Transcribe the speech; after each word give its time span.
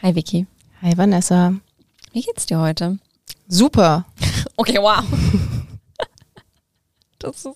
Hi 0.00 0.14
Vicky. 0.14 0.46
Hi 0.80 0.96
Vanessa. 0.96 1.54
Wie 2.12 2.22
geht's 2.22 2.46
dir 2.46 2.60
heute? 2.60 2.98
Super. 3.48 4.06
Okay, 4.56 4.78
wow. 4.78 5.04
Das 7.20 7.44
ist 7.44 7.48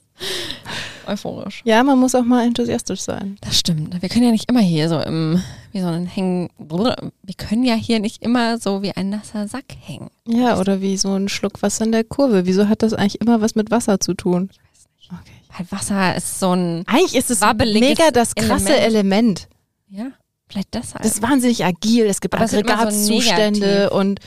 euphorisch. 1.06 1.62
Ja, 1.64 1.82
man 1.82 1.98
muss 1.98 2.14
auch 2.14 2.24
mal 2.24 2.46
enthusiastisch 2.46 3.00
sein. 3.00 3.36
Das 3.40 3.58
stimmt. 3.58 4.00
Wir 4.02 4.08
können 4.08 4.24
ja 4.24 4.30
nicht 4.30 4.48
immer 4.48 4.60
hier 4.60 4.88
so 4.88 5.00
im, 5.00 5.42
wie 5.72 5.80
so 5.80 5.86
ein 5.86 6.06
Hängen, 6.06 6.50
wir 6.58 7.34
können 7.36 7.64
ja 7.64 7.74
hier 7.74 8.00
nicht 8.00 8.22
immer 8.22 8.58
so 8.58 8.82
wie 8.82 8.92
ein 8.92 9.10
nasser 9.10 9.48
Sack 9.48 9.64
hängen. 9.80 10.10
Ja, 10.26 10.58
oder 10.58 10.80
wie 10.80 10.96
so 10.96 11.14
ein 11.14 11.28
Schluck 11.28 11.62
Wasser 11.62 11.84
in 11.84 11.92
der 11.92 12.04
Kurve. 12.04 12.46
Wieso 12.46 12.68
hat 12.68 12.82
das 12.82 12.92
eigentlich 12.92 13.20
immer 13.20 13.40
was 13.40 13.54
mit 13.54 13.70
Wasser 13.70 14.00
zu 14.00 14.14
tun? 14.14 14.50
Ich 14.52 14.58
weiß 14.58 14.86
nicht. 14.96 15.10
Okay. 15.12 15.32
Weil 15.56 15.78
Wasser 15.78 16.16
ist 16.16 16.40
so 16.40 16.52
ein. 16.52 16.84
Eigentlich 16.86 17.14
ist 17.14 17.30
es 17.30 17.40
mega 17.40 18.10
das 18.10 18.34
krasse 18.34 18.76
Element. 18.76 19.46
Element. 19.46 19.48
Ja, 19.88 20.06
vielleicht 20.52 20.74
deshalb. 20.74 21.02
Das 21.02 21.14
ist 21.14 21.22
wahnsinnig 21.22 21.64
agil. 21.64 22.06
Es 22.06 22.20
gibt 22.20 22.34
es 22.34 22.50
so 22.50 22.58
Aggregatzustände 22.58 23.60
negativ. 23.60 23.98
und 23.98 24.20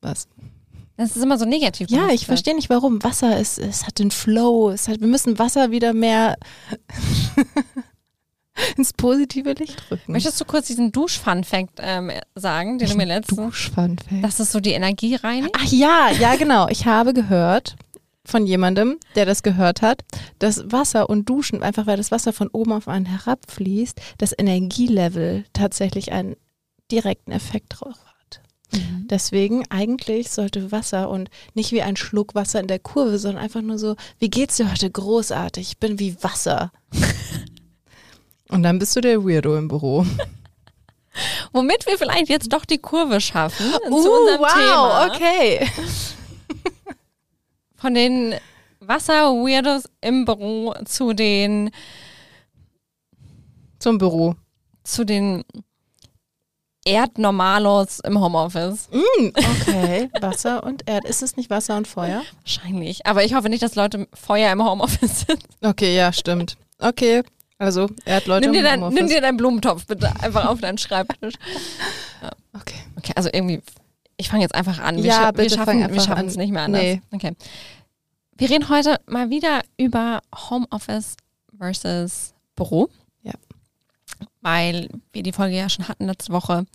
was? 0.00 0.28
Das 0.96 1.14
ist 1.14 1.22
immer 1.22 1.38
so 1.38 1.44
negativ. 1.44 1.90
Ja, 1.90 2.08
ich 2.08 2.26
verstehe 2.26 2.54
nicht 2.56 2.70
warum. 2.70 3.02
Wasser 3.04 3.38
ist, 3.38 3.58
es 3.58 3.86
hat 3.86 3.98
den 4.00 4.10
Flow. 4.10 4.70
Es 4.70 4.88
hat, 4.88 5.00
wir 5.00 5.06
müssen 5.06 5.38
Wasser 5.38 5.70
wieder 5.70 5.92
mehr 5.92 6.36
ins 8.76 8.92
positive 8.92 9.52
Licht 9.52 9.80
rücken. 9.90 10.10
Möchtest 10.10 10.40
du 10.40 10.44
kurz 10.44 10.66
diesen 10.66 10.90
Dusch-Fun-Fact 10.90 11.78
ähm, 11.78 12.10
sagen, 12.34 12.78
den 12.78 12.88
du 12.88 12.96
mir 12.96 13.06
letztens. 13.06 13.38
Duschfun-Fact. 13.38 14.24
Das 14.24 14.40
ist 14.40 14.50
so 14.50 14.58
die 14.58 14.72
Energie 14.72 15.14
reinigt? 15.14 15.54
Ach 15.56 15.70
ja, 15.70 16.10
ja 16.18 16.34
genau. 16.34 16.68
Ich 16.68 16.84
habe 16.86 17.14
gehört 17.14 17.76
von 18.28 18.46
jemandem, 18.46 18.98
der 19.14 19.26
das 19.26 19.42
gehört 19.42 19.82
hat, 19.82 20.04
dass 20.38 20.70
Wasser 20.70 21.08
und 21.08 21.28
Duschen, 21.28 21.62
einfach 21.62 21.86
weil 21.86 21.96
das 21.96 22.10
Wasser 22.10 22.32
von 22.32 22.48
oben 22.48 22.72
auf 22.72 22.88
einen 22.88 23.06
herabfließt, 23.06 24.00
das 24.18 24.34
Energielevel 24.36 25.44
tatsächlich 25.52 26.12
einen 26.12 26.36
direkten 26.90 27.32
Effekt 27.32 27.66
drauf 27.80 27.96
hat. 28.04 28.40
Deswegen 29.10 29.64
eigentlich 29.70 30.30
sollte 30.30 30.70
Wasser 30.72 31.08
und 31.08 31.30
nicht 31.54 31.72
wie 31.72 31.80
ein 31.80 31.96
Schluck 31.96 32.34
Wasser 32.34 32.60
in 32.60 32.66
der 32.66 32.78
Kurve, 32.78 33.18
sondern 33.18 33.42
einfach 33.42 33.62
nur 33.62 33.78
so, 33.78 33.96
wie 34.18 34.28
geht's 34.28 34.56
dir 34.56 34.70
heute? 34.70 34.90
Großartig, 34.90 35.68
ich 35.68 35.78
bin 35.78 35.98
wie 35.98 36.22
Wasser. 36.22 36.70
und 38.48 38.62
dann 38.62 38.78
bist 38.78 38.94
du 38.94 39.00
der 39.00 39.24
Weirdo 39.24 39.56
im 39.56 39.68
Büro. 39.68 40.04
Womit 41.52 41.86
wir 41.86 41.96
vielleicht 41.96 42.28
jetzt 42.28 42.52
doch 42.52 42.66
die 42.66 42.78
Kurve 42.78 43.20
schaffen 43.22 43.64
zu 43.86 43.90
Uh, 43.90 43.96
unserem 43.96 44.40
wow, 44.40 44.52
Thema. 44.52 45.06
okay. 45.14 45.68
Von 47.78 47.94
den 47.94 48.34
Wasser-Weirdos 48.80 49.84
im 50.00 50.24
Büro 50.24 50.74
zu 50.84 51.12
den, 51.12 51.70
Zum 53.78 53.98
Büro. 53.98 54.34
zu 54.84 55.04
den 55.04 55.44
Erdnormalos 56.84 58.00
im 58.00 58.18
Homeoffice. 58.20 58.88
Mm, 58.90 59.26
okay, 59.36 60.10
Wasser 60.20 60.62
und 60.64 60.88
Erd. 60.88 61.04
Ist 61.04 61.22
es 61.22 61.36
nicht 61.36 61.50
Wasser 61.50 61.76
und 61.76 61.86
Feuer? 61.86 62.22
Wahrscheinlich. 62.42 63.06
Aber 63.06 63.24
ich 63.24 63.34
hoffe 63.34 63.48
nicht, 63.48 63.62
dass 63.62 63.74
Leute 63.74 64.08
Feuer 64.14 64.50
im 64.52 64.64
Homeoffice 64.64 65.26
sind. 65.26 65.44
Okay, 65.60 65.94
ja, 65.94 66.12
stimmt. 66.12 66.56
Okay, 66.78 67.22
also 67.58 67.88
Erdleute 68.04 68.46
Nimm 68.46 68.52
dir, 68.54 68.60
im 68.60 68.64
dein, 68.64 68.80
Homeoffice. 68.80 68.98
nimm 69.00 69.08
dir 69.08 69.20
deinen 69.20 69.36
Blumentopf 69.36 69.86
bitte 69.86 70.08
einfach 70.20 70.46
auf 70.46 70.60
deinen 70.60 70.78
Schreibtisch. 70.78 71.34
Okay. 72.60 72.74
Okay, 72.96 73.12
also 73.14 73.28
irgendwie, 73.32 73.60
ich 74.18 74.28
fange 74.28 74.42
jetzt 74.42 74.54
einfach 74.54 74.78
an. 74.80 74.96
Wir, 74.96 75.04
Ja, 75.04 75.14
scha 75.14 75.30
bitte 75.30 75.42
wir 75.42 75.64
schaffen 75.64 75.78
wir 75.80 76.26
es 76.26 76.36
nicht 76.36 76.52
mehr 76.52 76.62
anders. 76.62 76.82
Nee. 76.82 77.00
Okay. 77.12 77.34
Wir 78.36 78.50
reden 78.50 78.68
heute 78.68 79.00
mal 79.06 79.30
wieder 79.30 79.62
über 79.78 80.20
Homeoffice 80.34 81.16
versus 81.56 82.34
Büro. 82.54 82.90
Ja. 83.22 83.32
Weil 84.42 84.88
wir 85.12 85.22
die 85.22 85.32
Folge 85.32 85.56
ja 85.56 85.68
schon 85.68 85.88
hatten 85.88 86.06
letzte 86.06 86.32
Woche. 86.32 86.66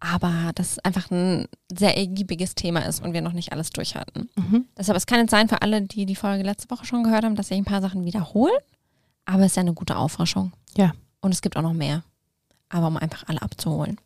Aber 0.00 0.50
das 0.54 0.78
einfach 0.80 1.10
ein 1.10 1.46
sehr 1.74 1.96
ergiebiges 1.96 2.54
Thema 2.54 2.80
ist 2.80 3.02
und 3.02 3.14
wir 3.14 3.22
noch 3.22 3.32
nicht 3.32 3.52
alles 3.52 3.70
durch 3.70 3.94
hatten. 3.94 4.28
Mhm. 4.36 4.66
Deshalb, 4.76 4.96
es 4.96 5.06
kann 5.06 5.20
jetzt 5.20 5.30
sein 5.30 5.48
für 5.48 5.62
alle, 5.62 5.80
die 5.82 6.04
die 6.04 6.16
Folge 6.16 6.42
letzte 6.42 6.70
Woche 6.70 6.84
schon 6.84 7.04
gehört 7.04 7.24
haben, 7.24 7.36
dass 7.36 7.48
sich 7.48 7.56
ein 7.56 7.64
paar 7.64 7.80
Sachen 7.80 8.04
wiederholen. 8.04 8.52
Aber 9.24 9.40
es 9.40 9.52
ist 9.52 9.56
ja 9.56 9.62
eine 9.62 9.72
gute 9.72 9.96
Auffrischung. 9.96 10.52
Ja. 10.76 10.92
Und 11.20 11.32
es 11.32 11.40
gibt 11.40 11.56
auch 11.56 11.62
noch 11.62 11.72
mehr. 11.72 12.02
Aber 12.68 12.88
um 12.88 12.96
einfach 12.98 13.24
alle 13.28 13.40
abzuholen. 13.40 13.98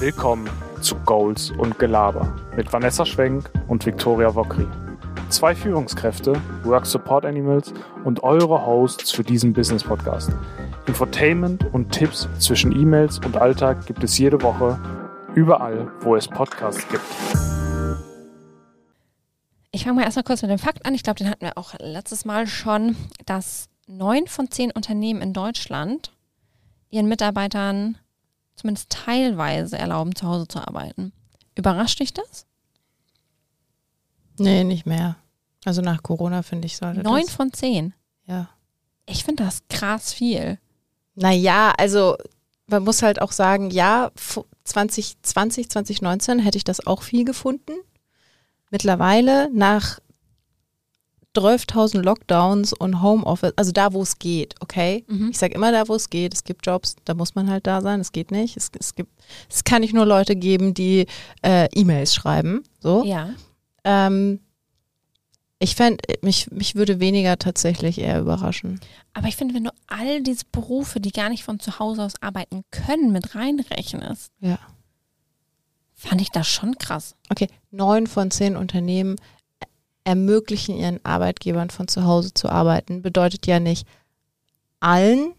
Willkommen 0.00 0.48
zu 0.80 0.94
Goals 0.94 1.50
und 1.50 1.76
Gelaber 1.80 2.32
mit 2.54 2.72
Vanessa 2.72 3.04
Schwenk 3.04 3.50
und 3.66 3.84
Viktoria 3.84 4.32
Wokri. 4.32 4.64
Zwei 5.28 5.56
Führungskräfte, 5.56 6.40
Work 6.62 6.86
Support 6.86 7.24
Animals 7.24 7.74
und 8.04 8.22
eure 8.22 8.64
Hosts 8.64 9.10
für 9.10 9.24
diesen 9.24 9.52
Business 9.52 9.82
Podcast. 9.82 10.30
Infotainment 10.86 11.64
und 11.74 11.90
Tipps 11.90 12.28
zwischen 12.38 12.70
E-Mails 12.70 13.18
und 13.18 13.38
Alltag 13.38 13.86
gibt 13.86 14.04
es 14.04 14.16
jede 14.16 14.40
Woche 14.40 14.78
überall, 15.34 15.90
wo 16.02 16.14
es 16.14 16.28
Podcasts 16.28 16.86
gibt. 16.88 17.02
Ich 19.72 19.82
fange 19.82 19.96
mal 19.96 20.04
erstmal 20.04 20.22
kurz 20.22 20.42
mit 20.42 20.52
dem 20.52 20.60
Fakt 20.60 20.86
an. 20.86 20.94
Ich 20.94 21.02
glaube, 21.02 21.18
den 21.18 21.28
hatten 21.28 21.44
wir 21.44 21.58
auch 21.58 21.74
letztes 21.80 22.24
Mal 22.24 22.46
schon, 22.46 22.94
dass 23.26 23.68
neun 23.88 24.28
von 24.28 24.48
zehn 24.48 24.70
Unternehmen 24.70 25.22
in 25.22 25.32
Deutschland 25.32 26.12
ihren 26.88 27.08
Mitarbeitern 27.08 27.98
zumindest 28.58 28.90
teilweise 28.90 29.78
erlauben, 29.78 30.14
zu 30.14 30.26
Hause 30.26 30.46
zu 30.48 30.58
arbeiten. 30.66 31.12
Überrascht 31.54 32.00
dich 32.00 32.12
das? 32.12 32.46
Nee, 34.38 34.64
nicht 34.64 34.86
mehr. 34.86 35.16
Also 35.64 35.82
nach 35.82 36.02
Corona 36.02 36.42
finde 36.42 36.66
ich 36.66 36.76
sollte 36.76 37.00
Neun 37.00 37.22
das. 37.22 37.34
von 37.34 37.52
zehn. 37.52 37.94
Ja. 38.26 38.48
Ich 39.06 39.24
finde 39.24 39.44
das 39.44 39.62
krass 39.68 40.12
viel. 40.12 40.58
Naja, 41.14 41.72
also 41.76 42.16
man 42.66 42.84
muss 42.84 43.02
halt 43.02 43.20
auch 43.20 43.32
sagen, 43.32 43.70
ja, 43.70 44.10
fu- 44.14 44.44
2020, 44.64 45.70
2019 45.70 46.38
hätte 46.38 46.58
ich 46.58 46.64
das 46.64 46.86
auch 46.86 47.02
viel 47.02 47.24
gefunden. 47.24 47.72
Mittlerweile 48.70 49.50
nach 49.52 49.98
12.000 51.38 52.02
Lockdowns 52.02 52.72
und 52.72 53.02
Homeoffice, 53.02 53.52
also 53.56 53.72
da, 53.72 53.92
wo 53.92 54.02
es 54.02 54.18
geht, 54.18 54.54
okay? 54.60 55.04
Mhm. 55.08 55.30
Ich 55.30 55.38
sage 55.38 55.54
immer 55.54 55.72
da, 55.72 55.88
wo 55.88 55.94
es 55.94 56.10
geht. 56.10 56.34
Es 56.34 56.44
gibt 56.44 56.66
Jobs, 56.66 56.96
da 57.04 57.14
muss 57.14 57.34
man 57.34 57.48
halt 57.50 57.66
da 57.66 57.80
sein. 57.80 58.00
Es 58.00 58.12
geht 58.12 58.30
nicht. 58.30 58.56
Es, 58.56 58.70
es 58.78 58.94
gibt, 58.94 59.10
es 59.48 59.64
kann 59.64 59.82
nicht 59.82 59.94
nur 59.94 60.06
Leute 60.06 60.36
geben, 60.36 60.74
die 60.74 61.06
äh, 61.42 61.68
E-Mails 61.74 62.14
schreiben. 62.14 62.62
So. 62.80 63.04
Ja. 63.04 63.30
Ähm, 63.84 64.40
ich 65.60 65.74
fände, 65.74 66.02
mich, 66.22 66.50
mich 66.52 66.74
würde 66.76 67.00
weniger 67.00 67.36
tatsächlich 67.38 67.98
eher 67.98 68.20
überraschen. 68.20 68.78
Aber 69.12 69.26
ich 69.28 69.36
finde, 69.36 69.54
wenn 69.54 69.64
du 69.64 69.70
all 69.88 70.22
diese 70.22 70.44
Berufe, 70.52 71.00
die 71.00 71.10
gar 71.10 71.28
nicht 71.30 71.42
von 71.42 71.58
zu 71.58 71.78
Hause 71.80 72.04
aus 72.04 72.20
arbeiten 72.22 72.62
können, 72.70 73.10
mit 73.12 73.34
reinrechnest, 73.34 74.30
Ja. 74.40 74.58
fand 75.94 76.20
ich 76.20 76.30
das 76.30 76.46
schon 76.46 76.78
krass. 76.78 77.16
Okay, 77.28 77.48
neun 77.72 78.06
von 78.06 78.30
zehn 78.30 78.56
Unternehmen 78.56 79.16
ermöglichen 80.08 80.74
ihren 80.76 81.04
Arbeitgebern 81.04 81.68
von 81.70 81.86
zu 81.86 82.04
Hause 82.04 82.32
zu 82.32 82.48
arbeiten. 82.48 83.02
Bedeutet 83.02 83.46
ja 83.46 83.60
nicht 83.60 83.86
allen, 84.80 85.34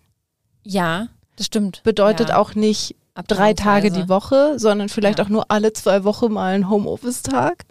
Ja, 0.63 1.07
das 1.35 1.47
stimmt. 1.47 1.81
bedeutet 1.84 2.30
ja. 2.30 2.38
auch 2.38 2.53
nicht 2.53 2.96
drei 3.28 3.53
Tage 3.53 3.91
die. 3.91 4.08
Woche, 4.08 4.59
sondern 4.59 4.88
vielleicht 4.88 5.18
Ja. 5.19 5.25
auch 5.25 5.29
nur 5.29 5.46
alle 5.50 5.74
zwei 5.74 6.03
Wochen 6.03 6.31
mal 6.34 6.53
ein 6.53 6.69
Homeoffice-Tag. 6.69 7.66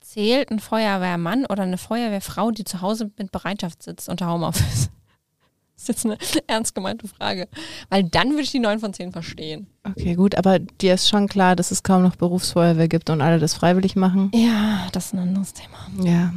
Zählt 0.00 0.50
ein 0.50 0.58
Feuerwehrmann 0.58 1.46
oder 1.46 1.62
eine 1.62 1.78
Feuerwehrfrau, 1.78 2.50
die 2.50 2.64
zu 2.64 2.80
Hause 2.82 3.10
mit 3.16 3.30
Bereitschaft 3.32 3.82
sitzt 3.82 4.08
unter 4.08 4.28
Homeoffice? 4.30 4.90
Das 5.86 5.96
ist 5.96 6.04
jetzt 6.04 6.06
eine 6.06 6.42
ernst 6.46 6.74
gemeinte 6.74 7.08
Frage. 7.08 7.48
Weil 7.88 8.04
dann 8.04 8.30
würde 8.30 8.42
ich 8.42 8.52
die 8.52 8.60
9 8.60 8.78
von 8.78 8.94
10 8.94 9.12
verstehen. 9.12 9.66
Okay, 9.84 10.14
gut, 10.14 10.36
aber 10.36 10.60
dir 10.60 10.94
ist 10.94 11.08
schon 11.08 11.26
klar, 11.26 11.56
dass 11.56 11.72
es 11.72 11.82
kaum 11.82 12.02
noch 12.02 12.14
Berufsfeuerwehr 12.14 12.86
gibt 12.86 13.10
und 13.10 13.20
alle 13.20 13.40
das 13.40 13.54
freiwillig 13.54 13.96
machen. 13.96 14.30
Ja, 14.32 14.86
das 14.92 15.06
ist 15.06 15.14
ein 15.14 15.18
anderes 15.18 15.54
Thema. 15.54 15.88
Ja. 16.04 16.32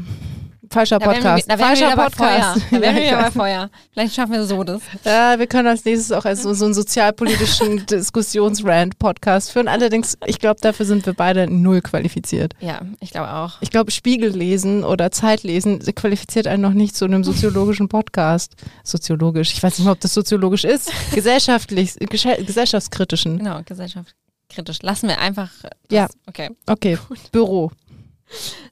Falscher 0.70 1.00
Da 1.00 1.06
wären 1.06 1.24
wir, 1.24 1.30
Podcast. 1.32 1.50
da 1.50 1.58
Falscher 1.58 1.96
Podcast. 1.96 2.16
Feuer. 2.16 2.56
Da 2.72 2.82
wären 2.82 2.96
wir 2.96 3.04
Ja, 3.04 3.12
wieder 3.12 3.22
bei. 3.24 3.32
Feuer. 3.32 3.70
Vielleicht 3.94 4.16
schaffen 4.16 4.32
wir 4.34 4.46
so 4.46 4.64
das. 4.64 4.82
Ja, 5.04 5.38
wir 5.40 5.48
können 5.48 5.68
als 5.68 5.86
nächstes 5.86 6.12
auch 6.12 6.26
als 6.26 6.44
so, 6.44 6.54
so 6.54 6.66
einen 6.66 6.74
sozialpolitischen 6.74 7.86
Diskussionsrand-Podcast 7.90 9.52
führen. 9.52 9.68
Allerdings, 9.68 10.18
ich 10.26 10.40
glaube, 10.40 10.60
dafür 10.62 10.86
sind 10.86 11.06
wir 11.06 11.14
beide 11.14 11.50
null 11.50 11.82
qualifiziert. 11.82 12.54
Ja, 12.60 12.82
ich 13.00 13.12
glaube 13.12 13.32
auch. 13.32 13.58
Ich 13.62 13.70
glaube, 13.72 13.92
Spiegel 13.92 14.30
lesen 14.30 14.84
oder 14.84 15.12
Zeit 15.12 15.44
lesen 15.44 15.80
qualifiziert 15.96 16.48
einen 16.48 16.62
noch 16.62 16.74
nicht 16.74 16.96
zu 16.96 17.06
einem 17.06 17.24
soziologischen 17.24 17.90
Podcast. 17.90 18.54
Soziologisch, 18.84 19.54
ich 19.54 19.62
weiß 19.64 19.78
nicht 19.78 19.86
mal, 19.86 19.92
ob 19.94 20.00
das 20.00 20.14
soziologisch 20.14 20.64
ist. 20.64 20.92
Gesellschaftlich, 21.14 21.96
gesellschaftskritischen. 22.00 23.38
Genau, 23.38 23.62
gesellschaftskritisch. 23.66 24.82
Lassen 24.82 25.08
wir 25.10 25.20
einfach. 25.20 25.50
Das. 25.62 25.72
Ja. 25.90 26.08
Okay, 26.28 26.50
Okay, 26.68 26.98
Büro. 27.32 27.72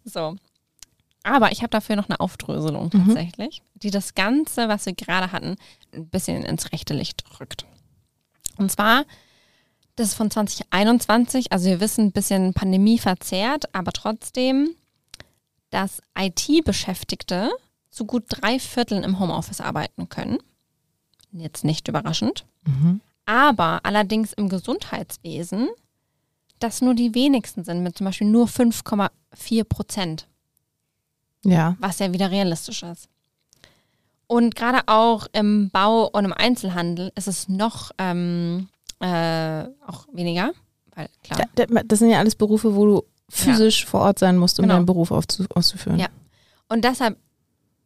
so. 0.04 0.36
Aber 1.24 1.52
ich 1.52 1.60
habe 1.62 1.70
dafür 1.70 1.96
noch 1.96 2.10
eine 2.10 2.20
Aufdröselung 2.20 2.90
Mhm. 2.94 3.06
tatsächlich, 3.06 3.62
die 3.75 3.92
das 3.92 4.14
Ganze, 4.14 4.68
was 4.68 4.86
wir 4.86 4.94
gerade 4.94 5.31
hatten, 5.31 5.56
ein 5.94 6.08
bisschen 6.08 6.44
ins 6.44 6.72
rechte 6.74 6.94
Licht 6.94 7.24
rückt. 7.40 7.66
Und 8.58 8.72
zwar, 8.72 9.06
das 9.96 10.10
ist 10.10 10.14
von 10.16 10.30
2021, 10.30 11.52
also 11.52 11.66
wir 11.66 11.80
wissen, 11.80 12.08
ein 12.08 12.12
bisschen 12.12 12.54
Pandemie 12.54 13.00
verzerrt, 13.00 13.74
aber 13.74 13.94
trotzdem, 13.94 14.75
dass 15.70 16.02
IT-Beschäftigte 16.18 17.50
zu 17.90 18.06
gut 18.06 18.26
drei 18.28 18.60
Vierteln 18.60 19.04
im 19.04 19.19
Homeoffice 19.19 19.62
arbeiten 19.62 20.10
können. 20.10 20.40
Jetzt 21.31 21.64
nicht 21.64 21.88
überraschend. 21.88 22.46
Mhm. 22.66 23.02
Aber 23.26 23.80
allerdings 23.84 24.34
im 24.34 24.50
Gesundheitswesen, 24.50 25.69
dass 26.60 26.81
nur 26.81 26.94
die 26.94 27.16
wenigsten 27.16 27.64
sind, 27.64 27.81
mit 27.81 27.98
zum 27.98 28.06
Beispiel 28.06 28.28
nur 28.28 28.48
5,4 28.48 29.64
Prozent, 29.64 30.28
Ja. 31.45 31.75
was 31.80 32.00
ja 32.00 32.12
wieder 32.13 32.31
realistisch 32.31 32.84
ist. 32.84 33.07
Und 34.28 34.56
gerade 34.56 34.80
auch 34.88 35.28
im 35.34 35.69
Bau 35.69 36.07
und 36.07 36.25
im 36.25 36.34
Einzelhandel 36.34 37.12
ist 37.16 37.28
es 37.28 37.50
noch 37.50 37.92
ähm, 37.98 38.69
äh, 39.00 39.63
auch 39.86 40.07
weniger, 40.13 40.51
weil 40.95 41.10
klar. 41.24 41.42
Da- 41.56 41.66
da- 41.66 41.81
Das 41.84 42.00
sind 42.00 42.10
ja 42.10 42.19
alles 42.19 42.36
Berufe, 42.36 42.75
wo 42.75 42.86
du 42.86 43.04
physisch 43.30 43.86
vor 43.86 44.01
Ort 44.01 44.19
sein 44.19 44.38
musst, 44.38 44.60
um 44.60 44.63
Genau. 44.63 44.75
deinen 44.75 44.86
Beruf 44.86 45.12
auszuführen. 45.12 46.00
Ja. 46.00 46.07
Und 46.69 46.84
deshalb 46.86 47.18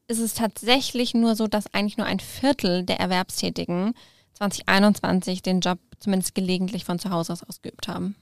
ist 0.08 0.20
es 0.20 0.36
tatsächlich 0.36 1.14
nur 1.14 1.36
so, 1.36 1.48
dass 1.48 1.74
eigentlich 1.74 1.98
nur 1.98 2.06
ein 2.08 2.20
Viertel 2.20 2.84
der 2.84 3.00
Erwerbstätigen 3.00 3.94
2021 4.38 5.42
den 5.42 5.60
Job 5.62 5.80
zumindest 6.00 6.36
gelegentlich 6.36 6.86
von 6.86 7.00
zu 7.00 7.10
Hause 7.10 7.34
aus 7.34 7.44
ausgeübt 7.44 7.88
haben. 7.88 8.16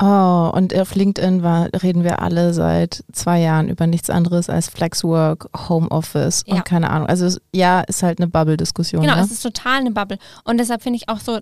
Oh, 0.00 0.50
und 0.54 0.74
auf 0.78 0.94
LinkedIn 0.94 1.42
war, 1.42 1.68
reden 1.82 2.04
wir 2.04 2.20
alle 2.20 2.52
seit 2.52 3.02
zwei 3.12 3.40
Jahren 3.40 3.68
über 3.70 3.86
nichts 3.86 4.10
anderes 4.10 4.50
als 4.50 4.68
Flexwork, 4.68 5.48
Homeoffice 5.68 6.44
Ja. 6.46 6.56
und 6.56 6.64
keine 6.66 6.90
Ahnung. 6.90 7.08
Also 7.08 7.24
es- 7.24 7.40
ja, 7.54 7.80
ist 7.80 8.02
halt 8.02 8.18
eine 8.18 8.28
Bubble-Diskussion. 8.28 9.00
Genau, 9.02 9.16
ne? 9.16 9.22
es 9.22 9.30
ist 9.30 9.42
total 9.42 9.80
eine 9.80 9.90
Bubble. 9.90 10.18
Und 10.44 10.58
deshalb 10.58 10.82
finde 10.82 10.98
ich 10.98 11.08
auch 11.08 11.18
so, 11.20 11.40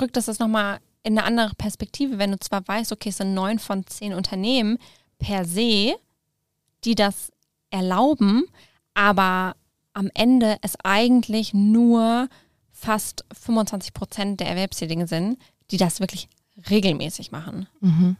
rückt 0.00 0.16
das 0.16 0.26
das 0.26 0.38
nochmal 0.38 0.78
in 1.02 1.18
eine 1.18 1.26
andere 1.26 1.54
Perspektive, 1.56 2.18
wenn 2.18 2.30
du 2.30 2.38
zwar 2.38 2.66
weißt, 2.66 2.92
okay, 2.92 3.08
es 3.08 3.16
sind 3.16 3.34
neun 3.34 3.58
von 3.58 3.84
zehn 3.86 4.14
Unternehmen 4.14 4.78
per 5.18 5.44
se, 5.44 5.94
die 6.84 6.94
das 6.94 7.30
erlauben, 7.70 8.44
aber 8.94 9.56
am 9.94 10.10
Ende 10.14 10.56
es 10.62 10.74
eigentlich 10.84 11.54
nur 11.54 12.28
fast 12.84 13.24
25 13.32 13.92
Prozent 13.94 14.40
der 14.40 14.48
Erwerbstätigen 14.48 15.06
sind, 15.06 15.38
die 15.70 15.76
das 15.76 16.00
wirklich 16.00 16.28
regelmäßig 16.70 17.32
machen. 17.32 17.66
Mhm. 17.80 18.16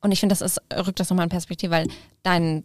Und 0.00 0.12
ich 0.12 0.20
finde, 0.20 0.32
das 0.34 0.42
ist, 0.42 0.60
rückt 0.86 1.00
das 1.00 1.10
nochmal 1.10 1.24
in 1.24 1.30
Perspektive, 1.30 1.72
weil 1.72 1.88
dein, 2.22 2.62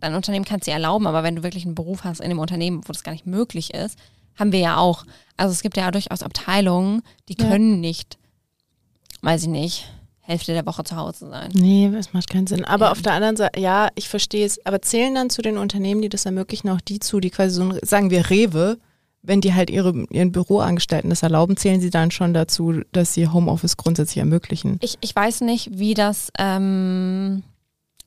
dein 0.00 0.14
Unternehmen 0.14 0.44
kann 0.44 0.60
es 0.60 0.64
dir 0.64 0.72
erlauben, 0.72 1.06
aber 1.06 1.22
wenn 1.22 1.36
du 1.36 1.42
wirklich 1.42 1.64
einen 1.66 1.74
Beruf 1.74 2.04
hast 2.04 2.20
in 2.20 2.26
einem 2.26 2.38
Unternehmen, 2.38 2.82
wo 2.86 2.92
das 2.92 3.02
gar 3.02 3.12
nicht 3.12 3.26
möglich 3.26 3.74
ist, 3.74 3.98
haben 4.38 4.52
wir 4.52 4.60
ja 4.60 4.76
auch. 4.78 5.04
Also 5.36 5.52
es 5.52 5.60
gibt 5.62 5.76
ja 5.76 5.90
durchaus 5.90 6.22
Abteilungen, 6.22 7.02
die 7.28 7.36
Ja. 7.38 7.48
können 7.48 7.80
nicht, 7.80 8.18
weiß 9.22 9.42
ich 9.42 9.48
nicht, 9.48 9.92
Hälfte 10.20 10.52
der 10.52 10.64
Woche 10.64 10.84
zu 10.84 10.96
Hause 10.96 11.28
sein. 11.28 11.50
Nee, 11.52 11.90
das 11.92 12.12
macht 12.12 12.30
keinen 12.30 12.46
Sinn. 12.46 12.64
Aber 12.64 12.86
Ja. 12.86 12.92
auf 12.92 13.02
der 13.02 13.12
anderen 13.12 13.36
Seite, 13.36 13.60
ja, 13.60 13.88
ich 13.96 14.08
verstehe 14.08 14.46
es. 14.46 14.64
Aber 14.64 14.80
zählen 14.80 15.14
dann 15.14 15.28
zu 15.28 15.42
den 15.42 15.58
Unternehmen, 15.58 16.00
die 16.02 16.08
das 16.08 16.24
ermöglichen, 16.24 16.68
auch 16.70 16.80
die 16.80 17.00
zu, 17.00 17.18
die 17.20 17.30
quasi 17.30 17.54
so, 17.56 17.62
ein, 17.64 17.78
sagen 17.82 18.10
wir 18.10 18.30
Rewe, 18.30 18.78
wenn 19.22 19.40
die 19.40 19.52
halt 19.54 19.68
ihre, 19.70 20.04
ihren 20.10 20.32
Büroangestellten 20.32 21.10
das 21.10 21.22
erlauben, 21.22 21.56
zählen 21.56 21.80
sie 21.80 21.90
dann 21.90 22.10
schon 22.10 22.32
dazu, 22.34 22.80
dass 22.92 23.12
sie 23.14 23.28
Homeoffice 23.28 23.76
grundsätzlich 23.76 24.18
ermöglichen. 24.18 24.78
Ich, 24.80 24.96
ich 25.00 25.14
weiß 25.14 25.42
nicht, 25.42 25.78
wie 25.78 25.94
das 25.94 26.32
ähm, 26.38 27.42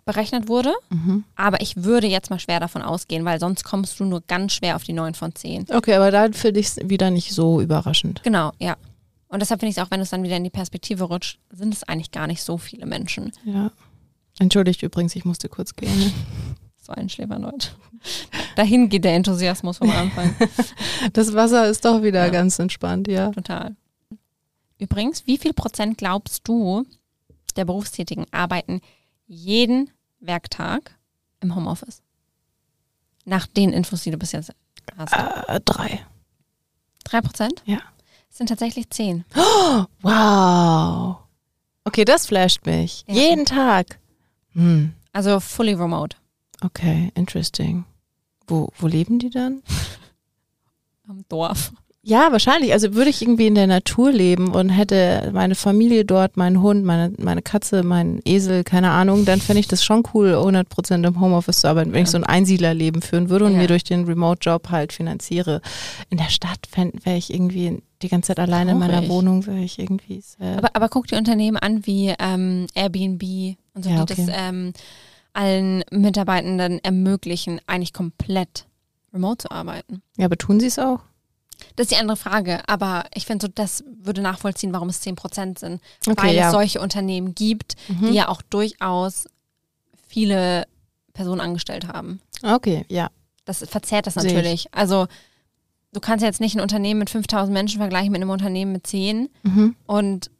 berechnet 0.05 0.47
wurde, 0.47 0.73
Mhm. 0.89 1.23
aber 1.35 1.61
ich 1.61 1.83
würde 1.83 2.07
jetzt 2.07 2.29
mal 2.29 2.39
schwer 2.39 2.59
davon 2.59 2.81
ausgehen, 2.81 3.25
weil 3.25 3.39
sonst 3.39 3.63
kommst 3.63 3.99
du 3.99 4.05
nur 4.05 4.21
ganz 4.21 4.53
schwer 4.53 4.75
auf 4.75 4.83
die 4.83 4.93
9 4.93 5.13
von 5.13 5.33
10. 5.35 5.67
Okay, 5.71 5.93
aber 5.95 6.11
da 6.11 6.31
finde 6.31 6.59
ich 6.59 6.67
es 6.67 6.89
wieder 6.89 7.09
nicht 7.11 7.31
so 7.33 7.61
überraschend. 7.61 8.21
Genau, 8.23 8.51
ja. 8.59 8.75
Und 9.27 9.41
deshalb 9.41 9.59
finde 9.61 9.71
ich 9.71 9.77
es 9.77 9.83
auch, 9.83 9.89
wenn 9.91 10.01
es 10.01 10.09
dann 10.09 10.23
wieder 10.23 10.37
in 10.37 10.43
die 10.43 10.49
Perspektive 10.49 11.05
rutscht, 11.05 11.39
sind 11.51 11.73
es 11.73 11.83
eigentlich 11.83 12.11
gar 12.11 12.27
nicht 12.27 12.43
so 12.43 12.57
viele 12.57 12.85
Menschen. 12.85 13.31
Ja. 13.45 13.71
Entschuldigt 14.39 14.83
übrigens, 14.83 15.15
ich 15.15 15.25
musste 15.25 15.47
kurz 15.47 15.75
gehen. 15.75 16.11
So 16.85 16.91
ein 16.91 17.07
Schläferneut. 17.09 17.75
Dahin 18.57 18.89
geht 18.89 19.05
der 19.05 19.15
Enthusiasmus 19.15 19.77
vom 19.77 19.89
Anfang. 19.89 20.35
Das 21.13 21.33
Wasser 21.33 21.67
ist 21.69 21.85
doch 21.85 22.01
wieder 22.03 22.25
Ja. 22.25 22.29
ganz 22.31 22.59
entspannt, 22.59 23.07
ja. 23.07 23.31
Total. 23.31 23.75
Übrigens, 24.79 25.25
wie 25.27 25.37
viel 25.37 25.53
Prozent 25.53 25.97
glaubst 25.97 26.45
du, 26.47 26.85
der 27.55 27.63
Berufstätigen 27.65 28.25
arbeiten 28.31 28.81
jeden 29.27 29.89
Werktag 30.19 30.97
im 31.39 31.55
Homeoffice? 31.55 32.01
Nach 33.25 33.47
den 33.47 33.71
Infos, 33.71 34.03
die 34.03 34.11
du 34.11 34.17
bis 34.17 34.33
jetzt 34.33 34.51
hast. 34.97 35.13
Äh, 35.13 35.61
drei. 35.63 36.05
Drei 37.05 37.21
Prozent? 37.21 37.61
Ja. 37.65 37.79
Es 38.29 38.37
sind 38.37 38.47
tatsächlich 38.47 38.89
zehn. 38.89 39.23
Wow. 40.01 41.17
Okay, 41.85 42.05
das 42.05 42.27
flasht 42.27 42.65
mich. 42.65 43.03
Ja. 43.07 43.13
Jeden 43.15 43.45
Tag. 43.45 43.99
Hm. 44.53 44.93
Also 45.13 45.39
fully 45.39 45.73
remote. 45.73 46.17
Okay, 46.63 47.11
interesting. 47.15 47.85
Wo, 48.47 48.69
wo 48.77 48.87
leben 48.87 49.19
die 49.19 49.29
dann? 49.29 49.61
Am 51.07 51.23
Dorf. 51.29 51.71
Ja, 52.05 52.33
wahrscheinlich. 52.33 52.73
Also 52.73 52.95
würde 52.95 53.09
ich 53.09 53.21
irgendwie 53.21 53.47
in 53.47 53.55
der 53.55 53.67
Natur 53.67 54.11
leben 54.11 54.53
und 54.53 54.67
hätte 54.69 55.29
meine 55.33 55.55
Familie 55.55 56.03
dort, 56.03 56.35
meinen 56.35 56.61
Hund, 56.61 56.83
meine, 56.83 57.13
meine 57.17 57.41
Katze, 57.41 57.81
meinen 57.81 58.19
Esel, 58.25 58.65
keine 58.65 58.89
Ahnung, 58.91 59.23
dann 59.23 59.39
fände 59.39 59.61
ich 59.61 59.69
das 59.69 59.85
schon 59.85 60.03
cool, 60.13 60.33
100% 60.35 61.07
im 61.07 61.21
Homeoffice 61.21 61.61
zu 61.61 61.69
arbeiten, 61.69 61.91
wenn 61.93 61.99
Ja. 61.99 62.03
ich 62.03 62.09
so 62.09 62.17
ein 62.17 62.25
Einsiedlerleben 62.25 63.01
führen 63.01 63.29
würde 63.29 63.45
und 63.45 63.53
Ja. 63.53 63.59
mir 63.59 63.67
durch 63.67 63.85
den 63.85 64.03
Remote-Job 64.03 64.69
halt 64.69 64.91
finanziere. 64.91 65.61
In 66.09 66.17
der 66.17 66.27
Stadt 66.29 66.67
wäre 66.75 67.15
ich 67.17 67.33
irgendwie 67.33 67.81
die 68.01 68.09
ganze 68.09 68.27
Zeit 68.27 68.39
alleine 68.39 68.71
in 68.71 68.79
meiner. 68.79 69.07
Wohnung, 69.07 69.45
wäre 69.45 69.59
ich 69.63 69.79
irgendwie 69.79 70.19
sad. 70.19 70.57
Aber, 70.57 70.75
aber 70.75 70.89
guck 70.89 71.07
dir 71.07 71.17
Unternehmen 71.17 71.55
an 71.55 71.85
wie 71.85 72.13
ähm, 72.19 72.67
Airbnb 72.75 73.55
und 73.75 73.83
so, 73.83 73.89
Ja, 73.89 74.03
die 74.03 74.11
okay. 74.13 74.25
das 74.27 74.35
ähm, 74.37 74.73
allen 75.33 75.83
Mitarbeitenden 75.91 76.83
ermöglichen, 76.83 77.59
eigentlich 77.67 77.93
komplett 77.93 78.65
remote 79.13 79.43
zu 79.43 79.51
arbeiten. 79.51 80.01
ja, 80.17 80.25
aber 80.25 80.37
tun 80.37 80.59
sie 80.59 80.67
es 80.67 80.79
auch? 80.79 80.99
Das 81.75 81.85
ist 81.85 81.91
die 81.91 81.97
andere 81.99 82.17
Frage, 82.17 82.67
aber 82.67 83.05
ich 83.13 83.25
finde 83.25 83.45
so, 83.45 83.51
das 83.53 83.83
würde 84.01 84.21
nachvollziehen, 84.21 84.73
warum 84.73 84.89
es 84.89 85.01
10% 85.05 85.59
sind. 85.59 85.81
Okay, 86.07 86.27
weil 86.27 86.35
ja. 86.35 86.47
es 86.47 86.51
solche 86.51 86.81
Unternehmen 86.81 87.35
gibt, 87.35 87.75
Mhm. 87.87 88.07
die 88.07 88.13
ja 88.13 88.27
auch 88.27 88.41
durchaus 88.41 89.27
viele 90.07 90.65
Personen 91.13 91.41
angestellt 91.41 91.87
haben. 91.87 92.19
Okay, 92.43 92.85
ja. 92.89 93.09
Das 93.45 93.59
verzerrt 93.67 94.07
das 94.07 94.15
natürlich. 94.15 94.67
Also 94.73 95.07
du 95.93 95.99
kannst 95.99 96.23
jetzt 96.23 96.41
nicht 96.41 96.55
ein 96.55 96.61
Unternehmen 96.61 96.99
mit 96.99 97.09
5000 97.09 97.53
Menschen 97.53 97.77
vergleichen 97.79 98.11
mit 98.11 98.21
einem 98.21 98.29
Unternehmen 98.31 98.71
mit 98.71 98.87
10 98.87 99.29
Mhm. 99.43 99.75
und 99.85 100.31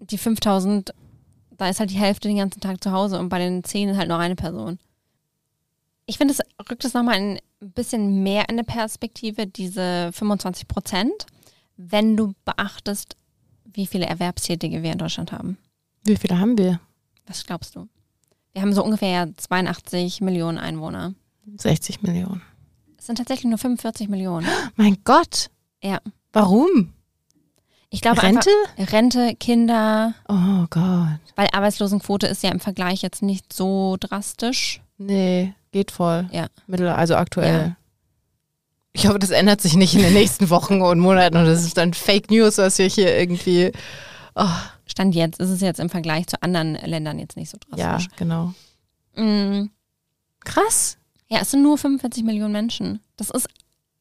die 0.00 0.18
5000, 0.18 0.94
da 1.60 1.68
ist 1.68 1.78
halt 1.78 1.90
die 1.90 1.98
Hälfte 1.98 2.26
den 2.26 2.38
ganzen 2.38 2.60
Tag 2.60 2.82
zu 2.82 2.90
Hause 2.90 3.18
und 3.18 3.28
bei 3.28 3.38
den 3.38 3.62
10 3.62 3.90
ist 3.90 3.98
halt 3.98 4.08
nur 4.08 4.16
eine 4.16 4.34
Person. 4.34 4.78
Ich 6.06 6.16
finde, 6.16 6.32
es 6.32 6.40
rückt 6.70 6.86
es 6.86 6.94
nochmal 6.94 7.16
ein 7.16 7.38
bisschen 7.60 8.22
mehr 8.22 8.48
in 8.48 8.54
eine 8.54 8.64
Perspektive, 8.64 9.46
diese 9.46 10.10
25 10.14 10.66
Prozent, 10.68 11.26
wenn 11.76 12.16
du 12.16 12.32
beachtest, 12.46 13.14
wie 13.64 13.86
viele 13.86 14.06
Erwerbstätige 14.06 14.82
wir 14.82 14.92
in 14.92 14.98
Deutschland 14.98 15.32
haben. 15.32 15.58
Wie 16.02 16.16
viele 16.16 16.38
haben 16.38 16.56
wir? 16.56 16.80
Was 17.26 17.44
glaubst 17.44 17.76
du? 17.76 17.88
Wir 18.54 18.62
haben 18.62 18.72
so 18.72 18.82
ungefähr 18.82 19.28
82 19.36 20.22
Millionen 20.22 20.56
Einwohner. 20.56 21.12
60 21.58 22.00
Millionen. 22.00 22.40
Es 22.96 23.04
sind 23.04 23.16
tatsächlich 23.16 23.50
nur 23.50 23.58
45 23.58 24.08
Millionen. 24.08 24.46
Mein 24.76 24.96
Gott. 25.04 25.50
Ja. 25.82 26.00
Warum? 26.32 26.94
Ich 27.90 28.00
glaube 28.02 28.22
Rente? 28.22 28.48
einfach 28.76 28.92
Rente, 28.92 29.34
Kinder, 29.40 30.14
Oh 30.28 30.66
Gott. 30.70 31.18
weil 31.34 31.48
Arbeitslosenquote 31.52 32.26
ist 32.28 32.42
ja 32.42 32.50
im 32.50 32.60
Vergleich 32.60 33.02
jetzt 33.02 33.20
nicht 33.22 33.52
so 33.52 33.96
drastisch. 33.98 34.80
Nee, 34.96 35.54
geht 35.72 35.90
voll. 35.90 36.28
Ja. 36.30 36.46
Mittel, 36.68 36.88
also 36.88 37.16
aktuell. 37.16 37.74
Ich 38.92 39.06
hoffe, 39.06 39.18
das 39.18 39.30
ändert 39.30 39.60
sich 39.60 39.74
nicht 39.76 39.94
in 39.94 40.02
den 40.02 40.12
nächsten 40.12 40.50
Wochen 40.50 40.80
und 40.82 40.98
Monaten 41.00 41.36
und 41.36 41.46
das 41.46 41.64
ist 41.64 41.76
dann 41.76 41.94
Fake 41.94 42.30
News, 42.30 42.58
was 42.58 42.78
wir 42.78 42.86
hier 42.86 43.16
irgendwie. 43.18 43.72
Oh, 44.34 44.46
Stand 44.86 45.14
jetzt 45.14 45.40
ist 45.40 45.50
es 45.50 45.60
jetzt 45.60 45.80
im 45.80 45.88
Vergleich 45.90 46.26
zu 46.26 46.40
anderen 46.42 46.74
Ländern 46.74 47.18
jetzt 47.18 47.36
nicht 47.36 47.50
so 47.50 47.58
ja, 47.76 47.92
drastisch. 47.92 48.08
genau. 48.16 48.52
Mm, 49.16 49.66
Krass. 50.44 50.96
ja, 51.28 51.38
es 51.40 51.50
sind 51.52 51.62
nur 51.62 51.78
45 51.78 52.24
Millionen 52.24 52.52
Menschen. 52.52 53.00
Das 53.16 53.30
ist, 53.30 53.48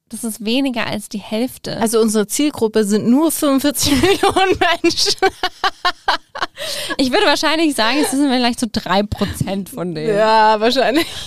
das 0.09 0.23
ist 0.23 0.43
weniger 0.43 0.85
als 0.87 1.07
die 1.09 1.19
Hälfte. 1.19 1.77
Also 1.77 1.99
unsere 2.01 2.27
Zielgruppe 2.27 2.83
sind 2.83 3.07
nur 3.07 3.31
45 3.31 3.91
Millionen 4.01 4.57
Menschen. 4.81 5.15
ich 6.97 7.11
würde 7.11 7.25
wahrscheinlich 7.27 7.75
sagen, 7.75 7.99
es 8.01 8.11
sind 8.11 8.29
vielleicht 8.29 8.59
so 8.59 8.67
drei 8.71 9.03
Prozent 9.03 9.69
von 9.69 9.93
denen. 9.95 10.15
Ja, 10.15 10.59
wahrscheinlich. 10.59 11.05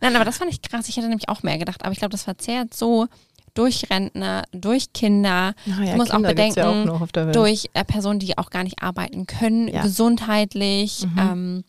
Nein, 0.00 0.14
aber 0.14 0.24
das 0.24 0.38
fand 0.38 0.52
ich 0.52 0.60
krass. 0.62 0.88
Ich 0.88 0.96
hätte 0.96 1.08
nämlich 1.08 1.28
auch 1.28 1.42
mehr 1.42 1.58
gedacht. 1.58 1.82
Aber 1.82 1.92
ich 1.92 1.98
glaube, 1.98 2.12
das 2.12 2.24
verzerrt 2.24 2.74
so 2.74 3.06
durch 3.54 3.88
Rentner, 3.90 4.42
durch 4.52 4.92
Kinder, 4.92 5.54
Ah, 5.66 5.82
ja, 5.82 5.96
musst 5.96 6.10
auch 6.12 6.16
Kinder 6.16 6.28
ja 6.30 6.68
auch 6.68 6.84
bedenken, 6.84 7.10
der 7.14 7.26
Welt. 7.28 7.36
durch 7.36 7.70
äh, 7.72 7.84
Personen, 7.84 8.18
die 8.18 8.36
auch 8.36 8.50
gar 8.50 8.64
nicht 8.64 8.82
arbeiten 8.82 9.26
können, 9.26 9.68
Ja. 9.68 9.82
gesundheitlich. 9.82 11.06
Mhm. 11.06 11.18
Ähm, 11.18 11.64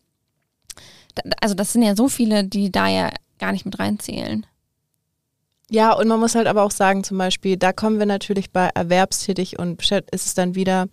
also 1.41 1.55
das 1.55 1.71
sind 1.71 1.83
ja 1.83 1.95
so 1.95 2.09
viele, 2.09 2.43
die 2.43 2.71
da 2.71 2.87
ja 2.89 3.09
gar 3.39 3.51
nicht 3.51 3.65
mit 3.65 3.77
reinzählen. 3.79 4.45
Ja, 5.69 5.91
und 5.93 6.07
man 6.07 6.19
muss 6.19 6.35
halt 6.35 6.47
aber 6.47 6.63
auch 6.63 6.71
sagen, 6.71 7.03
zum 7.03 7.17
Beispiel, 7.17 7.57
da 7.57 7.73
kommen 7.73 7.99
wir 7.99 8.05
natürlich 8.05 8.51
bei 8.51 8.69
erwerbstätig 8.73 9.59
und 9.59 9.81
ist 9.91 10.25
es 10.25 10.33
dann 10.33 10.55
wieder, 10.55 10.87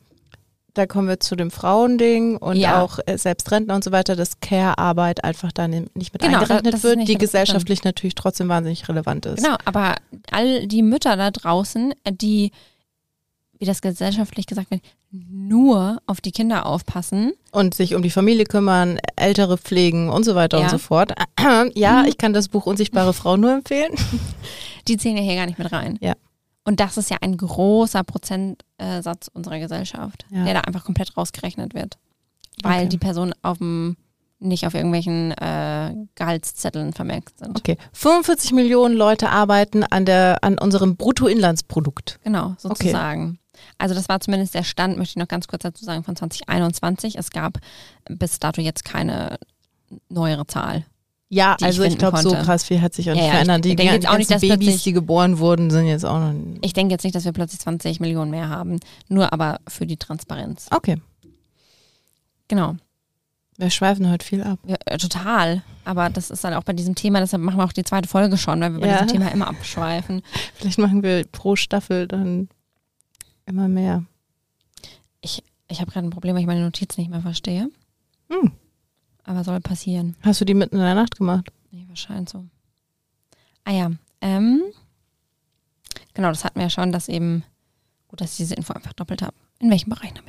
da 0.75 0.87
kommen 0.87 1.07
wir 1.07 1.21
zu 1.21 1.37
dem 1.37 1.53
Frauending 1.53 2.37
und 2.39 2.57
Ja. 2.57 2.83
auch 2.83 2.99
äh, 3.07 3.17
selbst 3.17 3.53
Rentner 3.53 3.77
und 3.77 3.85
so 3.85 3.93
weiter, 3.93 4.17
dass 4.17 4.41
Care-Arbeit 4.41 5.23
einfach 5.23 5.53
dann 5.53 5.73
im- 5.73 5.87
nicht 5.95 6.13
mit 6.13 6.23
Genau, 6.23 6.41
eingerechnet 6.41 6.83
wird, 6.83 7.07
die 7.07 7.17
gesellschaftlich 7.17 7.85
natürlich 7.85 8.17
trotzdem 8.17 8.49
wahnsinnig 8.49 8.89
relevant 8.89 9.27
ist. 9.27 9.45
Genau, 9.45 9.57
aber 9.65 9.95
all 10.33 10.67
die 10.67 10.83
Mütter 10.83 11.17
da 11.17 11.31
draußen, 11.31 11.95
äh, 12.03 12.13
die, 12.13 12.51
wie 13.61 13.67
das 13.67 13.81
gesellschaftlich 13.81 14.47
gesagt 14.47 14.73
wird, 14.73 14.83
nur 15.31 15.99
auf 16.07 16.21
die 16.21 16.33
Kinder 16.33 16.67
aufpassen, 16.67 17.33
Und 17.53 17.75
sich 17.75 17.95
um 17.95 18.03
die 18.03 18.11
Familie 18.11 18.45
kümmern, 18.47 18.99
Ältere 19.17 19.57
pflegen 19.59 20.09
und 20.09 20.25
so 20.25 20.35
weiter 20.35 20.59
Ja. 20.59 20.65
und 20.65 20.71
so 20.71 20.79
fort. 20.79 21.13
Ja, 21.75 22.03
Mhm. 22.03 22.09
ich 22.09 22.19
kann 22.19 22.33
das 22.33 22.49
Buch 22.49 22.67
Unsichtbare 22.67 23.13
Frau 23.13 23.37
nur 23.37 23.53
empfehlen. 23.53 23.93
die 24.89 24.97
zählen 24.97 25.17
ja 25.17 25.23
hier 25.23 25.37
gar 25.37 25.47
nicht 25.47 25.59
mit 25.59 25.71
rein. 25.73 25.99
Ja. 26.01 26.15
Und 26.65 26.81
das 26.81 26.97
ist 26.97 27.11
ja 27.11 27.19
ein 27.21 27.37
großer 27.37 28.03
Prozentsatz 28.05 29.29
unserer 29.33 29.59
Gesellschaft, 29.59 30.25
Ja. 30.31 30.45
der 30.45 30.55
da 30.55 30.61
einfach 30.63 30.85
komplett 30.85 31.17
rausgerechnet 31.17 31.75
wird. 31.75 31.99
Weil 32.63 32.81
Okay. 32.81 32.89
die 32.89 32.99
Personen 32.99 33.35
auf 33.43 33.59
dem, 33.59 33.97
nicht 34.41 34.67
auf 34.67 34.75
irgendwelchen 34.75 35.33
äh, 35.33 35.95
Gehaltszetteln 36.15 36.93
vermerkt 36.93 37.39
sind. 37.39 37.59
Okay, 37.59 37.77
45 37.93 38.53
Millionen 38.53 38.97
Leute 38.97 39.29
arbeiten 39.31 39.85
an, 39.85 40.07
der, 40.07 40.39
an 40.43 40.59
unserem 40.59 40.97
Bruttoinlandsprodukt. 40.97 42.19
Genau, 42.25 42.55
sozusagen. 42.59 43.39
Also 43.79 43.95
das 43.95 44.09
war 44.09 44.21
zumindest 44.21 44.55
der 44.55 44.63
Stand, 44.65 44.97
möchte 44.99 45.13
ich 45.13 45.17
noch 45.17 45.29
ganz 45.29 45.47
kurz 45.49 45.63
dazu 45.63 45.85
sagen, 45.85 46.05
von 46.05 46.17
2021. 46.17 47.17
Es 47.17 47.31
gab 47.31 47.59
bis 48.09 48.39
dato 48.39 48.61
jetzt 48.61 48.85
keine 48.85 49.39
neuere 50.09 50.47
Zahl. 50.47 50.85
Ja, 51.31 51.57
ich 51.59 51.65
also 51.65 51.83
ich 51.83 51.89
finden 51.91 51.99
glaube, 51.99 52.19
so 52.19 52.33
krass 52.33 52.65
viel 52.65 52.81
hat 52.81 52.95
sich 52.95 53.11
auch 53.11 53.15
nicht 53.15 53.25
ja, 53.25 53.31
verändert. 53.31 53.65
ich 53.67 53.71
Die, 53.73 53.77
denke 53.77 53.95
jetzt 53.95 54.09
auch 54.09 54.19
nicht, 54.19 54.31
dass 54.31 54.41
Babys, 54.43 54.59
plötzlich- 54.59 54.83
die 54.85 54.93
geboren 54.93 55.39
wurden, 55.39 55.71
sind 55.71 55.87
jetzt 55.87 56.05
auch 56.05 56.21
noch. 56.21 56.35
Ich 56.61 56.75
denke 56.75 56.93
jetzt 56.93 57.03
nicht, 57.03 57.15
dass 57.15 57.25
wir 57.25 57.33
plötzlich 57.33 57.61
20 57.61 57.99
Millionen 57.99 58.31
mehr 58.31 58.49
haben, 58.51 58.79
nur 59.09 59.33
aber 59.33 59.59
für 59.67 59.87
die 59.87 59.97
Transparenz. 59.97 60.67
Okay, 60.71 61.01
Genau. 62.49 62.77
wir 63.57 63.71
schweifen 63.71 64.11
heute 64.11 64.25
viel 64.25 64.43
ab. 64.43 64.59
Ja, 64.67 64.77
äh, 64.87 64.99
total. 64.99 65.63
Aber 65.85 66.11
das 66.11 66.31
ist 66.31 66.45
dann 66.45 66.55
auch 66.55 66.63
bei 66.65 66.73
diesem 66.73 66.95
Thema, 66.95 67.21
deshalb 67.21 67.43
machen 67.43 67.57
wir 67.59 67.65
auch 67.65 67.73
die 67.73 67.85
zweite 67.85 68.09
Folge 68.09 68.37
schon, 68.37 68.61
weil 68.61 68.73
wir 68.75 68.81
bei 68.81 68.93
diesem 68.93 69.09
Thema 69.09 69.29
immer 69.33 69.49
abschweifen. 69.49 70.23
Vielleicht 70.55 70.79
machen 70.79 71.03
wir 71.03 71.25
pro 71.27 71.57
Staffel 71.57 72.07
dann 72.07 72.49
immer 73.47 73.69
mehr. 73.69 74.05
Ich 75.75 75.81
habe 75.81 75.91
gerade 75.91 76.07
ein 76.07 76.11
Problem, 76.11 76.35
weil 76.35 76.43
ich 76.43 76.47
meine 76.47 76.63
Notiz 76.63 76.97
nicht 76.97 77.11
mehr 77.11 77.23
verstehe. 77.23 77.69
Hm. 78.31 78.53
Aber 79.25 79.43
soll 79.43 79.61
passieren. 79.61 80.15
Hast 80.23 80.41
du 80.41 80.45
die 80.45 80.55
mitten 80.55 80.77
in 80.77 80.83
der 80.83 80.95
Nacht 80.95 81.17
gemacht? 81.17 81.51
Nee, 81.73 81.85
wahrscheinlich 81.89 82.29
so. 82.29 82.45
Ah 83.65 83.73
ja. 83.73 83.91
Ähm, 84.21 84.63
genau, 86.13 86.29
das 86.29 86.45
hatten 86.45 86.61
wir 86.61 86.67
ja 86.67 86.71
schon, 86.71 86.93
dass 86.93 87.09
eben, 87.09 87.43
gut, 88.09 88.21
dass 88.21 88.33
ich 88.33 88.37
diese 88.37 88.55
Info 88.55 88.73
einfach 88.73 88.93
doppelt 88.93 89.23
habe. 89.23 89.35
In 89.59 89.71
welchen 89.71 89.91
Bereichen 89.91 90.19
am 90.19 90.27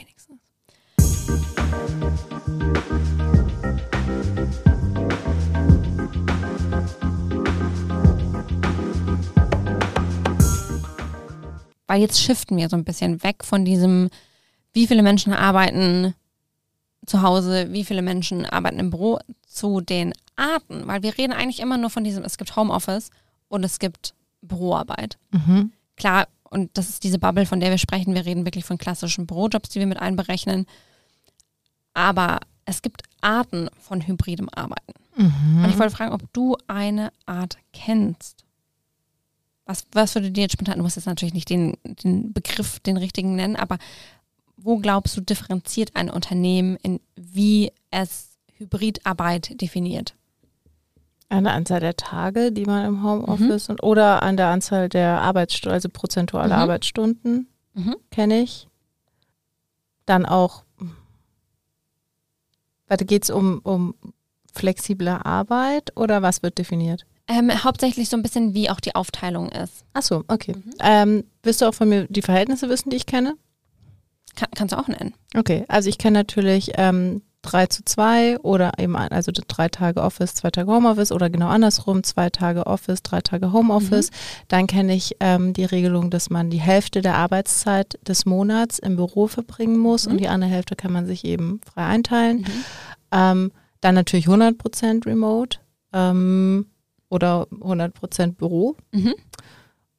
Weil 11.87 12.01
jetzt 12.01 12.19
shiften 12.21 12.57
wir 12.57 12.69
so 12.69 12.75
ein 12.75 12.83
bisschen 12.83 13.23
weg 13.23 13.43
von 13.43 13.65
diesem, 13.65 14.09
wie 14.73 14.87
viele 14.87 15.03
Menschen 15.03 15.33
arbeiten 15.33 16.15
zu 17.05 17.21
Hause, 17.21 17.71
wie 17.71 17.83
viele 17.83 18.01
Menschen 18.01 18.45
arbeiten 18.45 18.79
im 18.79 18.89
Büro, 18.89 19.19
zu 19.47 19.81
den 19.81 20.13
Arten. 20.35 20.87
Weil 20.87 21.03
wir 21.03 21.17
reden 21.17 21.33
eigentlich 21.33 21.59
immer 21.59 21.77
nur 21.77 21.89
von 21.89 22.03
diesem, 22.03 22.23
es 22.23 22.37
gibt 22.37 22.55
Homeoffice 22.55 23.11
und 23.47 23.63
es 23.63 23.79
gibt 23.79 24.15
Büroarbeit. 24.41 25.17
Mhm. 25.31 25.71
Klar, 25.95 26.27
und 26.49 26.77
das 26.77 26.89
ist 26.89 27.03
diese 27.03 27.19
Bubble, 27.19 27.45
von 27.45 27.59
der 27.59 27.69
wir 27.69 27.77
sprechen. 27.77 28.15
Wir 28.15 28.25
reden 28.25 28.45
wirklich 28.45 28.65
von 28.65 28.77
klassischen 28.77 29.27
Bürojobs, 29.27 29.69
die 29.69 29.79
wir 29.79 29.87
mit 29.87 29.99
einberechnen. 29.99 30.65
Aber 31.93 32.39
es 32.65 32.81
gibt 32.81 33.03
Arten 33.21 33.69
von 33.79 34.05
hybridem 34.05 34.49
Arbeiten. 34.49 34.93
Mhm. 35.15 35.63
Und 35.63 35.69
ich 35.69 35.79
wollte 35.79 35.95
fragen, 35.95 36.13
ob 36.13 36.21
du 36.33 36.57
eine 36.67 37.11
Art 37.25 37.57
kennst. 37.73 38.44
Was, 39.65 39.85
was 39.93 40.13
würde 40.15 40.31
dir 40.31 40.41
jetzt 40.41 40.53
spontan, 40.53 40.77
du 40.77 40.83
musst 40.83 40.95
jetzt 40.95 41.05
natürlich 41.07 41.33
nicht 41.33 41.49
den, 41.49 41.75
den 41.83 42.33
Begriff, 42.33 42.79
den 42.81 42.97
richtigen 42.97 43.35
nennen, 43.35 43.55
aber 43.55 43.77
wo 44.57 44.77
glaubst 44.77 45.17
du, 45.17 45.21
differenziert 45.21 45.95
ein 45.95 46.09
Unternehmen 46.09 46.75
in 46.83 46.99
wie 47.15 47.71
es 47.91 48.37
Hybridarbeit 48.57 49.59
definiert? 49.61 50.15
An 51.29 51.43
der 51.45 51.53
Anzahl 51.53 51.79
der 51.79 51.97
Tage, 51.97 52.51
die 52.51 52.65
man 52.65 52.85
im 52.85 52.93
Mhm. 52.99 53.03
Homeoffice 53.03 53.69
und 53.69 53.81
oder 53.81 54.21
an 54.21 54.37
der 54.37 54.47
Anzahl 54.47 54.87
der 54.89 55.21
Arbeitsstunden, 55.21 55.73
also 55.73 55.89
prozentuale 55.89 56.53
Mhm. 56.55 56.61
Arbeitsstunden, 56.61 57.47
Mhm. 57.73 57.95
kenne 58.11 58.41
ich. 58.41 58.67
Dann 60.05 60.25
auch, 60.27 60.63
warte, 62.87 63.05
geht 63.05 63.23
es 63.23 63.29
um, 63.31 63.59
um 63.63 63.95
flexible 64.53 65.07
Arbeit 65.09 65.91
oder 65.97 66.21
was 66.21 66.43
wird 66.43 66.59
definiert? 66.59 67.05
Ähm, 67.27 67.51
hauptsächlich 67.63 68.09
so 68.09 68.17
ein 68.17 68.23
bisschen, 68.23 68.53
wie 68.53 68.69
auch 68.69 68.79
die 68.79 68.93
Aufteilung 68.95 69.49
ist. 69.49 69.83
Ach 69.93 70.03
so, 70.03 70.23
okay. 70.27 70.53
Mhm. 70.55 70.71
Ähm, 70.79 71.23
willst 71.43 71.61
du 71.61 71.65
auch 71.65 71.73
von 71.73 71.89
mir 71.89 72.05
die 72.07 72.21
Verhältnisse 72.21 72.69
wissen, 72.69 72.89
die 72.91 72.97
ich 72.97 73.05
kenne? 73.07 73.35
Kann, 74.35 74.49
kannst 74.55 74.73
du 74.73 74.77
auch 74.79 74.87
nennen. 74.87 75.13
Okay, 75.35 75.65
also 75.67 75.89
ich 75.89 75.97
kenne 75.97 76.19
natürlich 76.19 76.73
ähm, 76.75 77.21
3 77.41 77.67
zu 77.67 77.83
2 77.85 78.39
oder 78.39 78.73
eben 78.79 78.95
also 78.95 79.31
drei 79.47 79.69
Tage 79.69 80.01
Office, 80.01 80.33
zwei 80.35 80.49
Tage 80.51 80.71
Homeoffice 80.71 81.11
oder 81.11 81.29
genau 81.29 81.47
andersrum, 81.47 82.03
zwei 82.03 82.29
Tage 82.29 82.65
Office, 82.67 83.01
drei 83.03 83.21
Tage 83.21 83.53
Homeoffice. 83.53 84.09
Dann 84.47 84.67
kenne 84.67 84.93
ich 84.95 85.15
ähm, 85.19 85.53
die 85.53 85.65
Regelung, 85.65 86.09
dass 86.09 86.29
man 86.29 86.49
die 86.49 86.59
Hälfte 86.59 87.01
der 87.01 87.15
Arbeitszeit 87.15 87.99
des 88.07 88.25
Monats 88.25 88.77
im 88.79 88.95
Büro 88.97 89.27
verbringen 89.27 89.77
muss 89.77 90.05
Mhm. 90.05 90.11
und 90.11 90.17
die 90.19 90.27
andere 90.27 90.49
Hälfte 90.49 90.75
kann 90.75 90.91
man 90.91 91.05
sich 91.05 91.23
eben 91.23 91.61
frei 91.71 91.85
einteilen. 91.85 92.37
Mhm. 92.39 92.51
Ähm, 93.11 93.51
dann 93.81 93.95
natürlich 93.95 94.27
100% 94.27 95.05
Remote 95.05 95.59
ähm, 95.93 96.65
oder 97.09 97.47
100% 97.51 98.33
Büro. 98.35 98.75
Mhm. 98.91 99.13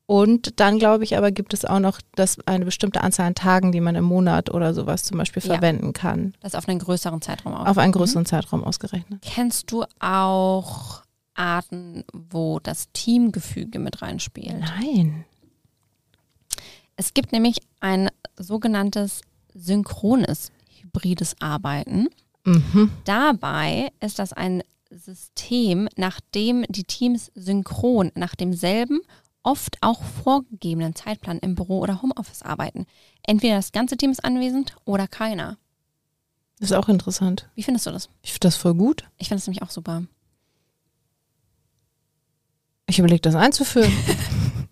Und 0.08 0.60
dann 0.60 0.78
glaube 0.78 1.02
ich 1.02 1.16
aber 1.16 1.32
gibt 1.32 1.52
es 1.52 1.64
auch 1.64 1.80
noch 1.80 2.00
das 2.14 2.38
eine 2.46 2.64
bestimmte 2.64 3.00
Anzahl 3.00 3.26
an 3.26 3.34
Tagen, 3.34 3.72
die 3.72 3.80
man 3.80 3.96
im 3.96 4.04
Monat 4.04 4.50
oder 4.50 4.72
sowas 4.72 5.02
zum 5.02 5.18
Beispiel 5.18 5.42
Ja. 5.42 5.54
verwenden 5.54 5.92
kann. 5.92 6.34
Das 6.40 6.54
auf 6.54 6.68
einen 6.68 6.78
größeren 6.78 7.20
Zeitraum 7.20 7.54
aus. 7.54 7.66
Auf 7.66 7.78
einen 7.78 7.92
größeren 7.92 8.24
Zeitraum 8.24 8.62
ausgerechnet. 8.62 9.20
Kennst 9.22 9.72
du 9.72 9.84
auch 9.98 11.02
Arten, 11.34 12.04
wo 12.12 12.60
das 12.60 12.90
Teamgefüge 12.92 13.80
mit 13.80 14.00
reinspielt? 14.00 14.60
Nein. 14.60 15.24
Es 16.94 17.12
gibt 17.12 17.32
nämlich 17.32 17.58
ein 17.80 18.08
sogenanntes 18.36 19.22
synchrones 19.54 20.50
hybrides 20.80 21.34
Arbeiten. 21.40 22.08
Mhm. 22.44 22.92
Dabei 23.04 23.90
ist 24.00 24.18
das 24.20 24.32
ein 24.32 24.62
System, 24.98 25.88
nach 25.96 26.20
dem 26.34 26.64
die 26.68 26.84
Teams 26.84 27.30
synchron 27.34 28.12
nach 28.14 28.34
demselben, 28.34 29.00
oft 29.42 29.76
auch 29.80 30.02
vorgegebenen 30.02 30.94
Zeitplan 30.94 31.38
im 31.38 31.54
Büro 31.54 31.78
oder 31.80 32.02
Homeoffice 32.02 32.42
arbeiten. 32.42 32.86
Entweder 33.22 33.56
das 33.56 33.72
ganze 33.72 33.96
Team 33.96 34.10
ist 34.10 34.24
anwesend 34.24 34.74
oder 34.84 35.06
keiner. 35.06 35.58
Das 36.58 36.70
ist 36.70 36.76
auch 36.76 36.88
interessant. 36.88 37.48
Wie 37.54 37.62
findest 37.62 37.86
du 37.86 37.90
das? 37.90 38.08
Ich 38.22 38.30
finde 38.32 38.46
das 38.48 38.56
voll 38.56 38.74
gut. 38.74 39.04
Ich 39.18 39.28
finde 39.28 39.40
es 39.40 39.46
nämlich 39.46 39.62
auch 39.62 39.70
super. 39.70 40.04
Ich 42.86 42.98
überlege, 42.98 43.20
das 43.20 43.34
einzuführen. 43.34 43.92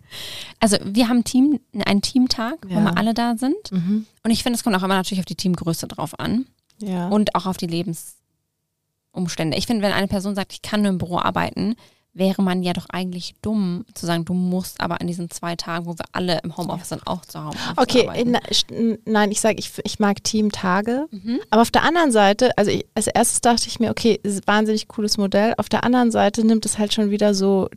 Also 0.61 0.78
wir 0.85 1.09
haben 1.09 1.25
Team, 1.25 1.61
einen 1.85 2.00
Teamtag, 2.00 2.59
wo 2.66 2.73
Ja. 2.75 2.81
wir 2.85 2.97
alle 2.97 3.12
da 3.12 3.37
sind. 3.37 3.71
mhm. 3.73 4.07
Und 4.23 4.31
ich 4.31 4.43
finde, 4.43 4.57
es 4.57 4.62
kommt 4.64 4.75
auch 4.76 4.83
immer 4.83 4.95
natürlich 4.95 5.19
auf 5.21 5.26
die 5.26 5.35
Teamgröße 5.35 5.87
drauf 5.88 6.19
an 6.19 6.47
Ja. 6.78 7.09
und 7.09 7.35
auch 7.35 7.45
auf 7.45 7.59
die 7.59 7.66
Lebensumstände. 9.14 9.56
Ich 9.56 9.66
finde, 9.66 9.83
wenn 9.83 9.92
eine 9.92 10.09
Person 10.09 10.35
sagt, 10.35 10.52
ich 10.52 10.62
kann 10.62 10.83
nur 10.83 10.90
im 10.90 10.99
Büro 10.99 11.18
arbeiten, 11.18 11.76
wäre 12.16 12.42
man 12.42 12.62
ja 12.62 12.73
doch 12.73 12.87
eigentlich 12.90 13.35
dumm 13.42 13.85
zu 13.94 14.06
sagen, 14.06 14.25
du 14.25 14.35
musst 14.35 14.80
aber 14.80 15.00
an 15.00 15.09
diesen 15.09 15.30
zwei 15.30 15.56
Tagen, 15.56 15.87
wo 15.87 15.94
wir 15.94 16.04
alle 16.12 16.38
im 16.44 16.56
Homeoffice 16.56 16.90
sind, 16.90 17.06
auch 17.06 17.23
zu 17.23 17.42
Hause 17.42 17.59
okay, 17.76 18.06
arbeiten. 18.09 18.37
st- 18.52 18.99
nein, 19.04 19.33
ich 19.33 19.40
sage, 19.40 19.56
ich, 19.59 19.73
ich 19.83 19.99
mag 19.99 20.23
Teamtage. 20.23 21.06
Mhm. 21.11 21.40
Aber 21.50 21.62
auf 21.62 21.73
der 21.73 21.83
anderen 21.83 22.12
Seite, 22.12 22.56
also 22.56 22.71
ich, 22.71 22.87
als 22.94 23.09
erstes 23.09 23.40
dachte 23.40 23.66
ich 23.66 23.80
mir, 23.80 23.90
okay, 23.90 24.21
wahnsinnig 24.47 24.87
cooles 24.87 25.16
Modell. 25.18 25.54
Auf 25.59 25.68
der 25.68 25.83
anderen 25.83 26.12
Seite 26.12 26.47
nimmt 26.47 26.64
es 26.66 26.78
halt 26.78 26.94
schon 26.94 27.11
wieder 27.11 27.35
so 27.35 27.68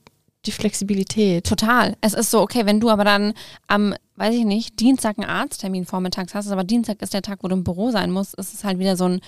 die 0.47 0.51
Flexibilität. 0.51 1.45
Total. 1.45 1.95
Es 2.01 2.13
ist 2.13 2.31
so, 2.31 2.41
okay, 2.41 2.65
wenn 2.65 2.79
du 2.79 2.89
aber 2.89 3.03
dann 3.03 3.33
am, 3.67 3.93
weiß 4.15 4.33
ich 4.33 4.45
nicht, 4.45 4.79
Dienstag 4.79 5.17
einen 5.19 5.29
Arzttermin 5.29 5.85
vormittags 5.85 6.33
hast, 6.33 6.49
aber 6.49 6.63
Dienstag 6.63 7.01
ist 7.01 7.13
der 7.13 7.21
Tag, 7.21 7.39
wo 7.43 7.47
du 7.47 7.55
im 7.55 7.63
Büro 7.63 7.91
sein 7.91 8.09
musst, 8.11 8.33
ist 8.35 8.53
es 8.53 8.63
halt 8.63 8.79
wieder 8.79 8.95
so 8.97 9.05
ein 9.05 9.21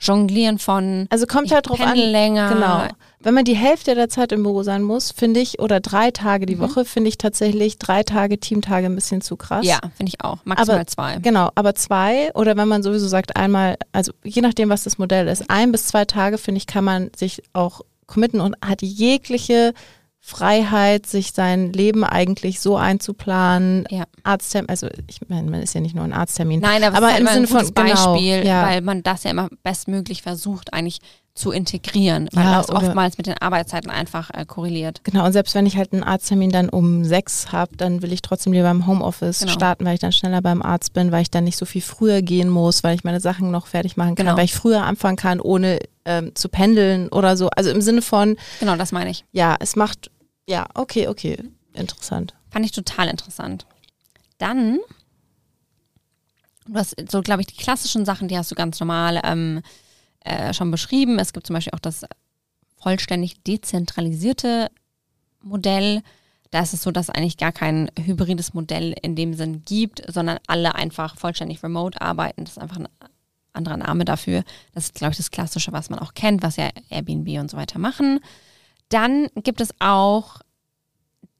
Jonglieren 0.00 0.58
von 0.58 1.06
Also 1.10 1.26
kommt 1.26 1.50
halt 1.52 1.68
drauf 1.68 1.80
an. 1.80 1.96
länger. 1.96 2.48
Genau. 2.52 2.82
Wenn 3.20 3.32
man 3.34 3.44
die 3.44 3.56
Hälfte 3.56 3.94
der 3.94 4.08
Zeit 4.10 4.32
im 4.32 4.42
Büro 4.42 4.62
sein 4.62 4.82
muss, 4.82 5.12
finde 5.12 5.40
ich, 5.40 5.58
oder 5.60 5.80
drei 5.80 6.10
Tage 6.10 6.44
die 6.44 6.56
Mhm. 6.56 6.60
Woche, 6.60 6.84
finde 6.84 7.08
ich 7.08 7.16
tatsächlich 7.16 7.78
drei 7.78 8.02
Tage 8.02 8.38
Teamtage 8.38 8.86
ein 8.86 8.94
bisschen 8.94 9.22
zu 9.22 9.36
krass. 9.36 9.64
Ja, 9.64 9.78
finde 9.96 10.10
ich 10.14 10.22
auch. 10.22 10.38
Maximal 10.44 10.76
Aber- 10.80 10.86
zwei. 10.86 11.16
Genau, 11.22 11.50
aber 11.54 11.74
zwei 11.74 12.30
oder 12.34 12.56
wenn 12.56 12.68
man 12.68 12.82
sowieso 12.82 13.08
sagt 13.08 13.36
einmal, 13.36 13.76
also 13.92 14.12
je 14.24 14.42
nachdem, 14.42 14.68
was 14.68 14.84
das 14.84 14.98
Modell 14.98 15.28
ist, 15.28 15.48
ein 15.48 15.72
bis 15.72 15.86
zwei 15.86 16.04
Tage, 16.04 16.36
finde 16.36 16.58
ich, 16.58 16.66
kann 16.66 16.84
man 16.84 17.10
sich 17.16 17.42
auch 17.54 17.80
committen 18.06 18.40
und 18.42 18.54
hat 18.62 18.82
jegliche 18.82 19.72
Freiheit, 20.26 21.04
sich 21.04 21.32
sein 21.32 21.70
Leben 21.74 22.02
eigentlich 22.02 22.58
so 22.58 22.78
einzuplanen. 22.78 23.84
Ja. 23.90 24.04
Arzttermin, 24.22 24.70
also 24.70 24.88
ich 25.06 25.20
meine, 25.28 25.50
man 25.50 25.60
ist 25.60 25.74
ja 25.74 25.82
nicht 25.82 25.94
nur 25.94 26.02
ein 26.04 26.14
Arzttermin. 26.14 26.60
Nein, 26.60 26.82
aber, 26.82 26.96
Aber 26.96 27.08
es 27.08 27.14
ist 27.14 27.20
im 27.20 27.26
halt 27.26 27.34
Sinne 27.34 27.46
von- 27.46 27.74
genau, 27.74 28.12
Beispiel, 28.14 28.46
ja. 28.46 28.66
weil 28.66 28.80
man 28.80 29.02
das 29.02 29.24
ja 29.24 29.30
immer 29.32 29.50
bestmöglich 29.62 30.22
versucht, 30.22 30.72
eigentlich 30.72 31.00
zu 31.34 31.50
integrieren, 31.50 32.28
weil 32.32 32.44
Ja, 32.44 32.58
das 32.58 32.70
oftmals 32.70 33.18
mit 33.18 33.26
den 33.26 33.34
Arbeitszeiten 33.38 33.90
einfach 33.90 34.30
äh, 34.32 34.46
korreliert. 34.46 35.00
Genau, 35.02 35.26
und 35.26 35.32
selbst 35.32 35.54
wenn 35.56 35.66
ich 35.66 35.76
halt 35.76 35.92
einen 35.92 36.04
Arzttermin 36.04 36.50
dann 36.50 36.68
um 36.68 37.04
sechs 37.04 37.50
habe, 37.50 37.76
dann 37.76 38.02
will 38.02 38.12
ich 38.12 38.22
trotzdem 38.22 38.52
lieber 38.52 38.70
im 38.70 38.86
Homeoffice 38.86 39.40
Genau. 39.40 39.52
starten, 39.52 39.84
weil 39.84 39.94
ich 39.94 40.00
dann 40.00 40.12
schneller 40.12 40.40
beim 40.40 40.62
Arzt 40.62 40.92
bin, 40.92 41.10
weil 41.12 41.22
ich 41.22 41.30
dann 41.32 41.42
nicht 41.44 41.58
so 41.58 41.66
viel 41.66 41.82
früher 41.82 42.22
gehen 42.22 42.48
muss, 42.48 42.84
weil 42.84 42.94
ich 42.94 43.02
meine 43.04 43.18
Sachen 43.20 43.50
noch 43.50 43.66
fertig 43.66 43.96
machen 43.96 44.14
kann, 44.14 44.26
Genau. 44.26 44.38
weil 44.38 44.44
ich 44.44 44.54
früher 44.54 44.84
anfangen 44.84 45.16
kann, 45.16 45.40
ohne 45.40 45.80
ähm, 46.06 46.32
zu 46.36 46.48
pendeln 46.48 47.08
oder 47.08 47.36
so. 47.36 47.48
Also 47.50 47.70
im 47.70 47.80
Sinne 47.80 48.02
von, 48.02 48.36
Genau, 48.60 48.76
das 48.76 48.92
meine 48.92 49.10
ich. 49.10 49.24
ja, 49.32 49.56
es 49.58 49.74
macht, 49.74 50.10
ja, 50.46 50.66
okay, 50.74 51.08
okay, 51.08 51.38
interessant. 51.72 52.34
Fand 52.50 52.64
ich 52.64 52.72
total 52.72 53.08
interessant. 53.08 53.66
Dann, 54.38 54.78
du 56.66 56.74
hast 56.74 56.94
so, 57.10 57.22
glaube 57.22 57.42
ich, 57.42 57.46
die 57.46 57.56
klassischen 57.56 58.04
Sachen, 58.04 58.28
die 58.28 58.36
hast 58.36 58.50
du 58.50 58.54
ganz 58.54 58.78
normal 58.80 59.20
ähm, 59.24 59.62
äh, 60.20 60.52
schon 60.52 60.70
beschrieben. 60.70 61.18
Es 61.18 61.32
gibt 61.32 61.46
zum 61.46 61.54
Beispiel 61.54 61.74
auch 61.74 61.80
das 61.80 62.04
vollständig 62.76 63.42
dezentralisierte 63.42 64.70
Modell. 65.40 66.02
Da 66.50 66.60
ist 66.60 66.74
es 66.74 66.82
so, 66.82 66.90
dass 66.90 67.08
es 67.08 67.14
eigentlich 67.14 67.36
gar 67.36 67.52
kein 67.52 67.90
hybrides 67.98 68.54
Modell 68.54 68.94
in 69.02 69.16
dem 69.16 69.34
Sinn 69.34 69.64
gibt, 69.64 70.02
sondern 70.12 70.38
alle 70.46 70.74
einfach 70.74 71.16
vollständig 71.16 71.62
remote 71.62 72.00
arbeiten. 72.00 72.44
Das 72.44 72.52
ist 72.52 72.62
einfach 72.62 72.78
ein 72.78 72.88
anderer 73.52 73.76
Name 73.78 74.04
dafür. 74.04 74.44
Das 74.72 74.84
ist, 74.84 74.94
glaube 74.94 75.12
ich, 75.12 75.16
das 75.16 75.30
Klassische, 75.30 75.72
was 75.72 75.90
man 75.90 75.98
auch 75.98 76.14
kennt, 76.14 76.42
was 76.42 76.56
ja 76.56 76.70
Airbnb 76.90 77.40
und 77.40 77.50
so 77.50 77.56
weiter 77.56 77.78
machen. 77.78 78.20
Dann 78.88 79.28
gibt 79.42 79.60
es 79.60 79.70
auch 79.80 80.40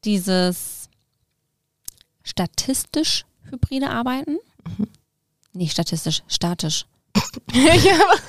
dieses 0.03 0.89
statistisch 2.23 3.25
hybride 3.49 3.89
Arbeiten. 3.89 4.37
Nicht 5.53 5.71
statistisch, 5.73 6.23
statisch. 6.27 6.85
ich 7.51 7.91
habe 7.93 8.19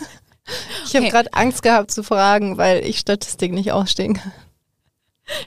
Okay. 0.89 1.09
gerade 1.11 1.33
Angst 1.35 1.63
gehabt 1.63 1.91
zu 1.91 2.05
fragen, 2.05 2.57
weil 2.57 2.87
ich 2.87 2.99
Statistik 3.01 3.53
nicht 3.53 3.73
ausstehen 3.73 4.15
kann. 4.15 4.33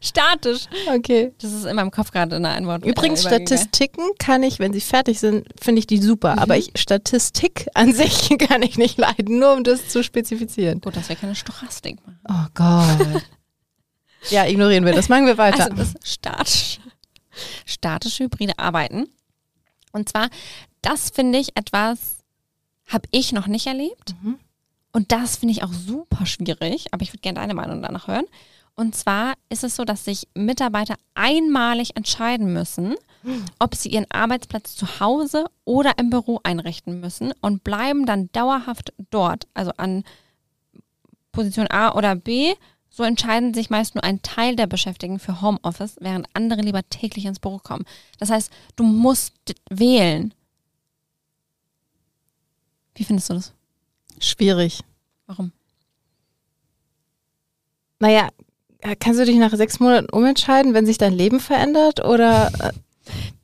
Statisch. 0.01 0.65
Okay. 0.93 1.33
Das 1.41 1.53
ist 1.53 1.63
in 1.65 1.75
meinem 1.77 1.89
Kopf 1.91 2.11
gerade 2.11 2.35
eine 2.35 2.49
Antwort. 2.49 2.85
Übrigens. 2.85 3.21
Statistiken 3.21 4.01
kann 4.17 4.43
ich, 4.43 4.59
wenn 4.59 4.73
sie 4.73 4.81
fertig 4.81 5.19
sind, 5.21 5.47
finde 5.59 5.79
ich 5.79 5.87
die 5.87 5.99
super. 5.99 6.33
Mhm. 6.33 6.39
Aber 6.39 6.57
ich, 6.57 6.71
Statistik 6.75 7.67
an 7.75 7.93
sich 7.93 8.29
kann 8.49 8.61
ich 8.61 8.77
nicht 8.77 8.97
leiden, 8.97 9.39
nur 9.39 9.53
um 9.53 9.63
das 9.63 9.87
zu 9.87 10.03
spezifizieren. 10.03 10.81
Gut, 10.81 10.97
dass 10.97 11.07
wir 11.07 11.15
keine 11.15 11.35
Stochastik 11.35 12.05
machen. 12.05 12.19
Oh 12.29 12.47
Gott. 12.53 13.23
Ja, 14.29 14.45
ignorieren 14.45 14.85
wir 14.85 14.93
das. 14.93 15.09
Machen 15.09 15.25
wir 15.25 15.37
weiter. 15.37 15.65
Also 15.65 15.75
das 15.75 15.93
statisch, 16.03 16.79
statisch 17.65 18.19
hybride 18.19 18.57
Arbeiten. 18.57 19.07
Und 19.91 20.09
zwar, 20.09 20.29
das 20.81 21.09
finde 21.09 21.39
ich 21.39 21.55
etwas, 21.55 22.17
habe 22.85 23.07
ich 23.11 23.31
noch 23.31 23.47
nicht 23.47 23.67
erlebt. 23.67 24.15
Mhm. 24.21 24.39
Und 24.91 25.11
das 25.11 25.37
finde 25.37 25.53
ich 25.53 25.63
auch 25.63 25.73
super 25.73 26.25
schwierig, 26.25 26.87
aber 26.91 27.03
ich 27.03 27.13
würde 27.13 27.21
gerne 27.21 27.39
deine 27.39 27.53
Meinung 27.53 27.81
danach 27.81 28.07
hören. 28.07 28.25
Und 28.75 28.95
zwar 28.95 29.33
ist 29.49 29.63
es 29.63 29.75
so, 29.75 29.83
dass 29.83 30.05
sich 30.05 30.27
Mitarbeiter 30.33 30.95
einmalig 31.13 31.95
entscheiden 31.95 32.53
müssen, 32.53 32.95
ob 33.59 33.75
sie 33.75 33.89
ihren 33.89 34.09
Arbeitsplatz 34.09 34.75
zu 34.75 35.01
Hause 35.01 35.45
oder 35.65 35.97
im 35.97 36.09
Büro 36.09 36.39
einrichten 36.43 37.01
müssen 37.01 37.33
und 37.41 37.63
bleiben 37.65 38.05
dann 38.05 38.31
dauerhaft 38.31 38.93
dort, 39.09 39.47
also 39.53 39.71
an 39.75 40.03
Position 41.33 41.69
A 41.69 41.93
oder 41.93 42.15
B. 42.15 42.55
So 42.89 43.03
entscheiden 43.03 43.53
sich 43.53 43.69
meist 43.69 43.95
nur 43.95 44.03
ein 44.03 44.21
Teil 44.21 44.55
der 44.55 44.67
Beschäftigten 44.67 45.19
für 45.19 45.41
Homeoffice, 45.41 45.97
während 46.01 46.27
andere 46.33 46.61
lieber 46.61 46.87
täglich 46.89 47.25
ins 47.25 47.39
Büro 47.39 47.59
kommen. 47.59 47.85
Das 48.17 48.29
heißt, 48.29 48.51
du 48.75 48.83
musst 48.83 49.33
wählen. 49.69 50.33
Wie 52.95 53.03
findest 53.05 53.29
du 53.29 53.35
das? 53.35 53.53
Schwierig. 54.19 54.81
Warum? 55.27 55.51
Naja, 57.99 58.29
kannst 58.99 59.19
du 59.19 59.25
dich 59.25 59.37
nach 59.37 59.53
sechs 59.53 59.79
Monaten 59.79 60.09
umentscheiden, 60.09 60.73
wenn 60.73 60.85
sich 60.85 60.97
dein 60.97 61.13
Leben 61.13 61.39
verändert? 61.39 62.03
Oder 62.03 62.51
äh, 62.59 62.71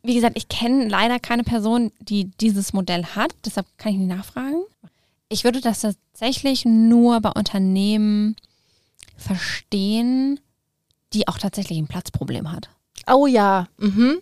Wie 0.04 0.16
gesagt, 0.16 0.38
ich 0.38 0.50
kenne 0.50 0.88
leider 0.88 1.20
keine 1.20 1.44
Person, 1.44 1.92
die 2.00 2.26
dieses 2.42 2.74
Modell 2.74 3.06
hat, 3.06 3.34
deshalb 3.46 3.68
kann 3.78 3.94
ich 3.94 4.00
nicht 4.00 4.16
nachfragen. 4.16 4.64
Ich 5.30 5.44
würde 5.44 5.62
das 5.62 5.82
tatsächlich 5.82 6.66
nur 6.66 7.22
bei 7.22 7.32
Unternehmen 7.32 8.36
verstehen, 9.18 10.40
die 11.14 11.28
auch 11.28 11.38
tatsächlich 11.38 11.78
ein 11.78 11.88
Platzproblem 11.88 12.52
hat. 12.52 12.70
oh 13.08 13.28
ja, 13.28 13.68
mhm. 13.78 14.18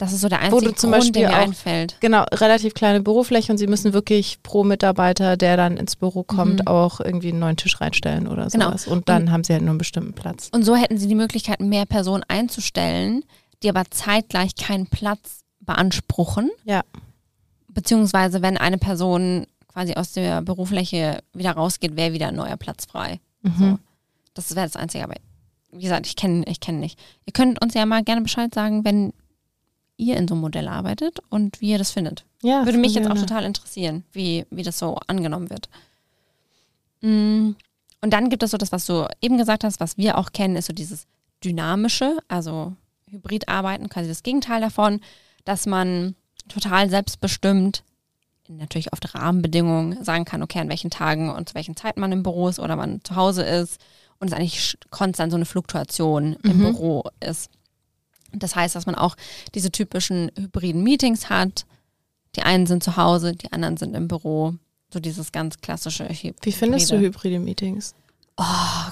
Das 0.00 0.12
ist 0.12 0.20
so 0.20 0.28
der 0.28 0.38
Wo 0.38 0.44
einzige 0.58 0.70
du 0.70 0.76
zum 0.76 0.90
Grund, 0.92 1.00
Beispiel 1.02 1.22
der 1.22 1.28
mir 1.30 1.36
auch- 1.36 1.40
einfällt. 1.42 1.96
Genau, 1.98 2.22
relativ 2.32 2.72
kleine 2.72 3.00
Bürofläche 3.00 3.50
und 3.50 3.58
sie 3.58 3.66
müssen 3.66 3.92
wirklich 3.92 4.40
pro 4.44 4.62
Mitarbeiter, 4.62 5.36
der 5.36 5.56
dann 5.56 5.76
ins 5.76 5.96
Büro 5.96 6.22
kommt, 6.22 6.60
Mhm. 6.60 6.66
auch 6.68 7.00
irgendwie 7.00 7.30
einen 7.30 7.40
neuen 7.40 7.56
Tisch 7.56 7.80
reinstellen 7.80 8.28
oder 8.28 8.46
Genau. 8.46 8.66
sowas. 8.68 8.86
Und 8.86 9.08
dann 9.08 9.32
haben 9.32 9.42
sie 9.42 9.54
halt 9.54 9.62
nur 9.62 9.70
einen 9.70 9.78
bestimmten 9.78 10.12
Platz. 10.12 10.50
Und 10.52 10.62
so 10.62 10.76
hätten 10.76 10.98
sie 10.98 11.08
die 11.08 11.16
Möglichkeit, 11.16 11.58
mehr 11.60 11.84
Personen 11.84 12.22
einzustellen, 12.28 13.24
die 13.64 13.68
aber 13.70 13.82
zeitgleich 13.90 14.54
keinen 14.54 14.86
Platz 14.86 15.40
beanspruchen. 15.62 16.48
Ja. 16.64 16.82
Beziehungsweise, 17.68 18.40
wenn 18.40 18.56
eine 18.56 18.78
Person 18.78 19.46
quasi 19.66 19.94
aus 19.94 20.12
der 20.12 20.42
Bürofläche 20.42 21.22
wieder 21.34 21.52
rausgeht, 21.52 21.96
wäre 21.96 22.12
wieder 22.12 22.28
ein 22.28 22.36
neuer 22.36 22.56
Platz 22.56 22.86
frei. 22.86 23.18
Mhm. 23.42 23.52
So. 23.58 23.78
Das 24.34 24.54
wäre 24.54 24.66
das 24.66 24.76
Einzige. 24.76 25.04
Aber 25.04 25.14
wie 25.70 25.82
gesagt, 25.82 26.06
ich 26.06 26.16
kenne 26.16 26.44
ich 26.46 26.60
kenn 26.60 26.80
nicht. 26.80 26.98
Ihr 27.26 27.32
könnt 27.32 27.62
uns 27.62 27.74
ja 27.74 27.84
mal 27.86 28.02
gerne 28.02 28.22
Bescheid 28.22 28.54
sagen, 28.54 28.84
wenn 28.84 29.12
ihr 29.96 30.16
in 30.16 30.28
so 30.28 30.34
einem 30.34 30.42
Modell 30.42 30.68
arbeitet 30.68 31.18
und 31.28 31.60
wie 31.60 31.70
ihr 31.70 31.78
das 31.78 31.90
findet. 31.90 32.24
Ja, 32.42 32.64
Würde 32.64 32.78
mich 32.78 32.94
jetzt 32.94 33.10
auch 33.10 33.18
total 33.18 33.44
interessieren, 33.44 34.04
wie, 34.12 34.46
wie 34.50 34.62
das 34.62 34.78
so 34.78 34.96
angenommen 35.08 35.50
wird. 35.50 35.68
Mm, 37.00 37.50
Und 38.00 38.12
dann 38.12 38.30
gibt 38.30 38.42
es 38.42 38.52
so 38.52 38.56
das, 38.56 38.70
was 38.72 38.86
du 38.86 39.08
eben 39.20 39.38
gesagt 39.38 39.64
hast, 39.64 39.80
was 39.80 39.96
wir 39.98 40.16
auch 40.18 40.30
kennen, 40.32 40.56
ist 40.56 40.66
so 40.66 40.72
dieses 40.72 41.06
dynamische, 41.44 42.16
also 42.28 42.74
Hybridarbeiten, 43.10 43.88
quasi 43.88 44.08
das 44.08 44.22
Gegenteil 44.22 44.60
davon, 44.60 45.00
dass 45.44 45.66
man 45.66 46.14
total 46.48 46.88
selbstbestimmt, 46.90 47.82
natürlich 48.48 48.92
oft 48.92 49.14
Rahmenbedingungen, 49.14 50.02
sagen 50.04 50.24
kann, 50.24 50.42
okay, 50.42 50.60
an 50.60 50.68
welchen 50.68 50.90
Tagen 50.90 51.30
und 51.30 51.48
zu 51.48 51.54
welchen 51.54 51.76
Zeiten 51.76 52.00
man 52.00 52.12
im 52.12 52.22
Büro 52.22 52.48
ist 52.48 52.60
oder 52.60 52.76
man 52.76 53.02
zu 53.04 53.16
Hause 53.16 53.42
ist 53.42 53.80
und 54.20 54.28
es 54.28 54.32
eigentlich 54.32 54.76
konstant 54.90 55.30
so 55.32 55.36
eine 55.36 55.44
Fluktuation 55.46 56.36
im 56.42 56.58
Mhm. 56.58 56.62
Büro 56.62 57.04
ist. 57.20 57.50
Das 58.32 58.56
heißt, 58.56 58.74
dass 58.74 58.86
man 58.86 58.94
auch 58.94 59.16
diese 59.54 59.70
typischen 59.72 60.30
hybriden 60.36 60.82
Meetings 60.82 61.30
hat. 61.30 61.64
Die 62.36 62.42
einen 62.42 62.66
sind 62.66 62.82
zu 62.84 62.96
Hause, 62.96 63.32
die 63.34 63.52
anderen 63.52 63.76
sind 63.76 63.94
im 63.94 64.06
Büro. 64.08 64.54
So 64.92 65.00
dieses 65.00 65.32
ganz 65.32 65.58
klassische 65.58 66.08
Hy 66.08 66.34
Wie 66.42 66.52
findest 66.52 66.90
du 66.90 66.96
Hybride. 66.96 67.16
hybride 67.36 67.38
Meetings? 67.40 67.94
Oh, 68.36 68.44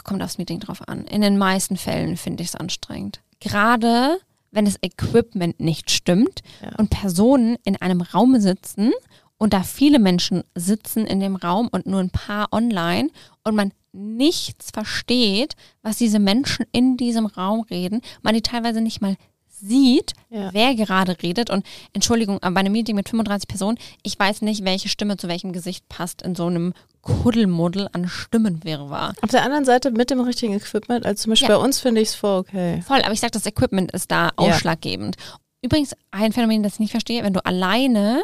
kommt 0.05 0.23
aufs 0.23 0.39
Meeting 0.39 0.59
drauf 0.61 0.87
an. 0.89 1.05
In 1.07 1.21
den 1.21 1.39
meisten 1.39 1.77
Fällen 1.77 2.17
finde 2.17 2.43
ich 2.43 2.51
es 2.51 2.55
anstrengend. 2.57 3.21
Gerade 3.41 4.19
wenn 4.51 4.65
das 4.65 4.77
Equipment 4.83 5.61
nicht 5.61 5.91
stimmt 5.91 6.41
Ja. 6.63 6.71
und 6.79 6.91
Personen 6.91 7.57
in 7.65 7.77
einem 7.81 8.01
Raum 8.01 8.41
sitzen 8.41 8.93
und 9.39 9.53
da 9.53 9.63
viele 9.63 9.99
Menschen 9.99 10.45
sitzen 10.55 11.07
in 11.07 11.21
dem 11.21 11.37
Raum 11.37 11.69
und 11.71 11.87
nur 11.87 12.01
ein 12.01 12.11
paar 12.11 12.53
online 12.53 13.11
und 13.45 13.55
man 13.55 13.73
nichts 13.97 14.71
versteht, 14.73 15.55
was 15.83 15.97
diese 15.97 16.19
Menschen 16.19 16.67
in 16.73 16.97
diesem 16.97 17.27
Raum 17.27 17.63
reden, 17.71 18.01
man 18.23 18.35
die 18.35 18.43
teilweise 18.43 18.81
nicht 18.81 19.01
mal 19.01 19.17
sieht, 19.49 20.13
Ja. 20.29 20.51
wer 20.53 20.75
gerade 20.75 21.17
redet. 21.23 21.49
Und 21.49 21.65
Entschuldigung, 21.95 22.39
bei 22.41 22.49
einem 22.61 22.73
Meeting 22.73 22.95
mit 22.95 23.09
35 23.09 23.49
Personen, 23.49 23.79
ich 24.03 24.19
weiß 24.19 24.43
nicht, 24.43 24.65
welche 24.67 24.89
Stimme 24.91 25.17
zu 25.17 25.29
welchem 25.29 25.53
Gesicht 25.53 25.89
passt 25.89 26.21
in 26.21 26.35
so 26.35 26.47
einem 26.47 26.75
Kuddelmuddel 27.01 27.89
an 27.93 28.07
Stimmenwirrwarr. 28.09 29.15
Auf 29.23 29.31
der 29.31 29.43
anderen 29.45 29.65
Seite 29.65 29.91
mit 29.93 30.11
dem 30.11 30.21
richtigen 30.21 30.53
Equipment, 30.55 31.07
also 31.07 31.23
zum 31.23 31.31
Beispiel 31.31 31.49
Ja. 31.49 31.57
bei 31.57 31.65
uns 31.65 31.81
finde 31.81 32.01
ich 32.03 32.09
es 32.09 32.15
voll 32.15 32.41
okay. 32.41 32.83
Voll, 32.87 33.01
aber 33.03 33.13
ich 33.13 33.21
sage, 33.21 33.31
das 33.31 33.47
Equipment 33.47 33.93
ist 33.93 34.11
da 34.11 34.31
ausschlaggebend. 34.37 35.17
Übrigens, 35.63 35.95
ein 36.11 36.33
Phänomen, 36.33 36.63
das 36.63 36.75
ich 36.75 36.81
nicht 36.81 36.91
verstehe, 36.91 37.23
wenn 37.25 37.33
du 37.33 37.45
alleine 37.47 38.23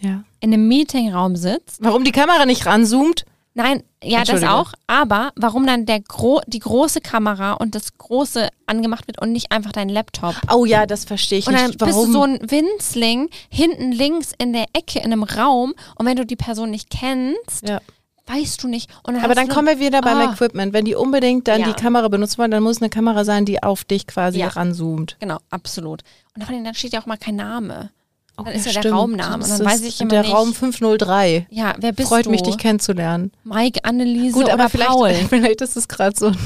Ja. 0.00 0.22
in 0.40 0.52
einem 0.52 0.68
Meetingraum 0.68 1.34
sitzt, 1.34 1.82
Warum 1.82 2.04
die 2.04 2.12
Kamera 2.12 2.46
nicht 2.46 2.66
ranzoomt? 2.66 3.24
Nein, 3.58 3.82
ja, 4.02 4.24
das 4.24 4.42
auch, 4.44 4.72
aber 4.86 5.32
warum 5.36 5.66
dann 5.66 5.84
der 5.84 6.00
Gro 6.00 6.40
die 6.46 6.60
große 6.60 7.00
Kamera 7.02 7.52
und 7.54 7.74
das 7.74 7.98
große 7.98 8.48
angemacht 8.66 9.06
wird 9.06 9.20
und 9.20 9.32
nicht 9.32 9.52
einfach 9.52 9.72
dein 9.72 9.88
Laptop? 9.90 10.34
Oh 10.52 10.64
ja, 10.64 10.86
das 10.86 11.04
verstehe 11.04 11.40
ich 11.40 11.46
Und 11.46 11.54
dann 11.54 11.66
nicht. 11.66 11.78
bist 11.78 11.92
Warum? 11.92 12.06
du 12.06 12.12
so 12.12 12.22
ein 12.22 12.38
Winzling 12.50 13.28
hinten 13.50 13.92
links 13.92 14.32
in 14.38 14.52
der 14.52 14.66
Ecke 14.72 15.00
in 15.00 15.06
einem 15.12 15.24
Raum 15.24 15.74
und 15.96 16.06
wenn 16.06 16.16
du 16.16 16.24
die 16.24 16.36
Person 16.36 16.70
nicht 16.70 16.88
kennst, 16.90 17.68
Ja. 17.68 17.80
weißt 18.26 18.62
du 18.62 18.68
nicht. 18.68 18.88
Und 19.02 19.14
dann 19.14 19.24
Aber 19.24 19.34
dann 19.34 19.48
kommen 19.48 19.66
wir 19.68 19.80
wieder 19.80 20.00
beim 20.00 20.18
Ah. 20.18 20.32
Equipment. 20.32 20.72
Wenn 20.72 20.84
die 20.84 20.94
unbedingt 20.94 21.48
dann 21.48 21.60
Ja. 21.62 21.66
die 21.68 21.72
Kamera 21.80 22.08
benutzen 22.08 22.38
wollen, 22.38 22.50
dann 22.50 22.62
muss 22.62 22.80
eine 22.80 22.90
Kamera 22.90 23.24
sein, 23.24 23.44
die 23.44 23.62
auf 23.62 23.84
dich 23.84 24.06
quasi 24.06 24.38
Ja. 24.40 24.48
ranzoomt. 24.48 25.16
Genau, 25.20 25.38
absolut. 25.50 26.02
Und 26.34 26.44
vor 26.44 26.54
allem, 26.54 26.64
dann 26.64 26.74
steht 26.74 26.92
ja 26.92 27.00
auch 27.02 27.06
mal 27.06 27.16
kein 27.18 27.36
Name. 27.36 27.90
Dann 28.38 28.46
Oh, 28.46 28.56
ist 28.56 28.64
ja 28.66 28.70
stimmt. 28.70 28.84
der 28.86 28.92
Raumname. 28.92 29.44
Dann 29.46 29.64
weiß 29.64 29.80
ist 29.80 29.86
ich 29.88 30.00
immer 30.00 30.10
Der 30.10 30.22
nicht, 30.22 30.32
Raum 30.32 30.54
503. 30.54 31.46
ja, 31.50 31.74
wer 31.78 31.92
bist 31.92 32.08
Freut 32.08 32.26
du? 32.26 32.30
mich, 32.30 32.42
dich 32.42 32.56
kennenzulernen. 32.56 33.32
Mike, 33.44 33.80
Anneliese 33.84 34.32
Gut, 34.32 34.44
oder 34.44 34.54
aber 34.54 34.68
vielleicht, 34.68 34.88
Paul? 34.90 35.12
vielleicht 35.28 35.60
ist 35.60 35.76
es 35.76 35.88
gerade 35.88 36.16
so 36.16 36.26
ein 36.28 36.36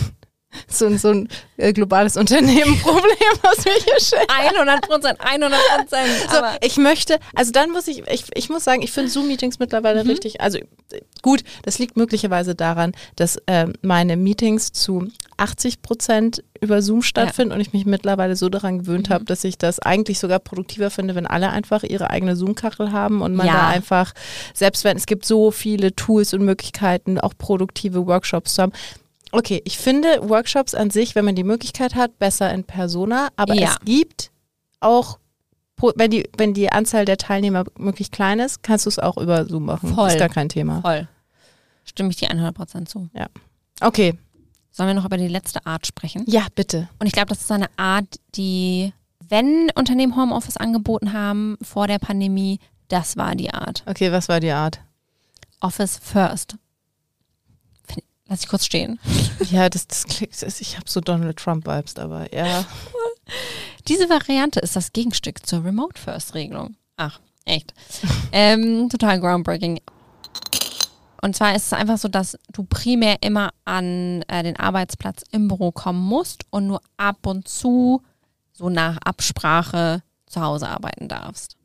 so, 0.69 0.87
ein- 0.87 0.99
so 0.99 1.09
ein 1.11 1.29
äh, 1.57 1.73
globales 1.73 2.17
Unternehmenproblem, 2.17 3.03
was 3.43 3.65
wir 3.65 3.73
hier 3.73 4.01
stellen. 4.01 4.27
100 4.29 4.83
Prozent, 4.83 5.19
100 5.21 5.53
Prozent. 5.77 6.09
So, 6.31 6.37
ich 6.61 6.77
möchte, 6.77 7.19
also 7.35 7.53
dann 7.53 7.71
muss 7.71 7.89
ich, 7.89 8.03
ich, 8.09 8.25
ich 8.35 8.49
muss 8.49 8.65
sagen, 8.65 8.83
ich 8.83 8.93
finde 8.93 9.11
Zoom-Meetings 9.11 9.59
mittlerweile 9.59 10.07
richtig, 10.07 10.41
also 10.41 10.59
äh, 10.59 11.01
gut, 11.23 11.43
das 11.63 11.79
liegt 11.79 11.97
möglicherweise 11.97 12.55
daran, 12.55 12.93
dass 13.17 13.39
ähm, 13.47 13.73
meine 13.83 14.17
Meetings 14.17 14.73
zu 14.73 15.09
80 15.37 15.83
Prozent 15.83 16.45
über 16.61 16.81
Zoom 16.83 17.03
stattfinden 17.03 17.53
und 17.55 17.61
ich 17.61 17.73
mich 17.73 17.85
mittlerweile 17.87 18.37
so 18.37 18.49
daran 18.49 18.81
gewöhnt 18.81 19.11
habe, 19.11 19.25
dass 19.25 19.43
ich 19.43 19.59
das 19.59 19.81
eigentlich 19.81 20.21
sogar 20.21 20.39
produktiver 20.39 20.91
finde, 20.91 21.17
wenn 21.17 21.27
alle 21.27 21.51
einfach 21.51 21.83
ihre 21.83 22.11
eigene 22.11 22.37
Zoom-Kachel 22.37 22.93
haben 22.93 23.21
und 23.23 23.35
man 23.35 23.49
Ja. 23.49 23.55
da 23.55 23.69
einfach, 23.69 24.13
selbst 24.55 24.85
wenn 24.85 24.97
es 24.97 25.07
gibt 25.07 25.25
so 25.25 25.51
viele 25.51 25.97
Tools 25.97 26.33
und 26.35 26.43
Möglichkeiten, 26.45 27.19
auch 27.19 27.33
produktive 27.37 28.07
Workshops 28.07 28.55
zu 28.55 28.63
haben. 28.63 28.73
Okay, 29.33 29.63
ich 29.65 29.79
finde 29.79 30.29
Workshops 30.29 30.75
an 30.75 30.91
sich, 30.91 31.15
wenn 31.15 31.25
man 31.25 31.35
die 31.35 31.45
Möglichkeit 31.45 31.95
hat, 31.95 32.19
besser 32.19 32.53
in 32.53 32.65
Persona, 32.65 33.29
aber 33.37 33.55
Ja. 33.55 33.71
es 33.71 33.79
gibt 33.85 34.31
auch 34.81 35.19
wenn 35.97 36.13
die, 36.13 36.29
wenn 36.37 36.55
die 36.55 36.71
Anzahl 36.71 37.05
der 37.05 37.17
Teilnehmer 37.17 37.65
möglich 37.77 38.13
klein 38.13 38.39
ist, 38.39 38.63
kannst 38.63 38.87
du 38.87 38.89
es 38.89 39.01
auch 39.01 39.17
über 39.17 39.45
Zoom 39.47 39.65
machen. 39.65 39.93
Voll. 39.93 40.09
Ist 40.11 40.19
gar 40.19 40.29
kein 40.29 40.49
Thema. 40.49 40.81
voll. 40.81 41.09
Stimme 41.85 42.11
ich 42.11 42.17
dir 42.17 42.31
100 42.31 42.55
Prozent 42.55 42.89
zu. 42.89 43.09
Okay. 43.81 44.17
Sollen 44.71 44.89
wir 44.91 44.95
noch 44.95 45.05
über 45.05 45.17
die 45.19 45.27
letzte 45.27 45.67
Art 45.67 45.85
sprechen? 45.87 46.23
Ja, 46.29 46.47
bitte. 46.55 46.89
Und 47.01 47.09
ich 47.09 47.13
glaube, 47.13 47.31
das 47.31 47.41
ist 47.41 47.51
eine 47.51 47.67
Art, 47.77 48.07
die, 48.37 48.93
wenn 49.29 49.71
Unternehmen 49.75 50.15
Homeoffice 50.15 50.57
angeboten 50.57 51.13
haben 51.13 51.59
vor 51.63 51.89
der 51.89 51.99
Pandemie, 51.99 52.61
das 52.87 53.17
war 53.17 53.35
die 53.35 53.53
Art. 53.53 53.83
Okay, 53.87 54.13
was 54.13 54.29
war 54.29 54.39
die 54.39 54.53
Art? 54.53 54.81
Office 55.61 55.99
first. 56.01 56.55
Lass 58.33 58.45
ich 58.45 58.49
kurz 58.49 58.65
stehen. 58.65 58.99
Ja, 59.51 59.69
das, 59.69 59.87
das 59.87 60.05
klingt, 60.05 60.41
ich 60.41 60.77
habe 60.77 60.89
so 60.89 61.03
Donald 61.03 61.37
Trump-Vibes 61.37 61.93
dabei. 61.93 62.31
Ja. 62.33 62.65
Diese 63.89 64.09
Variante 64.09 64.61
ist 64.61 64.75
das 64.75 64.95
Gegenstück 64.95 65.45
zur 65.45 65.65
Remote 65.65 66.01
First 66.01 66.35
Regelung. 66.35 66.77
Ach, 66.97 67.21
echt. 67.45 67.75
ähm, 68.33 68.89
total 68.89 69.21
groundbreaking. 69.21 69.81
Und 71.21 71.37
zwar 71.37 71.55
ist 71.55 71.67
es 71.67 71.73
einfach 71.75 71.99
so, 71.99 72.09
dass 72.09 72.39
du 72.53 72.65
primär 72.65 73.17
immer 73.21 73.51
an 73.67 74.23
äh, 74.29 74.43
den 74.43 74.57
Arbeitsplatz 74.57 75.25
im 75.33 75.49
Büro 75.49 75.71
kommen 75.71 76.01
musst 76.01 76.45
und 76.49 76.69
nur 76.69 76.81
ab 76.97 77.27
und 77.27 77.49
zu 77.49 78.01
so 78.53 78.71
nach 78.71 78.97
Absprache 79.05 80.03
zu 80.25 80.41
Hause 80.41 80.71
arbeiten 80.71 81.09
darfst. 81.09 81.57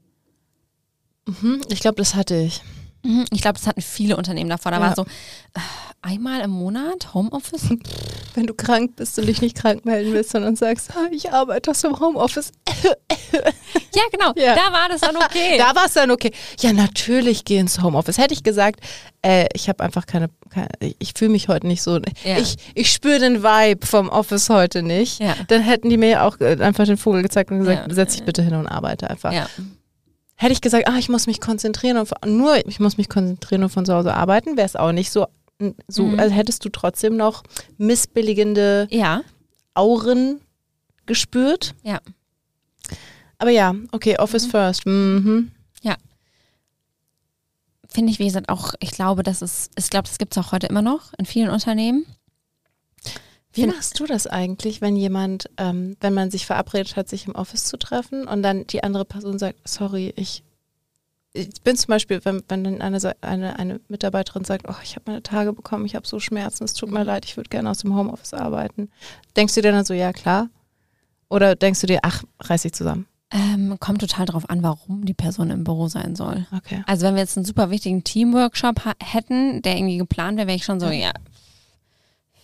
Mhm, 1.27 1.61
ich 1.69 1.79
glaube, 1.79 1.95
das 1.95 2.15
hatte 2.15 2.35
ich. 2.35 2.61
Mhm, 3.07 3.25
Ich 3.31 3.41
glaube, 3.41 3.57
das 3.57 3.67
hatten 3.67 3.81
viele 3.81 4.17
Unternehmen 4.17 4.49
davor. 4.49 4.71
Da 4.71 4.79
Ja. 4.79 4.83
war 4.87 4.95
so 4.95 5.03
äh, 5.03 5.59
einmal 6.01 6.41
im 6.41 6.51
Monat 6.51 7.13
Homeoffice. 7.13 7.69
Wenn 8.33 8.45
du 8.47 8.53
krank 8.53 8.95
bist 8.95 9.17
und 9.17 9.25
dich 9.27 9.41
nicht 9.41 9.55
krank 9.57 9.85
melden 9.85 10.13
willst, 10.13 10.31
sondern 10.31 10.55
sagst, 10.55 10.91
ah, 10.95 11.07
ich 11.11 11.31
arbeite 11.31 11.71
aus 11.71 11.81
dem 11.81 11.99
Homeoffice. 11.99 12.51
ja, 13.95 14.03
genau. 14.11 14.33
Ja. 14.35 14.55
Da 14.55 14.71
war 14.73 14.89
das 14.89 15.01
dann 15.01 15.15
okay. 15.17 15.55
Da 15.57 15.75
war 15.75 15.85
es 15.85 15.93
dann 15.93 16.11
okay. 16.11 16.31
Ja, 16.59 16.73
natürlich 16.73 17.45
geh 17.45 17.57
ins 17.57 17.81
Homeoffice. 17.81 18.17
Hätte 18.17 18.33
ich 18.33 18.43
gesagt, 18.43 18.79
äh, 19.21 19.47
ich 19.53 19.69
habe 19.69 19.83
einfach 19.83 20.05
keine, 20.05 20.29
keine 20.49 20.67
ich 20.99 21.13
fühle 21.15 21.31
mich 21.31 21.47
heute 21.47 21.67
nicht 21.67 21.81
so. 21.81 21.97
Ja. 22.23 22.37
Ich, 22.37 22.55
ich 22.75 22.91
spüre 22.91 23.19
den 23.19 23.41
Vibe 23.43 23.85
vom 23.85 24.09
Office 24.09 24.49
heute 24.49 24.83
nicht. 24.83 25.19
Dann 25.47 25.61
hätten 25.61 25.89
die 25.89 25.97
mir 25.97 26.09
ja 26.09 26.27
auch 26.27 26.39
äh, 26.39 26.57
einfach 26.61 26.85
den 26.85 26.97
Vogel 26.97 27.21
gezeigt 27.23 27.51
und 27.51 27.59
gesagt, 27.59 27.91
setz 27.93 28.15
dich 28.15 28.23
bitte 28.25 28.41
hin 28.43 28.53
und 28.53 28.67
arbeite 28.67 29.09
einfach. 29.09 29.31
ja. 29.33 29.47
Hätte 30.37 30.53
ich 30.53 30.61
gesagt, 30.61 30.87
ah, 30.87 30.97
ich 30.97 31.09
muss 31.09 31.27
mich 31.27 31.41
konzentrieren 31.41 31.97
und 31.97 32.05
von- 32.07 32.37
nur, 32.37 32.65
ich 32.67 32.79
muss 32.79 32.97
mich 32.97 33.09
konzentrieren 33.09 33.63
und 33.63 33.69
von 33.69 33.85
zu 33.85 33.93
Hause 33.93 34.13
arbeiten, 34.13 34.55
wäre 34.55 34.65
es 34.67 34.75
auch 34.75 34.91
nicht 34.91 35.11
so. 35.11 35.27
so 35.87 36.03
Mhm. 36.03 36.19
Also 36.19 36.33
hättest 36.35 36.63
du 36.63 36.69
trotzdem 36.69 37.17
noch 37.17 37.43
missbilligende 37.77 38.87
ja, 38.91 39.21
Auren 39.73 40.39
gespürt. 41.07 41.73
Ja. 41.83 41.99
Aber 43.39 43.49
ja, 43.51 43.73
okay, 43.91 44.17
Office 44.19 44.45
first. 44.45 44.85
Mhm. 44.85 45.51
finde 47.89 48.11
ich, 48.11 48.19
wie 48.19 48.25
gesagt, 48.25 48.49
auch, 48.49 48.73
ich 48.79 48.91
glaube, 48.91 49.23
das 49.23 49.41
ist, 49.41 49.71
ich 49.75 49.89
glaube, 49.89 50.07
das 50.07 50.19
gibt 50.19 50.35
es 50.35 50.43
auch 50.43 50.51
heute 50.51 50.67
immer 50.67 50.83
noch 50.83 51.13
in 51.17 51.25
vielen 51.25 51.49
Unternehmen. 51.49 52.05
Wie 53.57 53.67
machst 53.67 53.99
du 53.99 54.05
das 54.05 54.27
eigentlich, 54.27 54.81
wenn 54.81 54.95
jemand, 54.95 55.49
ähm, 55.57 55.97
wenn 55.99 56.13
man 56.13 56.31
sich 56.31 56.45
verabredet 56.45 56.95
hat, 56.95 57.09
sich 57.09 57.27
im 57.27 57.35
Office 57.35 57.65
zu 57.65 57.77
treffen 57.77 58.27
und 58.27 58.43
dann 58.43 58.67
die 58.67 58.83
andere 58.83 59.05
Person 59.05 59.39
sagt, 59.39 59.67
sorry, 59.67 60.13
ich, 60.15 60.43
ich 61.33 61.61
bin 61.61 61.75
zum 61.75 61.87
Beispiel, 61.87 62.23
wenn, 62.23 62.43
wenn 62.47 62.63
dann 62.63 62.81
eine, 62.81 62.99
eine, 63.21 63.59
eine 63.59 63.79
Mitarbeiterin 63.87 64.43
sagt, 64.43 64.67
oh, 64.69 64.75
ich 64.83 64.95
habe 64.95 65.11
meine 65.11 65.23
Tage 65.23 65.53
bekommen, 65.53 65.85
ich 65.85 65.95
habe 65.95 66.07
so 66.07 66.19
Schmerzen, 66.19 66.63
es 66.63 66.73
tut 66.73 66.91
mir 66.91 67.03
leid, 67.03 67.25
ich 67.25 67.37
würde 67.37 67.49
gerne 67.49 67.69
aus 67.69 67.79
dem 67.79 67.95
Homeoffice 67.95 68.33
arbeiten. 68.33 68.89
Denkst 69.35 69.55
du 69.55 69.61
dir 69.61 69.71
dann 69.71 69.85
so, 69.85 69.93
ja 69.93 70.13
klar? 70.13 70.49
Oder 71.29 71.55
denkst 71.55 71.81
du 71.81 71.87
dir, 71.87 71.99
ach, 72.03 72.23
reiß 72.39 72.61
dich 72.61 72.73
zusammen? 72.73 73.05
Ähm, 73.29 73.75
kommt 73.81 73.99
total 73.99 74.25
drauf 74.25 74.49
an, 74.49 74.63
warum 74.63 75.05
die 75.05 75.13
Person 75.13 75.49
im 75.49 75.65
Büro 75.65 75.89
sein 75.89 76.15
soll. 76.15 76.47
Okay. 76.55 76.81
Also 76.87 77.05
wenn 77.05 77.15
wir 77.15 77.21
jetzt 77.21 77.37
einen 77.37 77.45
super 77.45 77.69
wichtigen 77.69 78.05
Teamworkshop 78.05 78.81
hätten, 79.03 79.61
der 79.63 79.75
irgendwie 79.75 79.97
geplant 79.97 80.37
wäre, 80.37 80.47
wäre 80.47 80.55
ich 80.55 80.63
schon 80.63 80.79
so, 80.79 80.87
ja, 80.87 81.11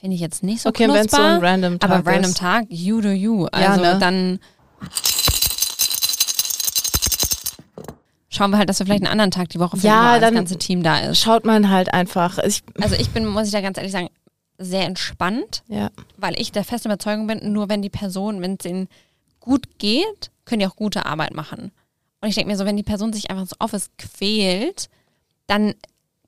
finde 0.03 0.15
ich 0.15 0.21
jetzt 0.21 0.43
nicht 0.43 0.61
so 0.61 0.67
Okay, 0.67 0.89
wenn 0.89 1.05
es 1.05 1.11
so 1.11 1.21
ein 1.21 1.39
random 1.39 1.79
Tag 1.79 1.89
aber 1.89 2.11
random 2.11 2.31
ist. 2.31 2.37
Tag, 2.37 2.65
you 2.67 2.99
do 2.99 3.11
you. 3.11 3.45
Also 3.45 3.81
ne? 3.81 3.97
dann 3.99 4.37
schauen 8.27 8.51
wir 8.51 8.57
halt, 8.57 8.67
dass 8.67 8.79
wir 8.79 8.85
vielleicht 8.85 9.03
einen 9.03 9.13
anderen 9.13 9.31
Tag 9.31 9.47
die 9.47 9.59
Woche 9.59 9.77
finden, 9.77 9.87
Ja, 9.87 10.17
wo 10.17 10.19
das 10.19 10.33
ganze 10.33 10.57
Team 10.57 10.83
da 10.83 10.99
ist. 10.99 11.21
Schaut 11.21 11.45
man 11.45 11.69
halt 11.69 11.93
einfach. 11.93 12.37
Ich, 12.39 12.63
Also 12.81 12.95
ich 12.95 13.11
bin, 13.11 13.25
muss 13.25 13.45
ich 13.45 13.53
da 13.53 13.61
ganz 13.61 13.77
ehrlich 13.77 13.93
sagen, 13.93 14.09
sehr 14.57 14.83
entspannt, 14.83 15.63
ja. 15.69 15.89
weil 16.17 16.37
ich 16.37 16.51
der 16.51 16.65
festen 16.65 16.89
Überzeugung 16.89 17.25
bin, 17.27 17.53
nur 17.53 17.69
wenn 17.69 17.81
die 17.81 17.89
Person, 17.89 18.41
wenn 18.41 18.57
es 18.59 18.65
ihnen 18.65 18.89
gut 19.39 19.79
geht, 19.79 20.31
können 20.43 20.59
die 20.59 20.67
auch 20.67 20.75
gute 20.75 21.05
Arbeit 21.05 21.33
machen. 21.33 21.71
Und 22.19 22.27
ich 22.27 22.35
denke 22.35 22.51
mir 22.51 22.57
so, 22.57 22.65
wenn 22.65 22.75
die 22.75 22.83
Person 22.83 23.13
sich 23.13 23.29
einfach 23.29 23.43
ins 23.43 23.61
Office 23.61 23.89
quält, 23.97 24.89
dann 25.47 25.75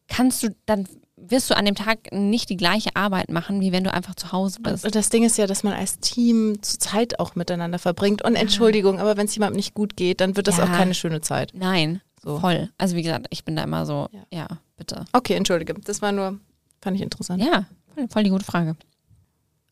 kannst 0.07 0.43
du, 0.43 0.55
dann 0.65 0.87
wirst 1.17 1.49
du 1.49 1.55
an 1.55 1.65
dem 1.65 1.75
Tag 1.75 2.11
nicht 2.11 2.49
die 2.49 2.57
gleiche 2.57 2.95
Arbeit 2.95 3.29
machen, 3.29 3.61
wie 3.61 3.71
wenn 3.71 3.83
du 3.83 3.93
einfach 3.93 4.15
zu 4.15 4.31
Hause 4.31 4.59
bist. 4.61 4.83
Und 4.85 4.95
das 4.95 5.09
Ding 5.09 5.23
ist 5.23 5.37
ja, 5.37 5.47
dass 5.47 5.63
man 5.63 5.73
als 5.73 5.99
Team 5.99 6.61
zur 6.61 6.79
Zeit 6.79 7.19
auch 7.19 7.35
miteinander 7.35 7.79
verbringt. 7.79 8.21
Und 8.23 8.35
Entschuldigung, 8.35 8.99
aber 8.99 9.15
wenn 9.17 9.25
es 9.25 9.35
jemandem 9.35 9.55
nicht 9.57 9.73
gut 9.73 9.95
geht, 9.95 10.19
dann 10.21 10.35
wird 10.35 10.47
das 10.47 10.57
Ja. 10.57 10.65
auch 10.65 10.71
keine 10.71 10.93
schöne 10.93 11.21
Zeit. 11.21 11.51
Nein, 11.53 12.01
So. 12.21 12.39
voll. 12.39 12.69
Also 12.77 12.95
wie 12.97 13.01
gesagt, 13.03 13.27
ich 13.29 13.45
bin 13.45 13.55
da 13.55 13.63
immer 13.63 13.85
so, 13.85 14.09
Ja. 14.11 14.19
ja, 14.39 14.47
bitte. 14.77 15.05
Okay, 15.13 15.35
entschuldige. 15.35 15.73
Das 15.75 16.01
war 16.01 16.11
nur, 16.11 16.37
fand 16.81 16.97
ich 16.97 17.01
interessant. 17.01 17.41
Ja, 17.41 17.65
voll, 17.93 18.07
voll 18.09 18.23
die 18.23 18.29
gute 18.29 18.45
Frage. 18.45 18.75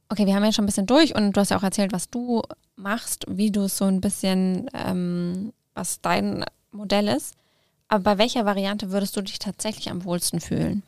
Okay, 0.09 0.25
wir 0.25 0.35
haben 0.35 0.43
ja 0.45 0.51
schon 0.53 0.63
ein 0.63 0.67
bisschen 0.67 0.85
durch 0.85 1.15
und 1.15 1.33
du 1.35 1.41
hast 1.41 1.49
ja 1.49 1.57
auch 1.57 1.63
erzählt, 1.63 1.91
was 1.91 2.09
du 2.09 2.41
machst, 2.75 3.25
wie 3.27 3.51
du 3.51 3.63
es 3.63 3.77
so 3.77 3.85
ein 3.85 3.99
bisschen, 3.99 4.69
ähm, 4.73 5.51
was 5.73 5.99
dein 6.01 6.45
Modell 6.71 7.07
ist. 7.09 7.33
Aber 7.89 8.03
bei 8.03 8.17
welcher 8.17 8.45
Variante 8.45 8.91
würdest 8.91 9.17
du 9.17 9.21
dich 9.21 9.39
tatsächlich 9.39 9.89
am 9.91 10.03
wohlsten 10.05 10.39
fühlen? 10.39 10.83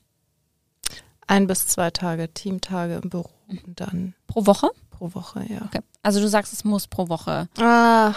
Ein 1.36 1.48
bis 1.48 1.67
zwei 1.67 1.91
Tage, 1.91 2.34
Teamtage 2.34 2.95
im 3.04 3.10
Büro 3.10 3.30
und 3.48 3.80
dann 3.80 4.13
Pro 4.28 4.45
Woche? 4.45 4.69
pro 4.89 5.13
Woche, 5.13 5.45
ja. 5.50 5.62
Okay. 5.65 5.82
Also 6.04 6.21
du 6.21 6.28
sagst, 6.30 6.54
es 6.54 6.63
muss 6.63 6.88
pro 6.88 7.10
Woche. 7.10 7.50
Ah, 7.60 8.13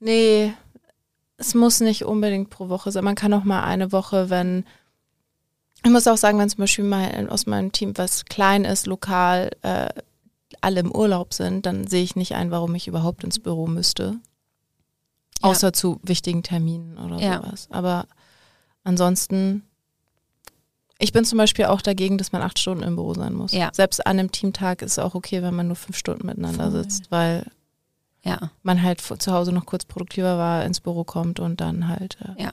nee, 0.00 0.52
es 1.36 1.54
muss 1.54 1.80
nicht 1.80 2.04
unbedingt 2.04 2.48
pro 2.48 2.68
Woche 2.70 2.90
sein. 2.92 3.04
Man 3.04 3.14
kann 3.16 3.34
auch 3.34 3.44
mal 3.44 3.62
eine 3.64 3.92
Woche, 3.92 4.30
wenn, 4.30 4.64
ich 5.84 5.90
muss 5.90 6.06
auch 6.06 6.16
sagen, 6.16 6.38
wenn 6.38 6.48
zum 6.48 6.60
Beispiel 6.60 6.84
mal 6.84 7.28
aus 7.28 7.44
meinem 7.46 7.70
Team 7.72 7.92
was 7.98 8.24
klein 8.24 8.64
ist, 8.64 8.86
lokal, 8.86 9.50
äh, 9.62 9.88
alle 10.62 10.80
im 10.80 10.90
Urlaub 10.94 11.34
sind, 11.34 11.66
dann 11.66 11.86
sehe 11.86 12.02
ich 12.02 12.16
nicht 12.16 12.34
ein, 12.34 12.50
warum 12.50 12.74
ich 12.74 12.88
überhaupt 12.88 13.24
ins 13.24 13.38
Büro 13.40 13.66
müsste. 13.66 14.16
Ja. 15.42 15.50
Außer 15.50 15.74
zu 15.74 16.00
wichtigen 16.02 16.42
Terminen 16.42 16.96
oder 16.96 17.18
Ja. 17.18 17.42
sowas. 17.42 17.68
Aber 17.70 18.06
ansonsten, 18.84 19.64
ich 20.98 21.12
bin 21.12 21.24
zum 21.24 21.38
Beispiel 21.38 21.66
auch 21.66 21.82
dagegen, 21.82 22.18
dass 22.18 22.32
man 22.32 22.42
acht 22.42 22.58
Stunden 22.58 22.82
im 22.84 22.96
Büro 22.96 23.14
sein 23.14 23.34
muss. 23.34 23.52
Ja. 23.52 23.70
Selbst 23.72 24.06
an 24.06 24.18
einem 24.18 24.30
Teamtag 24.32 24.82
ist 24.82 24.92
es 24.92 24.98
auch 24.98 25.14
okay, 25.14 25.42
wenn 25.42 25.54
man 25.54 25.66
nur 25.66 25.76
fünf 25.76 25.96
Stunden 25.96 26.26
miteinander 26.26 26.70
Voll. 26.70 26.82
sitzt, 26.82 27.10
weil 27.10 27.46
Ja, 28.22 28.50
man 28.62 28.82
halt 28.82 29.00
zu 29.00 29.32
Hause 29.32 29.52
noch 29.52 29.66
kurz 29.66 29.84
produktiver 29.84 30.38
war, 30.38 30.64
ins 30.64 30.80
Büro 30.80 31.04
kommt 31.04 31.40
und 31.40 31.60
dann 31.60 31.88
halt. 31.88 32.16
Äh, 32.38 32.48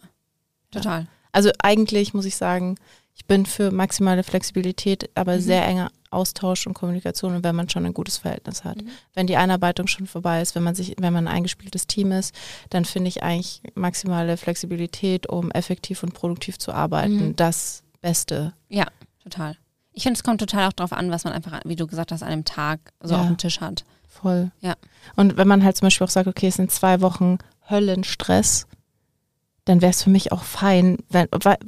total. 0.71 1.07
also 1.31 1.49
eigentlich 1.61 2.13
muss 2.13 2.25
ich 2.25 2.35
sagen, 2.35 2.75
ich 3.15 3.25
bin 3.25 3.45
für 3.45 3.71
maximale 3.71 4.23
Flexibilität, 4.23 5.09
aber 5.15 5.35
Mhm. 5.35 5.41
sehr 5.41 5.65
enger 5.65 5.91
Austausch 6.09 6.65
und 6.67 6.73
Kommunikation 6.73 7.35
und 7.35 7.43
wenn 7.45 7.55
man 7.55 7.69
schon 7.69 7.85
ein 7.85 7.93
gutes 7.93 8.17
Verhältnis 8.17 8.63
hat. 8.65 8.81
Mhm. 8.81 8.89
Wenn 9.13 9.27
die 9.27 9.37
Einarbeitung 9.37 9.87
schon 9.87 10.07
vorbei 10.07 10.41
ist, 10.41 10.55
wenn 10.55 10.63
man 10.63 10.75
sich, 10.75 10.95
wenn 10.99 11.13
man 11.13 11.27
ein 11.27 11.33
eingespieltes 11.33 11.87
Team 11.87 12.11
ist, 12.11 12.33
dann 12.69 12.83
finde 12.83 13.07
ich 13.09 13.23
eigentlich 13.23 13.61
maximale 13.75 14.35
Flexibilität, 14.37 15.27
um 15.27 15.51
effektiv 15.51 16.03
und 16.03 16.13
produktiv 16.13 16.57
zu 16.59 16.73
arbeiten, 16.73 17.27
Mhm. 17.29 17.35
das 17.37 17.83
Beste. 18.01 18.53
Total. 19.23 19.55
Ich 19.93 20.03
finde, 20.03 20.17
es 20.17 20.23
kommt 20.23 20.39
total 20.39 20.67
auch 20.67 20.73
drauf 20.73 20.93
an, 20.93 21.11
was 21.11 21.23
man 21.25 21.33
einfach, 21.33 21.59
wie 21.65 21.75
du 21.75 21.85
gesagt 21.85 22.11
hast, 22.11 22.23
an 22.23 22.29
einem 22.29 22.45
Tag 22.45 22.79
so 23.01 23.13
Ja. 23.13 23.21
auf 23.21 23.27
dem 23.27 23.37
Tisch 23.37 23.61
hat. 23.61 23.83
Voll. 24.07 24.51
Ja. 24.61 24.73
Und 25.15 25.37
wenn 25.37 25.47
man 25.47 25.63
halt 25.63 25.77
zum 25.77 25.85
Beispiel 25.85 26.05
auch 26.05 26.11
sagt, 26.11 26.27
okay, 26.27 26.47
es 26.47 26.55
sind 26.55 26.71
zwei 26.71 27.01
Wochen 27.01 27.37
Höllenstress, 27.69 28.67
dann 29.65 29.81
wäre 29.81 29.91
es 29.91 30.01
für 30.01 30.09
mich 30.09 30.31
auch 30.31 30.43
fein, 30.43 30.97
wenn 31.09 31.27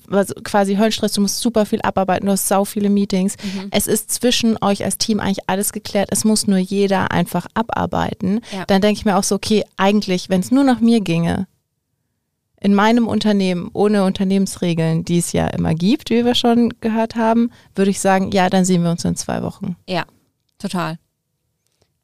also 0.10 0.34
quasi 0.44 0.76
Höllenstress, 0.76 1.14
du 1.14 1.22
musst 1.22 1.40
super 1.42 1.66
viel 1.68 1.82
abarbeiten, 1.84 2.26
du 2.26 2.32
hast 2.32 2.48
sau 2.48 2.66
viele 2.66 2.90
Meetings. 2.90 3.36
Mhm. 3.44 3.68
Es 3.70 3.86
ist 3.86 4.10
zwischen 4.12 4.58
euch 4.64 4.84
als 4.84 4.98
Team 4.98 5.20
eigentlich 5.20 5.48
alles 5.48 5.72
geklärt, 5.74 6.10
es 6.12 6.26
muss 6.26 6.48
nur 6.48 6.58
jeder 6.58 7.12
einfach 7.12 7.46
abarbeiten. 7.54 8.42
Ja. 8.52 8.66
Dann 8.66 8.82
denke 8.82 8.98
ich 9.00 9.06
mir 9.06 9.16
auch 9.18 9.24
so, 9.24 9.36
okay, 9.36 9.64
eigentlich, 9.78 10.30
wenn 10.30 10.42
es 10.42 10.50
nur 10.50 10.64
nach 10.64 10.80
mir 10.80 11.02
ginge, 11.02 11.48
in 12.64 12.74
meinem 12.74 13.08
Unternehmen 13.08 13.70
ohne 13.74 14.04
Unternehmensregeln, 14.06 15.04
die 15.06 15.18
es 15.20 15.32
ja 15.34 15.48
immer 15.48 15.74
gibt, 15.76 16.10
wie 16.10 16.26
wir 16.26 16.34
schon 16.36 16.74
gehört 16.82 17.16
haben, 17.16 17.52
würde 17.76 17.92
ich 17.92 18.00
sagen, 18.00 18.32
ja, 18.32 18.50
dann 18.50 18.66
sehen 18.66 18.84
wir 18.84 18.90
uns 18.92 19.06
in 19.06 19.16
zwei 19.16 19.44
Wochen. 19.44 19.76
Ja, 19.88 20.06
total. 20.58 20.98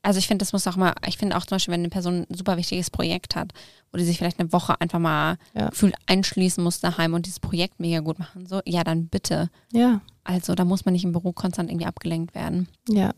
Also 0.02 0.18
ich 0.20 0.28
finde, 0.28 0.44
das 0.44 0.54
muss 0.54 0.66
auch 0.68 0.78
mal, 0.78 0.94
ich 1.08 1.18
finde 1.18 1.36
auch 1.36 1.46
zum 1.46 1.56
Beispiel, 1.56 1.74
wenn 1.74 1.82
eine 1.82 1.90
Person 1.90 2.26
ein 2.30 2.36
super 2.36 2.56
wichtiges 2.58 2.90
Projekt 2.90 3.36
hat, 3.36 3.52
wo 3.92 3.98
die 3.98 4.04
sich 4.06 4.18
vielleicht 4.18 4.40
eine 4.40 4.52
Woche 4.54 4.80
einfach 4.80 5.00
mal 5.00 5.38
Ja. 5.54 5.70
gefühlt 5.70 5.96
einschließen 6.08 6.64
muss 6.64 6.80
daheim 6.80 7.14
und 7.14 7.26
dieses 7.26 7.40
Projekt 7.40 7.80
mega 7.80 8.00
gut 8.00 8.18
machen, 8.20 8.46
so, 8.46 8.62
ja, 8.66 8.84
dann 8.84 9.08
bitte. 9.08 9.50
Ja. 9.74 10.00
Also 10.24 10.56
da 10.56 10.64
muss 10.64 10.86
man 10.86 10.94
nicht 10.94 11.04
im 11.04 11.12
Büro 11.12 11.34
konstant 11.34 11.70
irgendwie 11.70 11.86
abgelenkt 11.86 12.34
werden. 12.36 12.68
Ja. 12.90 13.12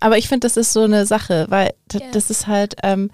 Aber 0.00 0.16
ich 0.16 0.28
finde, 0.28 0.46
das 0.46 0.56
ist 0.56 0.72
so 0.72 0.82
eine 0.82 1.04
Sache, 1.06 1.46
weil 1.48 1.74
Ja. 1.92 2.00
das 2.12 2.30
ist 2.30 2.46
halt, 2.46 2.76
ähm, 2.82 3.10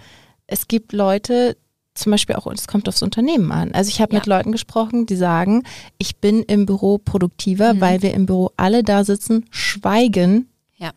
es 0.46 0.68
gibt 0.68 0.92
Leute, 0.92 1.56
zum 1.94 2.12
Beispiel 2.12 2.36
auch, 2.36 2.46
es 2.52 2.66
kommt 2.66 2.88
aufs 2.88 3.02
Unternehmen 3.02 3.52
an. 3.52 3.72
Also 3.72 3.88
ich 3.90 4.00
habe 4.00 4.12
Ja. 4.14 4.18
mit 4.20 4.26
Leuten 4.26 4.52
gesprochen, 4.52 5.06
die 5.06 5.16
sagen, 5.16 5.62
ich 5.98 6.16
bin 6.16 6.42
im 6.42 6.64
Büro 6.66 6.98
produktiver, 6.98 7.74
Mhm. 7.74 7.80
weil 7.80 8.02
wir 8.02 8.14
im 8.14 8.26
Büro 8.26 8.50
alle 8.56 8.82
da 8.82 9.04
sitzen, 9.04 9.44
schweigen, 9.50 10.48
Ja. 10.76 10.92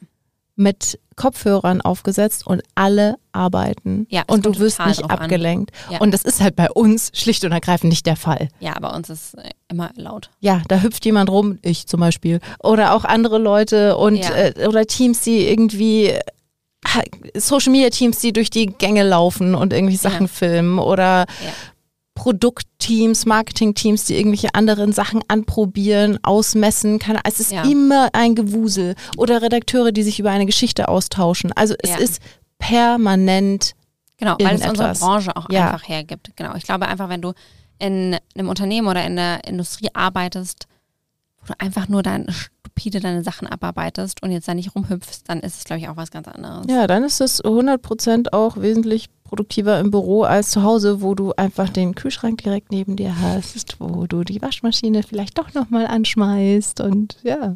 mit 0.55 0.99
Kopfhörern 1.17 1.81
aufgesetzt 1.81 2.45
und 2.47 2.61
alle 2.75 3.15
arbeiten. 3.33 4.05
Ja, 4.09 4.23
und 4.27 4.45
du 4.45 4.57
wirst 4.59 4.79
nicht 4.85 5.03
abgelenkt. 5.09 5.71
Ja. 5.89 5.99
Und 5.99 6.11
das 6.13 6.23
ist 6.23 6.41
halt 6.41 6.55
bei 6.55 6.69
uns 6.71 7.11
schlicht 7.13 7.43
und 7.45 7.51
ergreifend 7.51 7.89
nicht 7.89 8.05
der 8.05 8.15
Fall. 8.15 8.47
Ja, 8.59 8.77
bei 8.79 8.89
uns 8.93 9.09
ist 9.09 9.33
äh, 9.37 9.49
immer 9.69 9.91
laut. 9.95 10.29
Ja, 10.39 10.61
da 10.67 10.81
hüpft 10.81 11.05
jemand 11.05 11.29
rum, 11.29 11.59
ich 11.61 11.87
zum 11.87 11.99
Beispiel. 12.01 12.39
Oder 12.63 12.93
auch 12.95 13.03
andere 13.05 13.37
Leute 13.37 13.97
und 13.97 14.17
Ja. 14.17 14.29
äh, 14.33 14.67
oder 14.67 14.85
Teams, 14.85 15.21
die 15.21 15.47
irgendwie 15.47 16.13
Social 17.35 17.71
Media 17.71 17.89
Teams, 17.89 18.19
die 18.19 18.31
durch 18.33 18.49
die 18.49 18.67
Gänge 18.67 19.03
laufen 19.03 19.55
und 19.55 19.73
irgendwie 19.73 19.95
Sachen 19.97 20.23
Ja. 20.23 20.27
filmen 20.27 20.79
oder 20.79 21.25
Ja. 21.43 21.51
Produktteams, 22.15 23.25
Marketingteams, 23.25 24.05
die 24.05 24.15
irgendwelche 24.15 24.55
anderen 24.55 24.93
Sachen 24.93 25.21
anprobieren, 25.27 26.17
ausmessen. 26.23 26.97
Keine, 26.97 27.19
es 27.25 27.39
ist 27.41 27.51
Ja. 27.51 27.63
immer 27.63 28.09
ein 28.13 28.35
Gewusel. 28.35 28.95
Oder 29.17 29.41
Redakteure, 29.41 29.91
die 29.91 30.01
sich 30.03 30.19
über 30.19 30.31
eine 30.31 30.45
Geschichte 30.45 30.87
austauschen. 30.87 31.51
Also 31.53 31.75
es 31.79 31.97
ist 31.99 32.21
permanent 32.57 33.73
Genau, 34.17 34.37
weil 34.41 34.55
es 34.55 34.65
unsere. 34.67 34.93
Branche 34.93 35.35
auch 35.35 35.49
Ja. 35.49 35.71
einfach 35.71 35.87
hergibt. 35.89 36.31
Genau. 36.37 36.55
Ich 36.55 36.63
glaube 36.63 36.87
einfach, 36.87 37.09
wenn 37.09 37.21
du 37.21 37.33
in 37.79 38.17
einem 38.35 38.47
Unternehmen 38.47 38.87
oder 38.87 39.05
in 39.05 39.17
der 39.17 39.43
Industrie 39.45 39.89
arbeitest, 39.93 40.67
wo 41.41 41.47
du 41.47 41.53
einfach 41.59 41.89
nur 41.89 42.01
dein 42.01 42.27
stupide 42.77 42.99
deine 42.99 43.23
Sachen 43.23 43.47
abarbeitest 43.47 44.21
und 44.21 44.31
jetzt 44.31 44.47
da 44.47 44.53
nicht 44.53 44.75
rumhüpfst, 44.75 45.23
dann 45.27 45.39
ist 45.39 45.57
es, 45.57 45.63
glaube 45.63 45.79
ich, 45.81 45.87
auch 45.89 45.95
was 45.97 46.11
ganz 46.11 46.27
anderes. 46.27 46.65
Ja, 46.69 46.87
dann 46.87 47.03
ist 47.03 47.21
es 47.21 47.41
100% 47.43 48.33
auch 48.33 48.57
wesentlich 48.57 49.07
produktiver 49.23 49.79
im 49.79 49.91
Büro 49.91 50.23
als 50.23 50.49
zu 50.51 50.61
Hause, 50.63 51.01
wo 51.01 51.15
du 51.15 51.33
einfach 51.33 51.69
den 51.69 51.95
Kühlschrank 51.95 52.43
direkt 52.43 52.71
neben 52.71 52.95
dir 52.97 53.19
hast, 53.19 53.79
wo 53.79 54.05
du 54.07 54.23
die 54.23 54.41
Waschmaschine 54.41 55.03
vielleicht 55.03 55.37
doch 55.37 55.53
nochmal 55.53 55.87
anschmeißt 55.87 56.81
und 56.81 57.17
ja. 57.23 57.55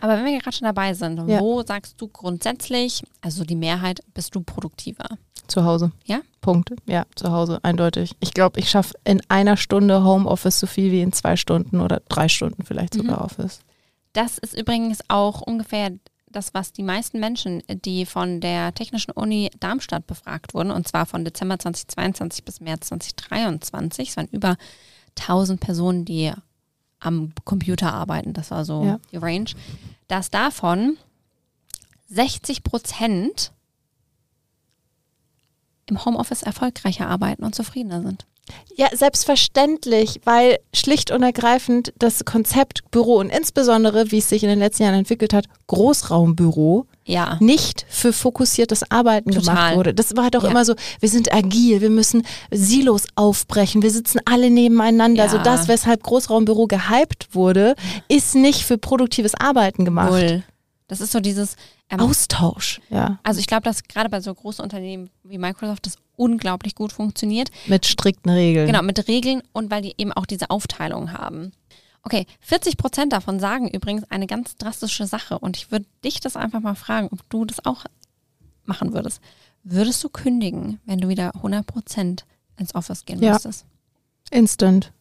Aber 0.00 0.16
wenn 0.16 0.24
wir 0.26 0.38
gerade 0.38 0.56
schon 0.56 0.66
dabei 0.66 0.92
sind, 0.94 1.28
Ja. 1.28 1.40
wo 1.40 1.62
sagst 1.62 1.94
du 2.00 2.08
grundsätzlich, 2.08 3.02
also 3.20 3.44
die 3.44 3.56
Mehrheit, 3.56 4.00
bist 4.14 4.34
du 4.34 4.40
produktiver? 4.42 5.06
Zu 5.46 5.64
Hause. 5.64 5.92
Ja? 6.04 6.20
Punkt. 6.40 6.72
Ja, 6.86 7.04
zu 7.14 7.32
Hause, 7.32 7.58
eindeutig. 7.62 8.14
Ich 8.20 8.34
glaube, 8.34 8.60
ich 8.60 8.68
schaffe 8.70 8.94
in 9.04 9.22
einer 9.28 9.56
Stunde 9.56 10.04
Homeoffice 10.04 10.60
so 10.60 10.66
viel 10.66 10.92
wie 10.92 11.00
in 11.00 11.12
zwei 11.12 11.36
Stunden 11.36 11.80
oder 11.80 12.02
drei 12.08 12.28
Stunden 12.28 12.64
vielleicht 12.64 12.94
Mhm. 12.96 12.98
sogar 13.02 13.24
Office. 13.24 13.60
Das 14.12 14.38
ist 14.38 14.58
übrigens 14.58 15.00
auch 15.08 15.40
ungefähr 15.42 15.90
das, 16.30 16.52
was 16.54 16.72
die 16.72 16.82
meisten 16.82 17.20
Menschen, 17.20 17.62
die 17.84 18.04
von 18.04 18.40
der 18.40 18.74
Technischen 18.74 19.12
Uni 19.12 19.50
Darmstadt 19.60 20.06
befragt 20.06 20.54
wurden, 20.54 20.70
und 20.70 20.86
zwar 20.86 21.06
von 21.06 21.24
Dezember 21.24 21.58
2022 21.58 22.44
bis 22.44 22.60
März 22.60 22.88
2023, 22.88 24.10
es 24.10 24.16
waren 24.16 24.28
über 24.28 24.56
1000 25.18 25.58
Personen, 25.60 26.04
die 26.04 26.32
am 27.00 27.32
Computer 27.44 27.92
arbeiten, 27.92 28.32
das 28.34 28.50
war 28.50 28.64
so 28.64 28.84
Ja. 28.84 29.00
die 29.12 29.16
Range, 29.16 29.50
dass 30.08 30.30
davon 30.30 30.96
60 32.08 32.62
Prozent 32.62 33.52
im 35.86 36.04
Homeoffice 36.04 36.42
erfolgreicher 36.42 37.08
arbeiten 37.08 37.44
und 37.44 37.54
zufriedener 37.54 38.02
sind. 38.02 38.26
Ja, 38.76 38.88
selbstverständlich, 38.94 40.20
weil 40.24 40.58
schlicht 40.74 41.10
und 41.10 41.22
ergreifend 41.22 41.92
das 41.98 42.24
Konzept 42.24 42.88
Büro 42.90 43.16
und 43.18 43.30
insbesondere, 43.30 44.10
wie 44.12 44.18
es 44.18 44.28
sich 44.28 44.42
in 44.42 44.48
den 44.48 44.58
letzten 44.58 44.84
Jahren 44.84 44.94
entwickelt 44.94 45.32
hat, 45.34 45.46
Großraumbüro 45.66 46.86
Ja. 47.04 47.36
nicht 47.40 47.86
für 47.88 48.12
fokussiertes 48.12 48.90
Arbeiten 48.90 49.30
Total. 49.32 49.54
gemacht 49.54 49.76
wurde. 49.76 49.94
Das 49.94 50.16
war 50.16 50.30
doch 50.30 50.44
Ja. 50.44 50.50
immer 50.50 50.64
so, 50.64 50.74
wir 51.00 51.08
sind 51.08 51.32
agil, 51.32 51.80
wir 51.80 51.90
müssen 51.90 52.24
Silos 52.50 53.06
aufbrechen, 53.16 53.82
wir 53.82 53.90
sitzen 53.90 54.20
alle 54.24 54.50
nebeneinander. 54.50 55.24
Ja. 55.24 55.30
So 55.30 55.38
das, 55.38 55.68
weshalb 55.68 56.02
Großraumbüro 56.02 56.66
gehypt 56.66 57.28
wurde, 57.32 57.74
ist 58.08 58.34
nicht 58.34 58.62
für 58.64 58.78
produktives 58.78 59.34
Arbeiten 59.34 59.84
gemacht. 59.84 60.10
Null. 60.10 60.42
Das 60.86 61.00
ist 61.00 61.12
so 61.12 61.20
dieses 61.20 61.56
ähm, 61.90 62.00
Austausch, 62.00 62.80
ja, 62.90 63.18
Also 63.22 63.40
ich 63.40 63.46
glaube, 63.46 63.62
dass 63.62 63.82
gerade 63.84 64.08
bei 64.08 64.20
so 64.20 64.32
großen 64.34 64.62
Unternehmen 64.62 65.10
wie 65.24 65.38
Microsoft 65.38 65.86
das 65.86 65.96
unglaublich 66.18 66.74
gut 66.74 66.92
funktioniert. 66.92 67.50
mit 67.66 67.86
strikten 67.86 68.30
Regeln. 68.30 68.66
Genau, 68.66 68.82
mit 68.82 69.08
Regeln 69.08 69.42
und 69.52 69.70
weil 69.70 69.82
die 69.82 69.94
eben 69.98 70.12
auch 70.12 70.26
diese 70.26 70.50
Aufteilung 70.50 71.12
haben. 71.12 71.52
Okay, 72.02 72.26
40 72.40 72.76
Prozent 72.76 73.12
davon 73.12 73.40
sagen 73.40 73.68
übrigens 73.68 74.04
eine 74.10 74.26
ganz 74.26 74.56
drastische 74.56 75.06
Sache 75.06 75.38
und 75.38 75.56
ich 75.56 75.70
würde 75.70 75.86
dich 76.04 76.20
das 76.20 76.36
einfach 76.36 76.60
mal 76.60 76.74
fragen, 76.74 77.08
ob 77.12 77.28
du 77.28 77.44
das 77.44 77.64
auch 77.64 77.84
machen 78.64 78.92
würdest. 78.92 79.20
Würdest 79.64 80.02
du 80.04 80.08
kündigen, 80.08 80.80
wenn 80.86 81.00
du 81.00 81.08
wieder 81.08 81.34
100 81.34 81.66
Prozent 81.66 82.24
ins 82.58 82.74
Office 82.74 83.04
gehen 83.04 83.22
Ja. 83.22 83.32
müsstest? 83.34 83.66
Instant. 84.30 84.92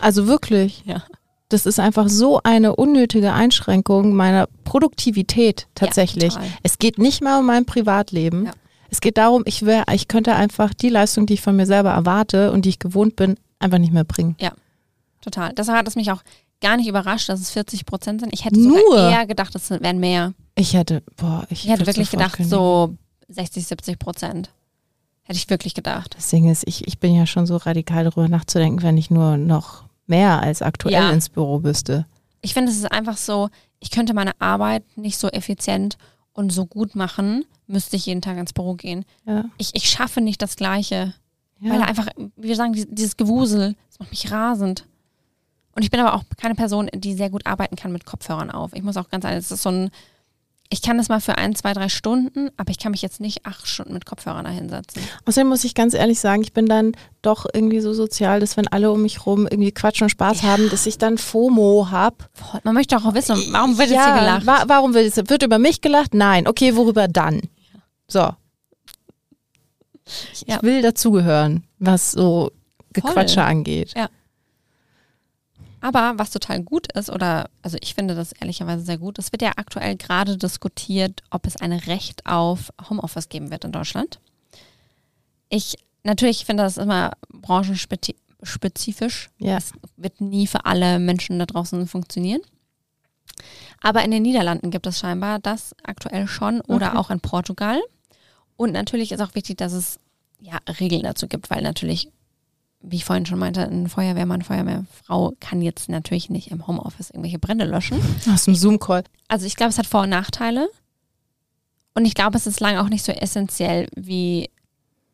Also 0.00 0.26
wirklich. 0.26 0.82
Ja. 0.86 1.02
Das 1.48 1.64
ist 1.66 1.78
einfach 1.78 2.08
so 2.08 2.40
eine 2.42 2.74
unnötige 2.76 3.32
Einschränkung 3.32 4.14
meiner 4.14 4.48
Produktivität 4.64 5.68
tatsächlich. 5.74 6.34
total. 6.34 6.48
es 6.62 6.78
geht 6.78 6.98
nicht 6.98 7.22
mal 7.22 7.38
um 7.40 7.46
mein 7.46 7.64
Privatleben. 7.64 8.46
Ja. 8.46 8.52
Es 8.96 9.02
geht 9.02 9.18
darum, 9.18 9.42
ich, 9.44 9.66
wär, 9.66 9.84
ich 9.92 10.08
könnte 10.08 10.34
einfach 10.34 10.72
die 10.72 10.88
Leistung, 10.88 11.26
die 11.26 11.34
ich 11.34 11.42
von 11.42 11.54
mir 11.54 11.66
selber 11.66 11.90
erwarte 11.90 12.50
und 12.50 12.64
die 12.64 12.70
ich 12.70 12.78
gewohnt 12.78 13.14
bin, 13.14 13.36
einfach 13.58 13.76
nicht 13.76 13.92
mehr 13.92 14.04
bringen. 14.04 14.36
Total. 15.20 15.52
Deshalb 15.52 15.76
hat 15.76 15.86
es 15.86 15.96
mich 15.96 16.10
auch 16.12 16.22
gar 16.62 16.78
nicht 16.78 16.86
überrascht, 16.88 17.28
dass 17.28 17.40
es 17.40 17.50
40 17.50 17.84
Prozent 17.84 18.22
sind. 18.22 18.32
Ich 18.32 18.46
hätte 18.46 18.58
Nur? 18.58 18.78
sogar 18.80 19.10
eher 19.10 19.26
gedacht, 19.26 19.54
es 19.54 19.68
wären 19.68 20.00
mehr. 20.00 20.32
Ich 20.54 20.72
hätte, 20.72 21.02
boah, 21.16 21.46
ich, 21.50 21.66
Ich 21.66 21.70
hätte 21.70 21.86
wirklich 21.86 22.10
gedacht, 22.10 22.36
kündigen. 22.36 22.58
so 22.58 22.94
60, 23.28 23.66
70 23.66 23.98
Prozent. 23.98 24.48
Hätte 25.24 25.36
ich 25.36 25.50
wirklich 25.50 25.74
gedacht. 25.74 26.14
Das 26.16 26.30
Ding 26.30 26.48
ist, 26.48 26.66
ich, 26.66 26.86
ich 26.88 26.98
bin 26.98 27.14
ja 27.14 27.26
schon 27.26 27.44
so 27.44 27.56
radikal 27.58 28.04
darüber 28.04 28.28
nachzudenken, 28.28 28.82
wenn 28.82 28.96
ich 28.96 29.10
nur 29.10 29.36
noch 29.36 29.84
mehr 30.06 30.40
als 30.40 30.62
aktuell 30.62 30.94
Ja. 30.94 31.10
ins 31.10 31.28
Büro 31.28 31.58
müsste. 31.58 32.06
Ich 32.40 32.54
finde, 32.54 32.70
es 32.70 32.78
ist 32.78 32.90
einfach 32.90 33.18
so, 33.18 33.50
ich 33.78 33.90
könnte 33.90 34.14
meine 34.14 34.40
Arbeit 34.40 34.84
nicht 34.96 35.18
so 35.18 35.28
effizient 35.28 35.98
und 36.32 36.50
so 36.50 36.64
gut 36.64 36.94
machen, 36.94 37.44
müsste 37.66 37.96
ich 37.96 38.06
jeden 38.06 38.22
Tag 38.22 38.36
ins 38.38 38.52
Büro 38.52 38.74
gehen. 38.74 39.04
Ja. 39.26 39.44
Ich, 39.58 39.70
ich 39.74 39.88
schaffe 39.88 40.20
nicht 40.20 40.40
das 40.42 40.56
Gleiche. 40.56 41.14
Ja. 41.60 41.70
Weil 41.72 41.82
einfach, 41.82 42.06
wie 42.36 42.48
wir 42.48 42.56
sagen, 42.56 42.72
dieses- 42.90 43.16
Gewusel, 43.16 43.74
das 43.88 43.98
macht 43.98 44.10
mich 44.10 44.30
rasend. 44.30 44.84
Und 45.74 45.82
ich 45.82 45.90
bin 45.90 46.00
aber 46.00 46.14
auch 46.14 46.22
keine 46.38 46.54
Person, 46.54 46.88
die 46.94 47.14
sehr 47.14 47.30
gut 47.30 47.46
arbeiten 47.46 47.76
kann 47.76 47.92
mit 47.92 48.06
Kopfhörern 48.06 48.50
auf. 48.50 48.72
Ich 48.74 48.82
muss 48.82 48.96
auch 48.96 49.08
ganz 49.10 49.24
ehrlich, 49.24 49.40
es 49.40 49.50
ist 49.50 49.62
so 49.62 49.70
ein, 49.70 49.90
ich 50.68 50.82
kann 50.82 50.96
das 50.98 51.08
mal 51.08 51.20
für 51.20 51.38
ein, 51.38 51.54
zwei, 51.54 51.72
drei 51.74 51.88
Stunden, 51.88 52.50
aber 52.56 52.70
ich 52.70 52.78
kann 52.78 52.90
mich 52.92 53.00
jetzt 53.02 53.20
nicht 53.20 53.46
acht 53.46 53.66
Stunden 53.68 53.92
mit 53.92 54.04
Kopfhörern 54.04 54.44
da 54.44 54.50
hinsetzen. 54.50 55.00
Außerdem 55.26 55.48
muss 55.48 55.64
ich 55.64 55.74
ganz 55.74 55.94
ehrlich 55.94 56.18
sagen, 56.18 56.42
ich 56.42 56.52
bin 56.52 56.66
dann 56.66 56.92
doch 57.22 57.46
irgendwie 57.52 57.80
so 57.80 57.92
sozial, 57.94 58.40
dass 58.40 58.56
wenn 58.56 58.66
alle 58.68 58.90
um 58.90 59.00
mich 59.02 59.24
rum 59.26 59.46
irgendwie 59.50 59.70
Quatsch 59.72 60.02
und 60.02 60.08
Spaß 60.10 60.42
Ja. 60.42 60.48
haben, 60.48 60.68
dass 60.70 60.86
ich 60.86 60.98
dann 60.98 61.18
FOMO 61.18 61.88
habe. 61.90 62.16
Man 62.64 62.74
möchte 62.74 62.96
auch 62.96 63.14
wissen, 63.14 63.36
warum 63.50 63.78
wird 63.78 63.90
jetzt 63.90 64.04
hier 64.04 64.14
gelacht? 64.14 64.46
Wa 64.46 64.64
warum 64.66 64.92
wird, 64.94 65.04
jetzt- 65.04 65.30
wird 65.30 65.42
über 65.42 65.58
mich 65.58 65.80
gelacht? 65.82 66.14
Nein. 66.14 66.48
Okay, 66.48 66.74
worüber 66.76 67.06
dann? 67.08 67.42
So. 68.08 68.34
Ich, 70.32 70.42
Ja. 70.46 70.62
will 70.62 70.82
dazugehören, 70.82 71.64
was 71.78 72.12
so 72.12 72.52
Gequatsche 72.92 73.42
angeht. 73.42 73.94
Aber 75.80 76.14
was 76.16 76.30
total 76.30 76.62
gut 76.62 76.90
ist, 76.92 77.10
oder 77.10 77.50
also 77.62 77.76
ich 77.80 77.94
finde 77.94 78.14
das 78.14 78.32
ehrlicherweise 78.32 78.84
sehr 78.84 78.98
gut, 78.98 79.18
es 79.18 79.30
wird 79.32 79.42
ja 79.42 79.52
aktuell 79.56 79.96
gerade 79.96 80.36
diskutiert, 80.36 81.22
ob 81.30 81.46
es 81.46 81.56
ein 81.56 81.72
Recht 81.72 82.24
auf 82.26 82.72
Homeoffice 82.88 83.28
geben 83.28 83.50
wird 83.50 83.64
in 83.64 83.72
Deutschland. 83.72 84.18
Ich 85.48 85.76
natürlich 86.02 86.44
finde 86.44 86.62
das 86.64 86.76
immer 86.76 87.12
branchenspezifisch. 87.32 89.30
Ja. 89.38 89.58
Es 89.58 89.72
wird 89.96 90.20
nie 90.20 90.46
für 90.46 90.64
alle 90.64 90.98
Menschen 90.98 91.38
da 91.38 91.46
draußen 91.46 91.86
funktionieren. 91.86 92.40
Aber 93.82 94.02
in 94.02 94.10
den 94.10 94.22
Niederlanden 94.22 94.70
gibt 94.70 94.86
es 94.86 94.98
scheinbar 94.98 95.38
das 95.40 95.74
aktuell 95.84 96.26
schon 96.26 96.60
oder 96.62 96.88
Okay. 96.88 96.96
auch 96.96 97.10
in 97.10 97.20
Portugal. 97.20 97.80
Und 98.56 98.72
natürlich 98.72 99.12
ist 99.12 99.20
auch 99.20 99.34
wichtig, 99.34 99.56
dass 99.58 99.72
es 99.72 99.98
ja 100.40 100.58
Regeln 100.80 101.02
dazu 101.02 101.28
gibt, 101.28 101.50
weil 101.50 101.62
natürlich 101.62 102.10
wie 102.88 102.96
ich 102.96 103.04
vorhin 103.04 103.26
schon 103.26 103.38
meinte, 103.38 103.62
ein 103.62 103.88
Feuerwehrmann, 103.88 104.42
Feuerwehrfrau 104.42 105.32
kann 105.40 105.60
jetzt 105.60 105.88
natürlich 105.88 106.30
nicht 106.30 106.50
im 106.50 106.66
Homeoffice 106.66 107.10
irgendwelche 107.10 107.38
Brände 107.38 107.64
löschen. 107.64 108.00
Aus 108.32 108.44
dem 108.44 108.54
Zoom-Call. 108.54 109.04
Also 109.28 109.46
ich 109.46 109.56
glaube, 109.56 109.70
es 109.70 109.78
hat 109.78 109.86
Vor- 109.86 110.02
und 110.02 110.10
Nachteile. 110.10 110.68
Und 111.94 112.04
ich 112.04 112.14
glaube, 112.14 112.36
es 112.36 112.46
ist 112.46 112.60
lange 112.60 112.80
auch 112.80 112.88
nicht 112.88 113.04
so 113.04 113.12
essentiell 113.12 113.88
wie 113.96 114.50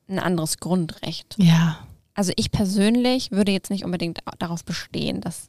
ein 0.09 0.19
anderes 0.19 0.59
Grundrecht. 0.59 1.37
Ja. 1.39 1.79
Also 2.15 2.33
ich 2.37 2.51
persönlich 2.51 3.31
würde 3.31 3.53
jetzt 3.53 3.71
nicht 3.71 3.85
unbedingt 3.85 4.19
darauf 4.39 4.65
bestehen, 4.65 5.21
dass, 5.21 5.49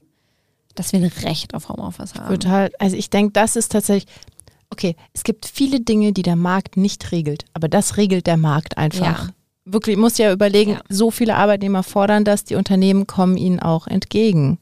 dass 0.75 0.93
wir 0.93 0.99
ein 0.99 1.12
Recht 1.23 1.53
auf 1.56 1.67
Homeoffice 1.67 2.15
haben. 2.15 2.29
Total. 2.29 2.71
Also 2.79 2.95
ich 2.95 3.10
denke, 3.10 3.34
das 3.34 3.56
ist 3.56 3.71
tatsächlich. 3.71 4.13
Okay, 4.73 4.95
es 5.13 5.23
gibt 5.23 5.45
viele 5.45 5.79
Dinge, 5.81 6.13
die 6.13 6.23
der 6.23 6.36
Markt 6.36 6.77
nicht 6.77 7.12
regelt, 7.12 7.45
aber 7.53 7.67
das 7.69 7.97
regelt 7.97 8.25
der 8.25 8.38
Markt 8.38 8.75
einfach. 8.79 9.27
Ja. 9.27 9.33
Wirklich, 9.65 9.97
muss 9.97 10.17
ja 10.17 10.33
überlegen, 10.33 10.71
Ja. 10.71 10.81
so 10.89 11.12
viele 11.12 11.36
Arbeitnehmer 11.36 11.83
fordern 11.83 12.25
das, 12.25 12.43
die 12.43 12.55
Unternehmen 12.55 13.05
kommen 13.05 13.38
ihnen 13.38 13.59
auch 13.59 13.86
entgegen. 13.86 14.57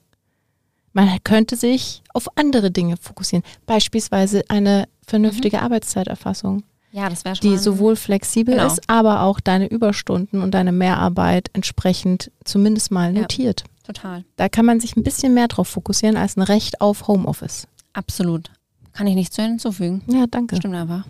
Man 0.91 1.09
könnte 1.23 1.55
sich 1.55 2.01
auf 2.13 2.27
andere 2.37 2.71
Dinge 2.71 2.97
fokussieren, 2.97 3.43
beispielsweise 3.65 4.43
eine 4.49 4.89
vernünftige 5.07 5.61
Arbeitszeiterfassung, 5.61 6.63
Ja, 6.91 7.07
das 7.09 7.23
wäre 7.23 7.37
schon. 7.37 7.49
die 7.49 7.57
sowohl 7.57 7.95
flexibel 7.95 8.55
Genau. 8.55 8.67
ist, 8.67 8.81
aber 8.87 9.21
auch 9.21 9.39
deine 9.39 9.67
Überstunden 9.67 10.41
und 10.41 10.51
deine 10.51 10.73
Mehrarbeit 10.73 11.49
entsprechend 11.53 12.29
zumindest 12.43 12.91
mal 12.91 13.15
Ja. 13.15 13.21
notiert. 13.21 13.63
Total. 13.85 14.25
Da 14.35 14.49
kann 14.49 14.65
man 14.65 14.81
sich 14.81 14.97
ein 14.97 15.03
bisschen 15.03 15.33
mehr 15.33 15.47
drauf 15.47 15.69
fokussieren 15.69 16.17
als 16.17 16.35
ein 16.35 16.41
Recht 16.43 16.81
auf 16.81 17.07
Homeoffice. 17.07 17.67
Absolut. 17.93 18.51
Kann 18.93 19.07
ich 19.07 19.15
nichts 19.15 19.35
zu 19.35 19.41
hinzufügen. 19.41 20.03
Ja, 20.07 20.25
danke. 20.27 20.55
Stimmt 20.57 20.75
einfach. 20.75 21.05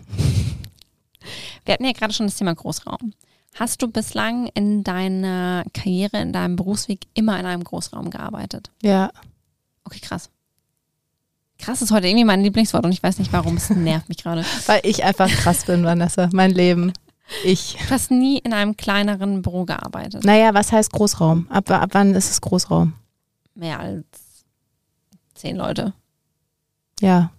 Wir 1.64 1.74
hatten 1.74 1.84
ja 1.84 1.92
gerade 1.92 2.12
schon 2.12 2.26
das 2.26 2.36
Thema 2.36 2.54
Großraum. 2.54 3.12
Hast 3.54 3.82
du 3.82 3.88
bislang 3.88 4.48
in 4.54 4.82
deiner 4.82 5.64
Karriere, 5.74 6.20
in 6.20 6.32
deinem 6.32 6.56
Berufsweg 6.56 7.06
immer 7.14 7.38
in 7.38 7.46
einem 7.46 7.62
Großraum 7.62 8.10
gearbeitet? 8.10 8.70
Ja, 8.82 9.10
Okay, 9.84 10.00
krass. 10.00 10.30
Krass 11.58 11.82
ist 11.82 11.92
heute 11.92 12.08
irgendwie 12.08 12.24
mein 12.24 12.42
Lieblingswort 12.42 12.84
und 12.84 12.92
ich 12.92 13.02
weiß 13.02 13.18
nicht 13.18 13.32
warum, 13.32 13.56
es 13.56 13.70
nervt 13.70 14.08
mich 14.08 14.18
gerade. 14.18 14.44
weil 14.66 14.80
ich 14.84 15.04
einfach 15.04 15.28
krass 15.28 15.64
bin, 15.64 15.84
Vanessa. 15.84 16.28
Mein 16.32 16.50
Leben. 16.50 16.92
Ich. 17.44 17.76
Du 17.76 17.90
hast 17.90 18.10
nie 18.10 18.38
in 18.38 18.52
einem 18.52 18.76
kleineren 18.76 19.42
Büro 19.42 19.64
gearbeitet. 19.64 20.24
Naja, 20.24 20.54
was 20.54 20.72
heißt 20.72 20.92
Großraum? 20.92 21.46
Ab, 21.50 21.70
ab 21.70 21.90
wann 21.92 22.14
ist 22.14 22.30
es 22.30 22.40
Großraum? 22.40 22.94
Mehr 23.54 23.78
als 23.78 24.04
zehn 25.34 25.56
Leute. 25.56 25.92
Ja. 27.00 27.30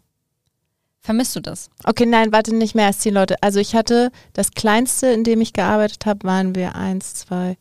Vermisst 1.06 1.36
du 1.36 1.42
das? 1.42 1.70
Okay, 1.84 2.06
nein, 2.06 2.32
warte, 2.32 2.56
nicht 2.56 2.76
mehr 2.76 2.86
als 2.88 3.00
zehn 3.00 3.14
Leute. 3.14 3.36
Also 3.44 3.60
ich 3.60 3.76
hatte, 3.76 4.10
das 4.32 4.52
kleinste, 4.52 5.08
in 5.08 5.26
dem 5.26 5.42
ich 5.42 5.52
gearbeitet 5.52 6.06
habe, 6.06 6.26
waren 6.26 6.56
wir 6.56 6.76
eins, 6.76 7.14
zwei, 7.14 7.58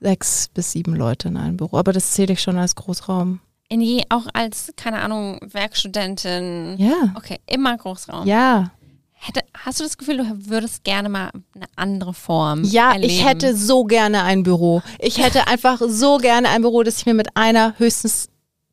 sechs 0.00 0.48
bis 0.54 0.70
sieben 0.70 0.94
Leute 0.94 1.28
in 1.28 1.36
einem 1.36 1.56
Büro. 1.56 1.76
Aber 1.78 1.92
das 1.92 2.12
zähle 2.12 2.32
ich 2.34 2.40
schon 2.40 2.58
als 2.58 2.76
Großraum. 2.76 3.40
In 3.68 3.80
je, 3.80 4.04
auch 4.08 4.26
als, 4.34 4.72
keine 4.76 5.00
Ahnung, 5.00 5.40
Werkstudentin. 5.42 6.76
Ja. 6.78 7.12
Okay, 7.16 7.40
immer 7.46 7.76
Großraum. 7.76 8.24
Ja. 8.26 8.70
Hätte, 9.14 9.40
hast 9.54 9.80
du 9.80 9.84
das 9.84 9.98
Gefühl, 9.98 10.18
du 10.18 10.50
würdest 10.50 10.84
gerne 10.84 11.08
mal 11.08 11.30
eine 11.56 11.66
andere 11.74 12.14
Form 12.14 12.62
Ja, 12.64 12.92
erleben? 12.92 13.12
ich 13.12 13.24
hätte 13.26 13.56
so 13.56 13.82
gerne 13.84 14.22
ein 14.22 14.44
Büro. 14.44 14.82
Ich 15.00 15.18
hätte 15.18 15.46
einfach 15.48 15.80
so 15.88 16.18
gerne 16.18 16.50
ein 16.50 16.62
Büro, 16.62 16.84
das 16.84 16.98
ich 16.98 17.06
mir 17.06 17.14
mit 17.14 17.36
einer, 17.36 17.74
höchstens 17.78 18.28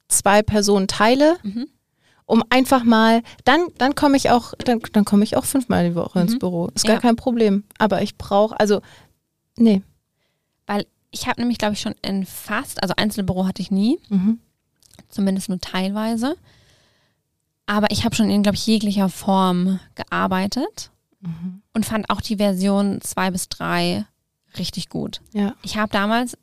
zwei 0.07 0.43
Personen 0.43 0.87
teile. 0.87 1.37
Mhm. 1.43 1.67
Um 2.29 2.43
einfach 2.51 2.83
mal, 2.83 3.23
dann, 3.43 3.61
dann 3.79 3.95
komme 3.95 4.15
ich 4.15 4.29
auch, 4.29 4.53
dann, 4.63 4.79
dann 4.93 5.03
komme 5.03 5.23
ich 5.23 5.35
auch 5.35 5.45
fünfmal 5.45 5.89
die 5.89 5.95
Woche 5.95 6.19
ins 6.19 6.33
Mhm. 6.33 6.39
Büro. 6.39 6.67
Ist 6.75 6.85
gar 6.85 6.97
Ja. 6.97 7.01
kein 7.01 7.15
Problem. 7.15 7.63
Aber 7.79 8.03
ich 8.03 8.19
brauche, 8.19 8.59
also, 8.59 8.81
nee. 9.57 9.81
Weil 10.67 10.85
ich 11.09 11.27
habe 11.27 11.41
nämlich, 11.41 11.57
glaube 11.57 11.73
ich, 11.73 11.81
schon 11.81 11.95
in 12.03 12.27
fast, 12.27 12.83
also 12.83 12.93
Einzelbüro 12.97 13.47
hatte 13.47 13.63
ich 13.63 13.71
nie, 13.71 13.97
Mhm. 14.09 14.37
zumindest 15.09 15.49
nur 15.49 15.59
teilweise. 15.59 16.35
Aber 17.65 17.89
ich 17.89 18.05
habe 18.05 18.15
schon 18.15 18.29
in, 18.29 18.43
glaube 18.43 18.55
ich, 18.57 18.67
jeglicher 18.67 19.09
Form 19.09 19.79
gearbeitet 19.95 20.91
Mhm. 21.21 21.63
und 21.73 21.85
fand 21.85 22.11
auch 22.11 22.21
die 22.21 22.35
Version 22.37 23.01
2 23.01 23.31
bis 23.31 23.49
3 23.49 24.05
richtig 24.59 24.89
gut. 24.89 25.21
Ja. 25.33 25.55
Ich 25.63 25.77
habe 25.77 25.91
damals 25.91 26.37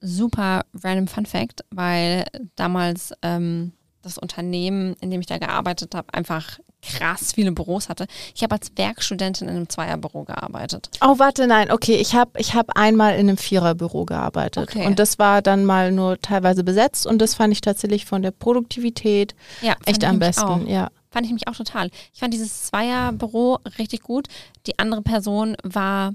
super 0.00 0.64
random 0.72 1.08
Fun 1.08 1.26
Fact, 1.26 1.64
weil 1.70 2.26
damals 2.54 3.12
ähm, 3.22 3.72
das 4.06 4.18
Unternehmen, 4.18 4.94
in 5.00 5.10
dem 5.10 5.20
ich 5.20 5.26
da 5.26 5.38
gearbeitet 5.38 5.94
habe, 5.94 6.12
einfach 6.12 6.58
krass 6.82 7.32
viele 7.34 7.52
Büros 7.52 7.88
hatte. 7.88 8.06
Ich 8.34 8.42
habe 8.42 8.54
als 8.54 8.70
Werkstudentin 8.76 9.48
in 9.48 9.56
einem 9.56 9.68
Zweierbüro 9.68 10.24
gearbeitet. 10.24 10.90
Oh, 11.02 11.18
warte, 11.18 11.46
nein, 11.46 11.70
okay. 11.70 11.96
Ich 11.96 12.14
habe 12.14 12.30
ich 12.38 12.54
hab 12.54 12.76
einmal 12.76 13.14
in 13.14 13.28
einem 13.28 13.36
Viererbüro 13.36 14.04
gearbeitet. 14.04 14.68
Okay. 14.68 14.86
Und 14.86 14.98
das 14.98 15.18
war 15.18 15.42
dann 15.42 15.64
mal 15.64 15.92
nur 15.92 16.20
teilweise 16.20 16.64
besetzt 16.64 17.06
und 17.06 17.18
das 17.18 17.34
fand 17.34 17.52
ich 17.52 17.60
tatsächlich 17.60 18.06
von 18.06 18.22
der 18.22 18.30
Produktivität 18.30 19.34
Ja, 19.62 19.74
echt 19.84 20.04
am 20.04 20.18
besten. 20.18 20.44
Auch. 20.44 20.66
Ja. 20.66 20.88
Fand 21.10 21.26
ich 21.26 21.32
mich 21.32 21.48
auch 21.48 21.56
total. 21.56 21.90
Ich 22.12 22.20
fand 22.20 22.34
dieses 22.34 22.64
Zweierbüro 22.64 23.58
richtig 23.78 24.02
gut. 24.02 24.28
Die 24.66 24.78
andere 24.78 25.02
Person 25.02 25.56
war 25.62 26.12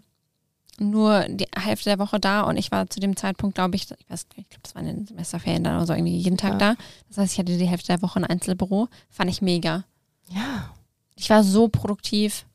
nur 0.82 1.26
die 1.30 1.48
Hälfte 1.58 1.89
der 1.89 2.00
Woche 2.00 2.20
da 2.20 2.41
und 2.41 2.58
ich 2.58 2.72
war 2.72 2.89
zu 2.89 3.00
dem 3.00 3.15
Zeitpunkt, 3.15 3.56
glaube 3.56 3.76
ich, 3.76 3.84
ich 3.89 4.10
weiß 4.10 4.26
ich 4.36 4.50
glaube, 4.50 4.62
das 4.63 4.76
war 4.76 4.82
in 4.82 4.88
den 4.88 5.06
Semesterferien 5.08 5.63
dann 5.63 5.78
oder 5.78 5.86
so, 5.86 5.94
irgendwie 5.94 6.17
jeden 6.17 6.38
Tag 6.38 6.54
Ja. 6.54 6.58
da. 6.58 6.76
Das 7.10 7.17
heißt, 7.20 7.34
ich 7.34 7.39
hatte 7.39 7.58
die 7.58 7.65
Hälfte 7.67 7.88
der 7.88 8.02
Woche 8.02 8.20
ein 8.20 8.26
Einzelbüro. 8.26 8.88
Fand 9.10 9.30
ich 9.30 9.41
mega. 9.41 9.84
Ja. 10.30 10.72
Ich 11.15 11.30
war 11.30 11.44
so 11.44 11.67
produktiv. 11.67 12.46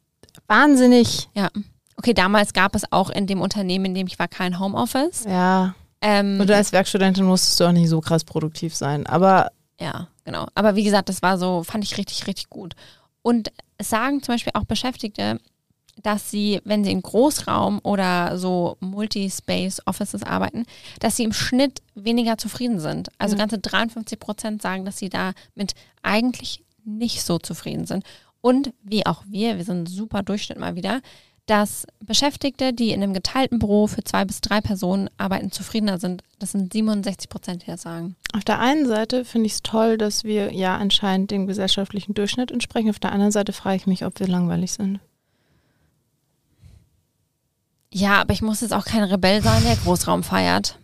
Wahnsinnig. 0.46 1.28
Ja. 1.34 1.48
Okay, 1.96 2.12
damals 2.14 2.52
gab 2.52 2.74
es 2.74 2.90
auch 2.92 3.10
in 3.10 3.26
dem 3.26 3.40
Unternehmen, 3.40 3.86
in 3.86 3.94
dem 3.94 4.06
ich 4.06 4.18
war, 4.18 4.28
kein 4.28 4.58
Homeoffice. 4.60 5.24
Ja. 5.24 5.74
Ähm, 6.02 6.38
Und 6.40 6.50
als 6.50 6.72
Werkstudentin 6.72 7.24
musstest 7.24 7.58
du 7.58 7.64
auch 7.64 7.72
nicht 7.72 7.88
so 7.88 8.00
krass 8.00 8.22
produktiv 8.24 8.74
sein. 8.74 9.06
Aber 9.06 9.50
Ja, 9.80 10.08
genau. 10.24 10.46
Aber 10.54 10.76
wie 10.76 10.84
gesagt, 10.84 11.08
das 11.08 11.22
war 11.22 11.38
so, 11.38 11.62
fand 11.62 11.84
ich 11.84 11.96
richtig, 11.96 12.26
richtig 12.26 12.50
gut. 12.50 12.74
Und 13.22 13.50
es 13.78 13.88
sagen 13.90 14.22
zum 14.22 14.34
Beispiel 14.34 14.52
auch 14.54 14.64
Beschäftigte, 14.64 15.40
dass 16.02 16.30
sie, 16.30 16.60
wenn 16.64 16.84
sie 16.84 16.92
in 16.92 17.02
Großraum 17.02 17.80
oder 17.82 18.38
so 18.38 18.76
Multi-Space-Offices 18.80 20.22
arbeiten, 20.22 20.64
dass 21.00 21.16
sie 21.16 21.24
im 21.24 21.32
Schnitt 21.32 21.82
weniger 21.94 22.38
zufrieden 22.38 22.80
sind. 22.80 23.08
Also 23.18 23.34
Ja. 23.34 23.40
ganze 23.40 23.58
53 23.58 24.18
Prozent 24.18 24.62
sagen, 24.62 24.84
dass 24.84 24.98
sie 24.98 25.08
damit 25.08 25.72
eigentlich 26.02 26.62
nicht 26.84 27.22
so 27.22 27.38
zufrieden 27.38 27.86
sind. 27.86 28.04
Und 28.40 28.72
wie 28.82 29.06
auch 29.06 29.24
wir, 29.26 29.56
wir 29.56 29.64
sind 29.64 29.82
ein 29.84 29.86
super 29.86 30.22
Durchschnitt 30.22 30.58
mal 30.58 30.76
wieder, 30.76 31.00
dass 31.46 31.86
Beschäftigte, 32.00 32.72
die 32.72 32.90
in 32.90 33.02
einem 33.02 33.14
geteilten 33.14 33.58
Büro 33.60 33.86
für 33.86 34.02
zwei 34.02 34.24
bis 34.24 34.40
drei 34.40 34.60
Personen 34.60 35.08
arbeiten, 35.16 35.52
zufriedener 35.52 35.98
sind. 35.98 36.22
Das 36.40 36.52
sind 36.52 36.72
67 36.72 37.28
Prozent, 37.28 37.62
die 37.62 37.70
das 37.70 37.82
sagen. 37.82 38.16
auf 38.36 38.44
der 38.44 38.58
einen 38.60 38.86
Seite 38.86 39.24
finde 39.24 39.46
ich 39.46 39.52
es 39.54 39.62
toll, 39.62 39.96
dass 39.96 40.24
wir 40.24 40.52
ja 40.52 40.76
anscheinend 40.76 41.30
dem 41.30 41.46
gesellschaftlichen 41.46 42.14
Durchschnitt 42.14 42.50
entsprechen. 42.50 42.90
Auf 42.90 42.98
der 42.98 43.12
anderen 43.12 43.32
Seite 43.32 43.52
frage 43.52 43.76
ich 43.76 43.86
mich, 43.86 44.04
ob 44.04 44.18
wir 44.20 44.26
langweilig 44.28 44.72
sind. 44.72 45.00
Ja, 47.98 48.20
aber 48.20 48.34
ich 48.34 48.42
muss 48.42 48.60
jetzt 48.60 48.74
auch 48.74 48.84
kein 48.84 49.04
Rebell 49.04 49.42
sein, 49.42 49.62
der 49.64 49.74
Großraum 49.76 50.22
feiert. 50.22 50.78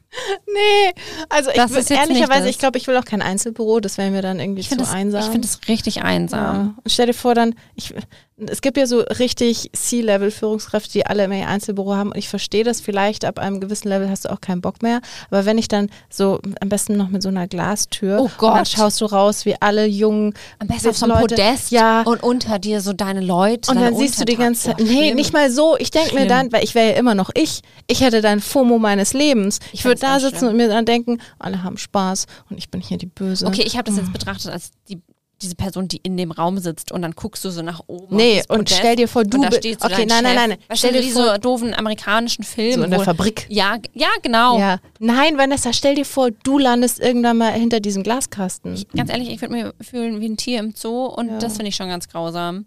Nee, 0.47 0.95
also 1.29 1.51
ich 1.51 1.57
Das 1.57 1.71
will, 1.73 1.79
ist 1.81 1.91
jetzt 1.91 2.01
ehrlicherweise, 2.01 2.49
ich 2.49 2.59
glaube, 2.59 2.79
ich 2.79 2.87
will 2.87 2.97
auch 2.97 3.05
kein 3.05 3.21
Einzelbüro, 3.21 3.81
das 3.81 3.99
wäre 3.99 4.11
mir 4.11 4.23
dann 4.23 4.41
irgendwie 4.41 4.61
Ich 4.61 4.69
zu 4.69 4.77
finde 4.77 4.85
es 4.85 4.91
einsam. 4.91 5.31
find 5.31 5.45
das 5.45 5.61
richtig 5.69 6.03
einsam. 6.03 6.41
Ja. 6.55 6.75
Und 6.83 6.91
stell 6.91 7.07
dir 7.07 7.15
vor, 7.15 7.35
dann, 7.35 7.55
ich, 7.75 7.95
es 8.39 8.61
gibt 8.63 8.77
ja 8.77 8.87
so 8.87 9.01
richtig 9.01 9.71
C-Level-Führungskräfte, 9.73 10.93
die 10.93 11.07
alle 11.07 11.25
immer 11.25 11.37
ihr 11.37 11.49
Einzelbüro 11.49 11.95
haben. 11.95 12.11
Und 12.11 12.17
ich 12.19 12.29
verstehe 12.29 12.65
das 12.65 12.81
vielleicht, 12.81 13.25
ab 13.25 13.39
einem 13.39 13.61
gewissen 13.61 13.89
Level 13.89 14.09
hast 14.09 14.25
du 14.25 14.31
auch 14.33 14.41
keinen 14.41 14.61
Bock 14.61 14.83
mehr. 14.83 15.01
Aber 15.31 15.45
wenn 15.45 15.59
ich 15.59 15.69
dann 15.69 15.91
so, 16.11 16.41
am 16.61 16.69
besten 16.69 16.97
noch 16.97 17.09
mit 17.09 17.23
so 17.23 17.29
einer 17.29 17.47
Glastür, 17.47 18.19
Oh 18.21 18.23
und 18.25 18.31
dann 18.41 18.59
Gott. 18.59 18.69
schaust 18.69 19.01
du 19.01 19.07
raus, 19.07 19.45
wie 19.45 19.55
alle 19.61 19.87
jungen 19.87 20.35
Am 20.59 20.69
besten 20.69 20.89
auf 20.89 20.97
so 20.97 21.07
einem 21.07 21.21
Podest 21.21 21.71
Ja. 21.71 22.03
und 22.03 22.23
unter 22.23 22.59
dir 22.59 22.81
so 22.81 22.93
deine 22.93 23.21
Leute. 23.21 23.71
Und 23.71 23.81
dann 23.81 23.97
siehst 23.97 24.21
du 24.21 24.25
die 24.25 24.37
ganze 24.37 24.69
Zeit. 24.71 24.77
Oh, 24.81 24.85
nee, 24.85 25.15
nicht 25.15 25.33
mal 25.33 25.51
so. 25.51 25.77
Ich 25.79 25.91
denke 25.91 26.15
mir 26.15 26.27
dann, 26.27 26.53
weil 26.53 26.65
ich 26.65 26.75
wäre 26.75 26.91
ja 26.93 26.97
immer 26.97 27.15
noch 27.15 27.31
ich. 27.35 27.61
Ich 27.87 28.01
hätte 28.01 28.21
dann 28.23 28.41
FOMO 28.41 28.79
meines 28.79 29.13
Lebens. 29.13 29.59
Ich, 29.73 29.81
Ich 29.81 29.85
würde 29.85 30.01
da 30.01 30.19
sitzen 30.21 30.39
schlimm. 30.39 30.51
und 30.51 30.57
mir 30.57 30.69
dann 30.69 30.85
denken, 30.87 31.19
alle 31.39 31.63
haben 31.63 31.77
Spaß 31.77 32.27
und 32.51 32.59
ich 32.59 32.71
bin 32.71 32.81
hier 32.81 32.99
die 32.99 33.07
Böse. 33.07 33.47
Okay, 33.47 33.63
ich 33.65 33.77
habe 33.77 33.85
das 33.91 33.99
jetzt 33.99 34.13
betrachtet 34.13 34.51
als 34.53 34.71
die, 34.89 35.01
diese 35.43 35.55
Person, 35.55 35.89
die 35.89 35.99
in 35.99 36.17
dem 36.17 36.31
Raum 36.31 36.59
sitzt 36.59 36.93
und 36.93 37.03
dann 37.03 37.13
guckst 37.13 37.45
du 37.45 37.51
so 37.51 37.61
nach 37.63 37.81
oben. 37.89 38.17
Nee, 38.17 38.43
und 38.49 38.59
Podest 38.59 38.79
stell 38.79 38.97
dir 38.97 39.09
vor, 39.09 39.25
du 39.25 39.37
und 39.39 39.43
da 39.45 39.49
bi- 39.51 39.57
steht 39.57 39.81
so 39.81 39.87
okay, 39.87 40.07
nein, 40.07 40.23
nein, 40.23 40.37
Chef. 40.39 40.49
nein, 40.49 40.59
Weißt 40.69 40.79
stell 40.79 40.93
du, 40.93 40.99
dir 40.99 41.05
diese 41.05 41.25
vor- 41.25 41.39
doofen 41.39 41.75
amerikanischen 41.75 42.45
Filme. 42.45 42.75
so 42.75 42.83
in 42.85 42.91
der 42.91 43.01
wo- 43.01 43.05
Fabrik. 43.05 43.47
Ja, 43.49 43.79
ja, 43.95 44.09
genau. 44.23 44.59
Ja. 44.59 44.79
Nein, 45.01 45.37
Vanessa, 45.37 45.73
stell 45.73 45.95
dir 45.97 46.05
vor, 46.07 46.31
du 46.31 46.59
landest 46.59 47.01
irgendwann 47.01 47.37
mal 47.39 47.53
hinter 47.53 47.81
diesem 47.81 48.03
Glaskasten. 48.03 48.75
Ich, 48.75 48.89
ganz 48.89 49.11
ehrlich, 49.11 49.29
ich 49.31 49.41
würde 49.41 49.55
mich 49.55 49.67
fühlen 49.87 50.21
wie 50.21 50.29
ein 50.29 50.37
Tier 50.37 50.61
im 50.61 50.73
Zoo 50.77 51.07
und 51.07 51.29
Ja. 51.29 51.39
das 51.39 51.55
finde 51.55 51.69
ich 51.69 51.77
schon 51.77 51.89
ganz 51.89 52.09
grausam. 52.09 52.67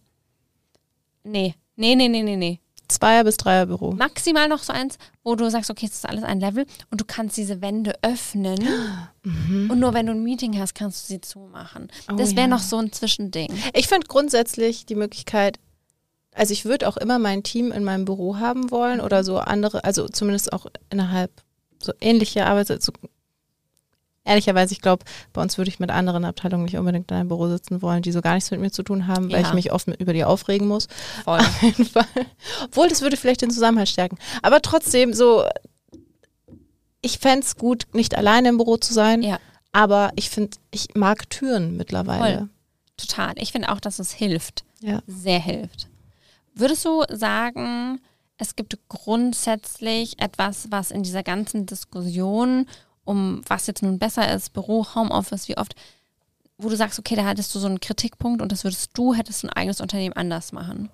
Nee, 1.23 1.55
nee, 1.75 1.95
nee, 1.95 2.07
nee, 2.07 2.21
nee, 2.23 2.35
nee. 2.35 2.59
Zweier- 2.87 3.23
bis 3.23 3.37
Dreierbüro. 3.37 3.91
Maximal 3.93 4.47
noch 4.47 4.63
so 4.63 4.73
eins, 4.73 4.97
wo 5.23 5.35
du 5.35 5.49
sagst, 5.49 5.69
okay, 5.69 5.85
es 5.85 5.93
ist 5.93 6.05
alles 6.07 6.23
ein 6.23 6.39
Level 6.39 6.65
und 6.91 7.01
du 7.01 7.05
kannst 7.05 7.37
diese 7.37 7.61
Wände 7.61 7.93
öffnen 8.01 8.59
und 9.23 9.79
nur 9.79 9.93
wenn 9.93 10.05
du 10.05 10.11
ein 10.11 10.23
Meeting 10.23 10.59
hast, 10.59 10.75
kannst 10.75 11.03
du 11.03 11.13
sie 11.13 11.21
zumachen. 11.21 11.89
Oh 12.11 12.15
das 12.15 12.31
wäre 12.31 12.41
ja. 12.41 12.47
noch 12.47 12.59
so 12.59 12.77
ein 12.77 12.91
Zwischending. 12.91 13.51
Ich 13.73 13.87
finde 13.87 14.07
grundsätzlich 14.07 14.85
die 14.85 14.95
Möglichkeit, 14.95 15.59
also 16.33 16.53
ich 16.53 16.65
würde 16.65 16.87
auch 16.87 16.97
immer 16.97 17.17
mein 17.17 17.43
Team 17.43 17.71
in 17.71 17.83
meinem 17.83 18.05
Büro 18.05 18.37
haben 18.37 18.71
wollen 18.71 19.01
oder 19.01 19.23
so 19.23 19.39
andere, 19.39 19.83
also 19.83 20.07
zumindest 20.07 20.53
auch 20.53 20.67
innerhalb 20.89 21.31
so 21.81 21.93
ähnliche 22.01 22.45
Arbeits... 22.45 22.85
So, 22.85 22.91
ehrlicherweise, 24.25 24.73
ich 24.73 24.81
glaube, 24.81 25.05
bei 25.31 25.41
uns 25.41 25.57
würde 25.57 25.69
ich 25.69 25.79
mit 25.79 25.89
anderen 25.91 26.25
Abteilungen 26.25 26.65
nicht 26.65 26.77
unbedingt 26.77 27.09
in 27.11 27.17
einem 27.17 27.29
Büro 27.29 27.47
sitzen 27.47 27.81
wollen, 27.81 28.01
die 28.01 28.11
so 28.11 28.21
gar 28.21 28.33
nichts 28.33 28.51
mit 28.51 28.59
mir 28.59 28.71
zu 28.71 28.83
tun 28.83 29.07
haben, 29.07 29.31
weil 29.31 29.41
Ja. 29.41 29.47
ich 29.47 29.53
mich 29.53 29.71
oft 29.71 29.87
mit, 29.87 30.01
über 30.01 30.11
die 30.13 30.23
aufregen 30.25 30.67
muss. 30.67 30.87
Voll. 31.23 31.39
Auf 31.39 31.61
jeden 31.61 31.85
Fall. 31.85 32.05
Obwohl, 32.65 32.89
das 32.89 33.01
würde 33.01 33.15
vielleicht 33.17 33.41
den 33.41 33.51
Zusammenhalt 33.51 33.89
stärken. 33.89 34.17
Aber 34.41 34.61
trotzdem, 34.61 35.13
so, 35.13 35.45
ich 37.01 37.19
fände 37.19 37.45
es 37.45 37.55
gut, 37.55 37.83
nicht 37.93 38.17
alleine 38.17 38.49
im 38.49 38.57
Büro 38.57 38.77
zu 38.77 38.93
sein. 38.93 39.21
Ja. 39.21 39.39
Aber 39.71 40.11
ich 40.15 40.29
finde, 40.29 40.57
ich 40.71 40.95
mag 40.95 41.29
Türen 41.29 41.77
mittlerweile. 41.77 42.37
Voll. 42.39 42.49
Total. 42.97 43.33
Ich 43.37 43.51
finde 43.51 43.69
auch, 43.71 43.79
dass 43.79 43.99
es 43.99 44.11
hilft. 44.11 44.63
Ja. 44.81 45.01
Sehr 45.05 45.39
hilft. 45.39 45.87
Würdest 46.53 46.85
du 46.85 47.03
sagen, 47.11 47.99
es 48.37 48.55
gibt 48.55 48.77
grundsätzlich 48.87 50.19
etwas, 50.19 50.67
was 50.71 50.91
in 50.91 51.03
dieser 51.03 51.23
ganzen 51.23 51.65
Diskussion 51.65 52.65
um 53.05 53.41
was 53.47 53.67
jetzt 53.67 53.83
nun 53.83 53.99
besser 53.99 54.33
ist, 54.33 54.53
Büro, 54.53 54.85
Homeoffice, 54.95 55.47
wie 55.47 55.57
oft, 55.57 55.75
wo 56.57 56.69
du 56.69 56.75
sagst, 56.75 56.99
okay, 56.99 57.15
da 57.15 57.25
hattest 57.25 57.53
du 57.55 57.59
so 57.59 57.67
einen 57.67 57.79
Kritikpunkt 57.79 58.41
und 58.41 58.51
das 58.51 58.63
würdest 58.63 58.91
du, 58.95 59.13
hättest 59.13 59.43
du 59.43 59.47
ein 59.47 59.53
eigenes 59.53 59.79
Unternehmen 59.79 60.15
anders 60.15 60.51
machen. 60.51 60.89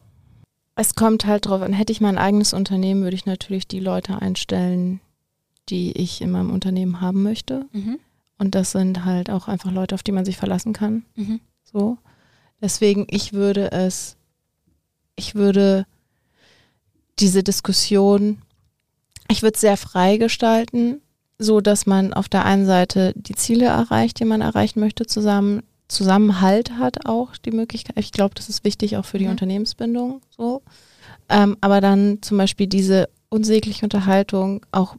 Es 0.76 0.96
kommt 0.96 1.26
halt 1.26 1.46
drauf 1.46 1.62
an, 1.62 1.74
hätte 1.74 1.92
ich 1.92 2.02
mein 2.02 2.18
eigenes 2.18 2.54
Unternehmen, 2.54 3.04
würde 3.04 3.16
ich 3.16 3.26
natürlich 3.26 3.68
die 3.68 3.80
Leute 3.80 4.22
einstellen, 4.22 5.00
die 5.70 5.92
ich 5.92 6.22
in 6.22 6.32
meinem 6.32 6.52
Unternehmen 6.52 7.02
haben 7.02 7.24
möchte. 7.24 7.66
Mhm. 7.72 8.00
Und 8.38 8.56
das 8.56 8.72
sind 8.72 9.06
halt 9.06 9.30
auch 9.30 9.48
einfach 9.48 9.72
Leute, 9.72 9.96
auf 9.96 10.04
die 10.04 10.12
man 10.12 10.26
sich 10.26 10.38
verlassen 10.38 10.74
kann. 10.74 11.06
Mhm. 11.16 11.40
So. 11.64 11.98
Deswegen, 12.62 13.06
ich 13.10 13.34
würde 13.34 13.72
es, 13.72 14.18
ich 15.16 15.36
würde 15.36 15.86
diese 17.20 17.44
Diskussion, 17.44 18.42
ich 19.30 19.44
würde 19.44 19.56
es 19.56 19.62
sehr 19.62 19.78
frei 19.78 20.18
gestalten, 20.18 21.02
so 21.42 21.60
dass 21.62 21.86
man 21.86 22.14
auf 22.14 22.30
der 22.30 22.46
einen 22.46 22.66
Seite 22.66 23.14
die 23.16 23.36
Ziele 23.36 23.66
erreicht, 23.66 24.20
die 24.20 24.26
man 24.26 24.42
erreichen 24.42 24.80
möchte, 24.80 25.06
zusammen, 25.06 25.64
Zusammenhalt 25.88 26.78
hat 26.78 27.06
auch 27.06 27.36
die 27.36 27.52
Möglichkeit. 27.52 27.98
Ich 28.00 28.14
glaube, 28.14 28.34
das 28.36 28.48
ist 28.48 28.64
wichtig 28.64 28.96
auch 28.96 29.04
für 29.04 29.18
die 29.18 29.26
Mhm. 29.26 29.32
Unternehmensbindung, 29.32 30.22
so. 30.30 30.62
Ähm, 31.28 31.58
aber 31.60 31.82
dann 31.82 32.20
zum 32.22 32.38
Beispiel 32.38 32.68
diese 32.68 33.10
unsägliche 33.30 33.86
Unterhaltung, 33.86 34.66
auch 34.72 34.96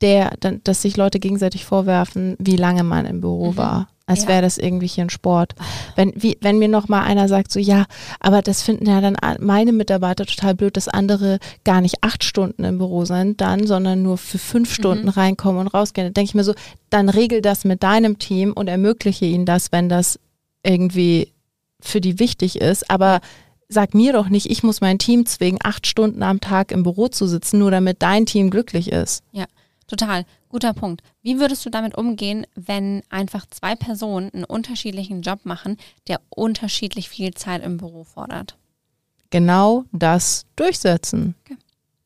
der, 0.00 0.32
dann, 0.40 0.60
dass 0.64 0.82
sich 0.82 0.96
Leute 0.96 1.20
gegenseitig 1.20 1.64
vorwerfen, 1.64 2.34
wie 2.40 2.56
lange 2.56 2.82
man 2.82 3.06
im 3.06 3.20
Büro 3.20 3.52
Mhm. 3.52 3.56
war. 3.56 3.88
Als 4.08 4.22
Ja. 4.22 4.28
wäre 4.28 4.42
das 4.42 4.56
irgendwie 4.56 4.86
hier 4.86 5.04
ein 5.04 5.10
Sport. 5.10 5.54
Wenn, 5.96 6.12
wie, 6.14 6.38
wenn 6.40 6.60
mir 6.60 6.68
noch 6.68 6.88
mal 6.88 7.02
einer 7.02 7.26
sagt, 7.26 7.50
so 7.50 7.58
ja, 7.58 7.86
aber 8.20 8.40
das 8.40 8.62
finden 8.62 8.86
ja 8.86 9.00
dann 9.00 9.16
meine 9.40 9.72
Mitarbeiter 9.72 10.24
total 10.26 10.54
blöd, 10.54 10.76
dass 10.76 10.86
andere 10.86 11.40
gar 11.64 11.80
nicht 11.80 12.04
acht 12.04 12.22
Stunden 12.22 12.62
im 12.62 12.78
Büro 12.78 13.04
sind 13.04 13.40
dann, 13.40 13.66
sondern 13.66 14.02
nur 14.02 14.16
für 14.16 14.38
fünf 14.38 14.72
Stunden 14.72 15.08
reinkommen 15.08 15.60
und 15.60 15.68
rausgehen. 15.68 16.06
Dann 16.06 16.14
denke 16.14 16.28
ich 16.30 16.34
mir 16.36 16.44
so, 16.44 16.54
dann 16.88 17.08
regel 17.08 17.42
das 17.42 17.64
mit 17.64 17.82
deinem 17.82 18.18
Team 18.18 18.52
und 18.52 18.68
ermögliche 18.68 19.24
ihnen 19.24 19.44
das, 19.44 19.72
wenn 19.72 19.88
das 19.88 20.20
irgendwie 20.62 21.32
für 21.80 22.00
die 22.00 22.20
wichtig 22.20 22.60
ist. 22.60 22.88
Aber 22.88 23.20
sag 23.68 23.92
mir 23.92 24.12
doch 24.12 24.28
nicht, 24.28 24.48
ich 24.48 24.62
muss 24.62 24.80
mein 24.80 24.98
Team 25.00 25.26
zwingen, 25.26 25.58
acht 25.64 25.84
Stunden 25.84 26.22
am 26.22 26.40
Tag 26.40 26.70
im 26.70 26.84
Büro 26.84 27.08
zu 27.08 27.26
sitzen, 27.26 27.58
nur 27.58 27.72
damit 27.72 28.02
dein 28.02 28.24
Team 28.24 28.50
glücklich 28.50 28.92
ist. 28.92 29.24
Total, 29.86 30.24
guter 30.48 30.74
Punkt. 30.74 31.02
Wie 31.22 31.38
würdest 31.38 31.64
du 31.64 31.70
damit 31.70 31.96
umgehen, 31.96 32.46
wenn 32.54 33.02
einfach 33.08 33.46
zwei 33.46 33.76
Personen 33.76 34.30
einen 34.32 34.44
unterschiedlichen 34.44 35.22
Job 35.22 35.40
machen, 35.44 35.76
der 36.08 36.20
unterschiedlich 36.28 37.08
viel 37.08 37.34
Zeit 37.34 37.62
im 37.62 37.76
Büro 37.76 38.04
fordert? 38.04 38.56
genau 39.30 39.84
das 39.92 40.46
durchsetzen. 40.56 41.34
Okay. 41.44 41.56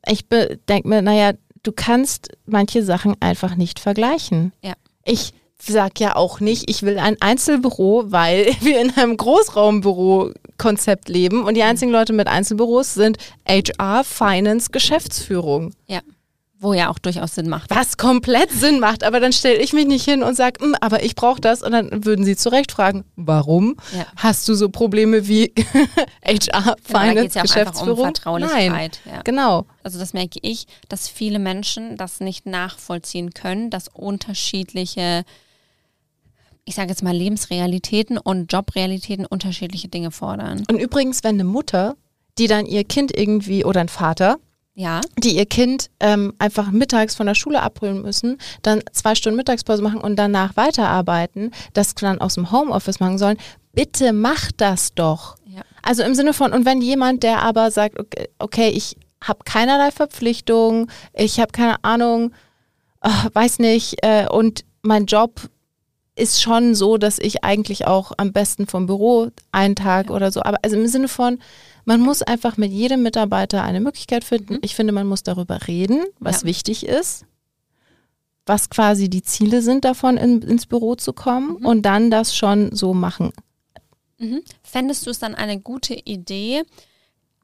Ich 0.07 0.27
denke 0.69 0.89
mir, 0.89 1.03
naja, 1.03 1.33
du 1.63 1.73
kannst 1.73 2.31
manche 2.47 2.83
Sachen 2.83 3.15
einfach 3.21 3.55
nicht 3.55 3.79
vergleichen. 3.79 4.53
Ja. 4.63 4.75
Ich 5.05 5.33
sag 5.59 6.01
ja 6.01 6.17
auch 6.17 6.41
nicht, 6.41 6.71
ich 6.71 6.83
will 6.83 6.99
ein 6.99 7.17
Einzelbüro, 7.21 8.05
weil 8.07 8.47
wir 8.61 8.81
in 8.81 8.91
einem 8.97 9.17
Großraumbüro-Konzept 9.17 11.09
leben 11.09 11.45
und 11.45 11.55
die 11.55 11.63
einzigen 11.63 11.93
Leute 11.93 12.13
mit 12.13 12.29
Einzelbüros 12.29 12.95
sind 12.95 13.19
HR, 13.47 14.05
Finance, 14.05 14.71
Geschäftsführung. 14.71 15.75
Ja. 15.87 16.01
Wo 16.63 16.75
ja 16.75 16.91
auch 16.91 16.99
durchaus 16.99 17.35
Sinn 17.35 17.49
macht. 17.49 17.71
Was 17.71 17.97
komplett 17.97 18.51
Sinn 18.51 18.81
macht, 18.81 19.03
aber 19.03 19.19
dann 19.19 19.33
stelle 19.33 19.57
ich 19.57 19.73
mich 19.73 19.87
nicht 19.87 20.05
hin 20.05 20.23
und 20.23 20.37
sage, 20.37 20.61
aber 20.83 21.03
ich 21.03 21.15
brauche 21.15 21.41
das 21.41 21.63
und 21.63 21.73
dann 21.73 22.05
würden 22.05 22.23
sie 22.23 22.37
zu 22.37 22.51
Recht 22.51 22.71
fragen, 22.71 23.05
warum? 23.17 23.77
Ja. 23.97 24.07
Hast 24.17 24.47
du 24.47 24.55
so 24.55 24.69
Probleme 24.69 25.27
wie 25.27 25.55
HR, 26.23 26.77
Genau, 26.77 26.77
Finance, 26.85 26.93
ja 26.93 27.23
einfach 27.23 27.41
um 27.41 27.43
Geschäftsführung? 27.43 28.03
Nein, 28.03 28.15
Vertraulichkeit. 28.15 29.01
Ja. 29.07 29.23
genau. 29.23 29.65
Also 29.83 29.99
das 29.99 30.13
merke 30.13 30.39
ich, 30.43 30.67
dass 30.91 31.09
viele 31.09 31.39
Menschen 31.39 31.97
das 31.97 32.21
nicht 32.21 32.45
nachvollziehen 32.45 33.33
können, 33.33 33.71
dass 33.71 33.89
unterschiedliche, 33.89 35.25
ich 36.67 36.75
sage 36.75 36.91
jetzt 36.91 37.03
mal 37.03 37.17
Lebensrealitäten 37.17 38.19
und 38.19 38.53
Jobrealitäten 38.53 39.25
unterschiedliche 39.25 39.89
Dinge 39.89 40.11
fordern. 40.11 40.65
Und 40.71 40.79
übrigens, 40.79 41.25
wenn 41.25 41.37
eine 41.37 41.45
Mutter, 41.45 41.97
die 42.37 42.49
dann 42.49 42.67
ihr 42.67 42.85
Kind 42.85 43.17
irgendwie 43.17 43.65
oder 43.65 43.81
ein 43.81 43.89
Vater, 43.89 44.39
Ja, 44.81 45.03
die 45.19 45.37
ihr 45.37 45.45
Kind 45.45 45.91
ähm, 46.01 46.33
einfach 46.39 46.71
mittags 46.71 47.15
von 47.15 47.27
der 47.27 47.35
Schule 47.35 47.61
abholen 47.61 48.01
müssen, 48.01 48.39
dann 48.63 48.83
zwei 48.93 49.15
Stunden 49.15 49.37
Mittagspause 49.37 49.83
machen 49.83 50.01
und 50.01 50.17
danach 50.17 50.57
weiterarbeiten, 50.57 51.51
das 51.75 51.95
dann 51.95 52.19
aus 52.19 52.37
dem 52.37 52.51
Homeoffice 52.51 52.99
machen 52.99 53.19
sollen, 53.19 53.37
bitte 53.75 54.15
macht 54.15 54.63
das 54.63 54.95
doch. 54.95 55.37
ja. 55.45 55.61
Also 55.83 56.03
im 56.03 56.15
Sinne 56.15 56.33
von, 56.33 56.55
und 56.55 56.65
wenn 56.65 56.81
jemand, 56.81 57.25
der 57.25 57.43
aber 57.43 57.71
sagt, 57.71 58.01
okay, 58.01 58.29
okay 58.39 58.69
ich 58.71 58.97
habe 59.23 59.41
keinerlei 59.45 59.91
Verpflichtung, 59.91 60.91
ich 61.13 61.41
habe 61.41 61.53
keine 61.53 61.85
Ahnung, 61.85 62.33
äh, 63.03 63.11
weiß 63.35 63.59
nicht, 63.59 63.97
äh, 64.03 64.29
und 64.31 64.65
mein 64.81 65.05
Job 65.05 65.43
ist 66.21 66.41
schon 66.43 66.75
so, 66.75 66.97
dass 66.99 67.19
ich 67.19 67.43
eigentlich 67.45 67.87
auch 67.87 68.13
am 68.17 68.33
besten 68.33 68.67
vom 68.67 68.87
Büro 68.87 69.29
einen 69.53 69.75
Tag 69.77 70.11
oder 70.11 70.31
so, 70.31 70.43
aber 70.43 70.59
also 70.63 70.77
im 70.77 70.87
Sinne 70.87 71.09
von, 71.09 71.39
man 71.85 72.01
muss 72.01 72.23
einfach 72.23 72.57
mit 72.57 72.71
jedem 72.73 73.03
Mitarbeiter 73.03 73.63
eine 73.65 73.81
Möglichkeit 73.81 74.23
finden. 74.25 74.55
Mhm. 74.55 74.61
Ich 74.63 74.75
finde, 74.75 74.93
man 74.93 75.07
muss 75.07 75.23
darüber 75.23 75.67
reden, 75.67 76.05
was 76.21 76.43
Ja. 76.43 76.47
wichtig 76.49 76.87
ist, 76.87 77.25
was 78.47 78.71
quasi 78.71 79.09
die 79.09 79.23
Ziele 79.23 79.63
sind 79.63 79.85
davon, 79.85 80.17
in, 80.17 80.43
ins 80.43 80.67
Büro 80.67 80.95
zu 80.95 81.13
kommen 81.13 81.59
Mhm. 81.61 81.67
und 81.67 81.83
dann 81.83 82.11
das 82.11 82.37
schon 82.37 82.75
so 82.75 82.95
machen. 82.95 83.33
Mhm. 84.19 84.43
Fändest 84.63 85.07
du 85.07 85.11
es 85.11 85.19
dann 85.19 85.35
eine 85.35 85.59
gute 85.61 85.95
Idee, 85.95 86.63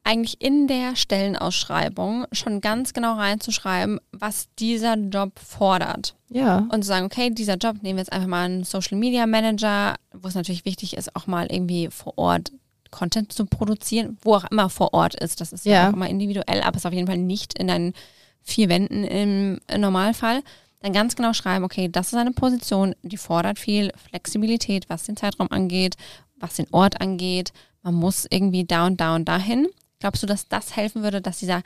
eigentlich 0.07 0.41
in 0.41 0.67
der 0.67 0.95
Stellenausschreibung 0.95 2.25
schon 2.31 2.61
ganz 2.61 2.93
genau 2.93 3.15
reinzuschreiben, 3.15 3.99
was 4.11 4.47
dieser 4.57 4.95
Job 4.95 5.37
fordert? 5.37 6.15
Ja. 6.29 6.67
Und 6.71 6.83
zu 6.83 6.87
sagen, 6.87 7.05
okay, 7.05 7.29
dieser 7.29 7.55
Job, 7.57 7.81
nehmen 7.83 7.97
wir 7.97 8.03
jetzt 8.03 8.13
einfach 8.13 8.27
mal 8.27 8.45
einen 8.45 8.63
Social 8.63 8.97
Media 8.97 9.27
Manager, 9.27 9.95
wo 10.13 10.27
es 10.29 10.35
natürlich 10.35 10.65
wichtig 10.65 10.95
ist, 10.95 11.15
auch 11.15 11.27
mal 11.27 11.47
irgendwie 11.51 11.89
vor 11.91 12.17
Ort 12.17 12.51
Content 12.89 13.33
zu 13.33 13.45
produzieren, 13.45 14.17
wo 14.21 14.35
auch 14.35 14.45
immer 14.49 14.69
vor 14.69 14.93
Ort 14.93 15.13
ist. 15.15 15.41
Das 15.41 15.51
ist 15.51 15.65
ja, 15.65 15.73
Ja. 15.73 15.89
auch 15.89 15.93
immer 15.93 16.09
individuell, 16.09 16.61
aber 16.61 16.77
ist 16.77 16.85
auf 16.85 16.93
jeden 16.93 17.07
Fall 17.07 17.17
nicht 17.17 17.59
in 17.59 17.67
deinen 17.67 17.93
vier 18.41 18.69
Wänden 18.69 19.03
im, 19.03 19.59
im 19.67 19.81
Normalfall. 19.81 20.41
Dann 20.81 20.93
ganz 20.93 21.17
genau 21.17 21.33
schreiben, 21.33 21.65
okay, 21.65 21.89
das 21.91 22.07
ist 22.07 22.13
eine 22.13 22.31
Position, 22.31 22.95
die 23.01 23.17
fordert 23.17 23.59
viel 23.59 23.91
Flexibilität, 24.09 24.89
was 24.89 25.03
den 25.03 25.17
Zeitraum 25.17 25.51
angeht, 25.51 25.95
was 26.37 26.55
den 26.55 26.67
Ort 26.71 27.01
angeht. 27.01 27.51
Man 27.81 27.95
muss 27.95 28.25
irgendwie 28.29 28.63
da 28.63 28.85
und 28.85 29.01
da 29.01 29.15
und 29.15 29.25
dahin. 29.25 29.67
Glaubst 29.99 30.21
du, 30.23 30.27
dass 30.27 30.47
das 30.47 30.75
helfen 30.75 31.03
würde, 31.03 31.21
dass 31.21 31.39
dieser, 31.39 31.61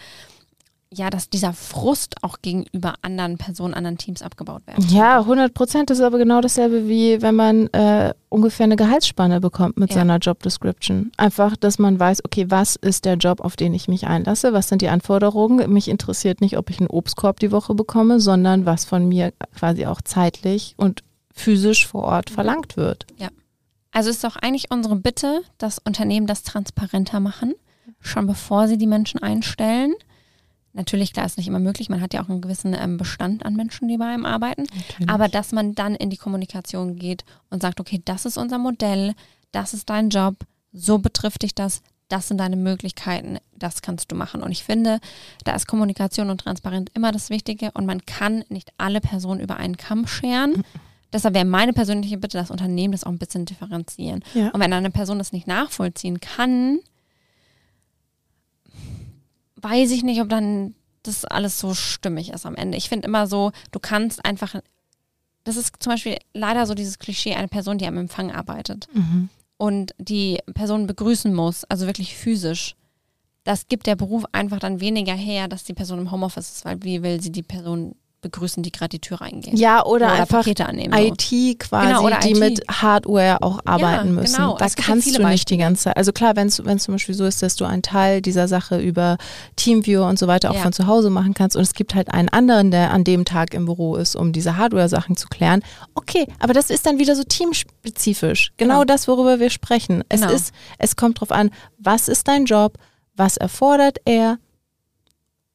ja, 0.94 1.10
dass 1.10 1.30
dieser 1.30 1.54
Frust 1.54 2.16
auch 2.24 2.38
gegenüber 2.42 2.96
anderen 3.02 3.38
Personen, 3.38 3.74
anderen 3.74 3.98
Teams 3.98 4.22
abgebaut 4.22 4.66
werden? 4.68 4.86
Ja, 4.90 5.20
100 5.20 5.54
Prozent 5.54 5.90
ist 5.92 6.02
aber 6.02 6.18
genau 6.18 6.40
dasselbe 6.42 6.88
wie 6.88 7.22
wenn 7.22 7.36
man 7.36 7.68
äh, 7.68 8.14
ungefähr 8.30 8.66
eine 8.66 8.76
Gehaltsspanne 8.78 9.42
bekommt 9.42 9.78
mit 9.78 9.90
Ja. 9.92 9.96
seiner 9.98 10.18
Job 10.18 10.42
Description. 10.44 11.12
Einfach, 11.18 11.56
dass 11.58 11.78
man 11.80 12.00
weiß, 12.00 12.24
okay, 12.26 12.46
was 12.50 12.76
ist 12.78 13.04
der 13.06 13.16
Job, 13.16 13.42
auf 13.42 13.56
den 13.58 13.74
ich 13.74 13.88
mich 13.88 14.08
einlasse? 14.08 14.54
Was 14.54 14.70
sind 14.70 14.82
die 14.82 14.90
Anforderungen? 14.90 15.72
Mich 15.72 15.88
interessiert 15.90 16.40
nicht, 16.42 16.58
ob 16.58 16.70
ich 16.70 16.80
einen 16.80 16.88
Obstkorb 16.90 17.40
die 17.40 17.52
Woche 17.52 17.74
bekomme, 17.76 18.20
sondern 18.22 18.66
was 18.66 18.86
von 18.86 19.08
mir 19.08 19.34
quasi 19.58 19.86
auch 19.86 20.02
zeitlich 20.02 20.74
und 20.78 21.04
physisch 21.34 21.88
vor 21.88 22.04
Ort 22.04 22.30
verlangt 22.30 22.76
wird. 22.78 23.06
Also 23.94 24.10
ist 24.10 24.24
doch 24.24 24.38
eigentlich 24.38 24.72
unsere 24.72 24.96
Bitte, 24.96 25.42
dass 25.58 25.78
Unternehmen 25.80 26.26
das 26.28 26.44
transparenter 26.44 27.20
machen, 27.20 27.54
schon 28.02 28.28
bevor 28.28 28.68
sie 28.68 28.78
die 28.78 28.88
Menschen 28.88 29.22
einstellen. 29.22 29.94
Natürlich, 30.74 31.12
klar, 31.12 31.26
ist 31.26 31.38
nicht 31.38 31.48
immer 31.48 31.60
möglich. 31.60 31.90
Man 31.90 32.02
hat 32.02 32.14
ja 32.14 32.24
auch 32.24 32.30
einen 32.30 32.42
gewissen 32.42 32.74
ähm, 32.74 32.98
Bestand 32.98 33.46
an 33.46 33.56
Menschen, 33.56 33.88
die 33.88 33.98
bei 33.98 34.06
einem 34.06 34.26
arbeiten. 34.26 34.66
Aber 35.08 35.28
dass 35.28 35.52
man 35.52 35.76
dann 35.76 35.96
in 35.96 36.10
die 36.10 36.18
Kommunikation 36.18 36.96
geht 36.96 37.26
und 37.50 37.62
sagt, 37.62 37.80
okay, 37.80 38.02
das 38.06 38.26
ist 38.26 38.38
unser 38.38 38.58
Modell, 38.58 39.14
das 39.52 39.74
ist 39.74 39.90
dein 39.90 40.10
Job, 40.10 40.36
so 40.72 41.00
betrifft 41.00 41.44
dich 41.44 41.54
das, 41.54 41.82
das 42.08 42.28
sind 42.28 42.38
deine 42.38 42.56
Möglichkeiten, 42.56 43.38
das 43.54 43.82
kannst 43.82 44.12
du 44.12 44.16
machen. 44.16 44.42
Und 44.42 44.52
ich 44.52 44.64
finde, 44.64 45.00
da 45.44 45.56
ist 45.56 45.68
Kommunikation 45.68 46.30
und 46.30 46.40
Transparenz 46.40 46.90
immer 46.94 47.12
das 47.12 47.30
Wichtige 47.30 47.72
und 47.74 47.86
man 47.86 48.06
kann 48.06 48.44
nicht 48.50 48.72
alle 48.78 49.02
Personen 49.02 49.42
über 49.42 49.58
einen 49.58 49.78
Kamm 49.78 50.08
scheren. 50.08 50.64
Deshalb 51.14 51.34
wäre 51.36 51.46
meine 51.46 51.74
persönliche 51.74 52.18
Bitte, 52.18 52.38
das 52.38 52.52
Unternehmen 52.52 52.94
das 52.94 53.04
auch 53.04 53.12
ein 53.12 53.18
bisschen 53.18 53.46
differenzieren. 53.46 54.24
Ja. 54.34 54.50
Und 54.50 54.62
wenn 54.62 54.72
eine 54.72 54.92
Person 54.92 55.18
das 55.18 55.34
nicht 55.34 55.48
nachvollziehen 55.48 56.22
kann, 56.22 56.80
weiß 59.62 59.92
ich 59.92 60.04
nicht, 60.04 60.22
ob 60.22 60.30
dann 60.30 60.76
das 61.04 61.26
alles 61.26 61.60
so 61.60 61.74
stimmig 61.74 62.30
ist 62.32 62.46
am 62.46 62.56
Ende. 62.56 62.78
Ich 62.78 62.90
finde 62.90 63.08
immer 63.08 63.28
so, 63.28 63.52
du 63.72 63.80
kannst 63.80 64.24
einfach, 64.26 64.56
das 65.44 65.56
ist 65.56 65.76
zum 65.80 65.94
Beispiel 65.94 66.18
leider 66.34 66.66
so 66.66 66.74
dieses 66.76 67.00
Klischee, 67.00 67.34
eine 67.36 67.48
Person, 67.48 67.78
die 67.78 67.88
am 67.88 67.98
Empfang 67.98 68.32
arbeitet 68.32 68.88
Mhm. 68.94 69.30
und 69.58 69.96
die 69.98 70.40
Person 70.54 70.86
begrüßen 70.88 71.34
muss, 71.34 71.64
also 71.66 71.88
wirklich 71.88 72.16
physisch. 72.16 72.76
Das 73.44 73.68
gibt 73.68 73.88
der 73.88 73.96
Beruf 73.96 74.26
einfach 74.34 74.60
dann 74.60 74.80
weniger 74.80 75.14
her, 75.16 75.48
dass 75.48 75.64
die 75.64 75.74
Person 75.74 75.98
im 76.00 76.12
Homeoffice 76.12 76.52
ist, 76.52 76.66
weil 76.66 76.84
wie 76.84 77.02
will 77.02 77.20
sie 77.22 77.32
die 77.32 77.42
Person 77.42 77.96
begrüßen, 78.22 78.62
die 78.64 78.72
gerade 78.72 78.90
die 78.90 79.00
Tür 79.00 79.20
reingeht? 79.22 79.58
Ja, 79.58 79.84
oder, 79.86 80.12
einfach 80.12 80.40
Pakete 80.40 80.66
annehmen. 80.68 80.94
so. 80.94 81.00
IT 81.00 81.60
quasi, 81.60 81.88
Genau, 81.88 82.04
oder 82.06 82.20
die 82.20 82.32
IT. 82.32 82.40
mit 82.40 82.62
Hardware 82.70 83.42
auch 83.42 83.60
arbeiten 83.66 84.14
müssen. 84.16 84.36
genau. 84.36 84.58
Da 84.58 84.66
Es 84.66 84.76
ja 84.78 84.84
kannst 84.84 85.08
du 85.08 85.10
nicht 85.12 85.20
die 85.20 85.24
Beispiele. 85.24 85.60
ganze 85.60 85.84
Zeit. 85.84 85.98
Also 85.98 86.12
klar, 86.12 86.36
wenn 86.36 86.48
es 86.48 86.56
zum 86.56 86.66
Beispiel 86.94 87.16
so 87.16 87.26
ist, 87.26 87.42
dass 87.42 87.56
du 87.56 87.66
einen 87.66 87.82
Teil 87.82 88.22
dieser 88.22 88.48
Sache 88.48 88.80
über 88.80 89.18
Teamviewer 89.56 90.08
und 90.08 90.20
so 90.20 90.28
weiter 90.28 90.52
auch 90.52 90.56
Ja. 90.56 90.62
von 90.62 90.74
zu 90.74 90.88
Hause 90.88 91.10
machen 91.10 91.34
kannst 91.34 91.56
und 91.56 91.64
es 91.64 91.74
gibt 91.74 91.96
halt 91.96 92.14
einen 92.14 92.30
anderen, 92.30 92.72
der 92.72 92.92
an 92.92 93.04
dem 93.04 93.26
Tag 93.26 93.54
im 93.54 93.66
Büro 93.66 93.96
ist, 93.96 94.16
um 94.16 94.32
diese 94.34 94.58
Hardware-Sachen 94.58 95.18
zu 95.18 95.28
klären. 95.28 95.62
Okay, 95.96 96.28
aber 96.40 96.54
das 96.54 96.70
ist 96.70 96.86
dann 96.86 97.00
wieder 97.00 97.16
so 97.16 97.24
teamspezifisch. 97.24 98.52
Genau, 98.58 98.74
Genau. 98.82 98.84
das, 98.86 99.08
worüber 99.08 99.40
wir 99.40 99.50
sprechen. 99.50 100.04
Es 100.10 100.22
Genau. 100.22 100.34
ist, 100.34 100.54
es 100.78 100.96
kommt 100.96 101.20
drauf 101.20 101.32
an, 101.32 101.50
was 101.80 102.08
ist 102.08 102.28
dein 102.28 102.46
Job, 102.46 102.78
was 103.16 103.38
erfordert 103.38 103.98
er 104.06 104.38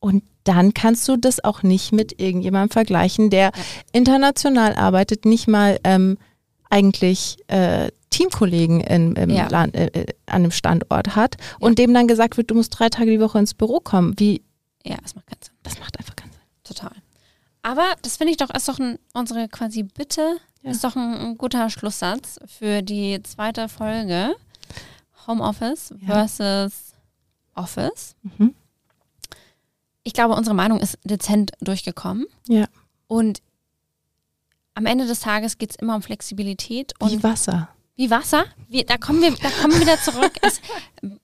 und 0.01 0.23
dann 0.49 0.75
kannst 0.75 1.07
du 1.09 1.17
das 1.17 1.43
auch 1.45 1.63
nicht 1.63 1.93
mit 1.93 2.21
irgendjemandem 2.21 2.71
vergleichen, 2.71 3.31
der 3.31 3.53
international 3.93 4.75
arbeitet, 4.75 5.25
nicht 5.25 5.49
mal 5.49 5.79
ähm, 5.85 6.19
eigentlich 6.71 7.37
äh, 7.49 7.91
Teamkollegen 8.11 8.81
in, 8.81 9.15
im 9.17 9.31
Ja. 9.31 9.49
Land, 9.49 9.75
äh, 9.75 9.87
äh, 9.87 10.07
an 10.27 10.37
einem 10.43 10.51
Standort 10.51 11.17
hat 11.17 11.37
und 11.61 11.79
dem 11.79 11.93
dann 11.95 12.07
gesagt 12.09 12.37
wird, 12.37 12.51
du 12.51 12.55
musst 12.55 12.79
drei 12.79 12.89
Tage 12.89 13.11
die 13.11 13.21
Woche 13.21 13.39
ins 13.39 13.55
Büro 13.55 13.81
kommen. 13.81 14.15
Wie, 14.19 14.43
Ja, 14.85 14.97
das 15.03 15.15
macht 15.15 15.27
keinen 15.27 15.43
Sinn. 15.43 15.55
das 15.63 15.79
macht 15.81 15.99
einfach 15.99 16.17
keinen 16.17 16.33
Sinn. 16.33 16.41
Total. 16.65 16.93
Aber 17.63 17.85
das 18.03 18.17
finde 18.17 18.31
ich 18.31 18.37
doch, 18.37 18.51
ist 18.51 18.69
doch 18.69 18.79
ein, 18.79 18.99
unsere 19.15 19.49
quasi 19.49 19.83
Bitte, 19.83 20.37
Ja. 20.63 20.71
ist 20.71 20.85
doch 20.85 20.95
ein, 20.97 21.15
ein 21.15 21.39
guter 21.39 21.69
Schlusssatz 21.71 22.39
für 22.47 22.83
die 22.83 23.21
zweite 23.23 23.69
Folge. 23.69 24.35
Homeoffice 25.27 25.93
Ja. 26.01 26.27
versus 26.27 26.93
Office. 27.55 28.15
Mhm. 28.23 28.55
Ich 30.07 30.13
glaube, 30.13 30.35
unsere 30.35 30.55
Meinung 30.55 30.79
ist 30.79 30.99
dezent 31.03 31.51
durchgekommen. 31.61 32.27
Ja. 32.47 32.67
Und 33.09 33.43
am 34.75 34.87
Ende 34.87 35.05
des 35.07 35.19
Tages 35.19 35.59
geht 35.59 35.71
es 35.71 35.77
immer 35.77 35.97
um 35.97 36.03
Flexibilität 36.03 36.93
und 37.01 37.11
Wie 37.11 37.23
Wasser. 37.25 37.69
wie 37.97 38.09
Wasser. 38.09 38.45
Wie, 38.69 38.85
da 38.85 38.99
kommen 38.99 39.21
wir, 39.21 39.33
da 39.33 39.51
kommen 39.61 39.75
wir 39.75 39.81
wieder 39.81 39.99
zurück. 40.01 40.33
Es 40.43 40.61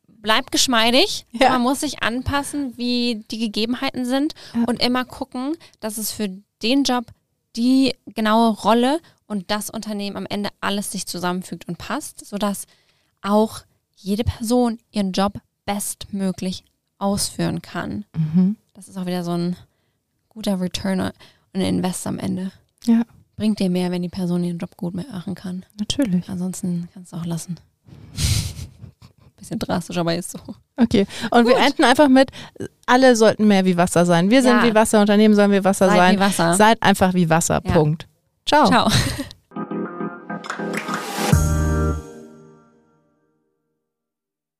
bleibt 0.08 0.50
geschmeidig. 0.50 1.26
Ja. 1.30 1.50
Man 1.50 1.62
muss 1.62 1.78
sich 1.80 2.02
anpassen, 2.02 2.76
wie 2.76 3.24
die 3.30 3.38
Gegebenheiten 3.38 4.04
sind 4.04 4.34
Ja. 4.54 4.64
und 4.66 4.82
immer 4.82 5.04
gucken, 5.04 5.56
dass 5.78 5.96
es 5.96 6.10
für 6.10 6.28
den 6.62 6.82
Job 6.82 7.04
die 7.54 7.94
genaue 8.06 8.50
Rolle 8.50 9.00
und 9.26 9.50
das 9.52 9.70
Unternehmen 9.70 10.16
am 10.16 10.26
Ende 10.26 10.50
alles 10.60 10.90
sich 10.90 11.06
zusammenfügt 11.06 11.68
und 11.68 11.78
passt, 11.78 12.26
sodass 12.26 12.66
auch 13.20 13.60
jede 13.96 14.24
Person 14.24 14.78
ihren 14.90 15.12
Job 15.12 15.34
bestmöglich 15.66 16.64
ausführen 16.98 17.62
kann. 17.62 18.04
Mhm. 18.16 18.56
Das 18.74 18.88
ist 18.88 18.96
auch 18.96 19.06
wieder 19.06 19.22
so 19.24 19.32
ein 19.32 19.56
guter 20.28 20.60
Return 20.60 21.00
und 21.00 21.60
Invest 21.60 22.06
am 22.06 22.18
Ende. 22.18 22.52
Ja. 22.84 23.02
Bringt 23.36 23.58
dir 23.58 23.70
mehr, 23.70 23.90
wenn 23.90 24.02
die 24.02 24.08
Person 24.08 24.44
ihren 24.44 24.58
Job 24.58 24.76
gut 24.76 24.94
machen 24.94 25.34
kann. 25.34 25.64
Natürlich. 25.78 26.28
Ansonsten 26.28 26.88
kannst 26.94 27.12
du 27.12 27.16
auch 27.16 27.26
lassen. 27.26 27.56
Bisschen 29.36 29.58
drastisch, 29.58 29.96
aber 29.98 30.14
ist 30.14 30.30
so. 30.30 30.38
Okay. 30.76 31.06
Und 31.30 31.46
wir 31.46 31.56
enden 31.56 31.84
einfach 31.84 32.08
mit, 32.08 32.30
alle 32.86 33.16
sollten 33.16 33.48
mehr 33.48 33.64
wie 33.64 33.76
Wasser 33.76 34.06
sein. 34.06 34.30
Wir 34.30 34.40
sind 34.42 34.58
Ja. 34.58 34.64
wie 34.64 34.74
Wasser, 34.74 35.00
Unternehmen 35.00 35.34
sollen 35.34 35.50
wie 35.50 35.64
Wasser 35.64 35.88
Seid 35.88 35.96
sein. 35.96 36.16
wie 36.16 36.20
Wasser. 36.20 36.54
Seid 36.54 36.82
einfach 36.82 37.12
wie 37.14 37.28
Wasser. 37.28 37.60
Ja. 37.64 37.72
Punkt. 37.72 38.06
Ciao. 38.46 38.66
Ciao. 38.66 38.88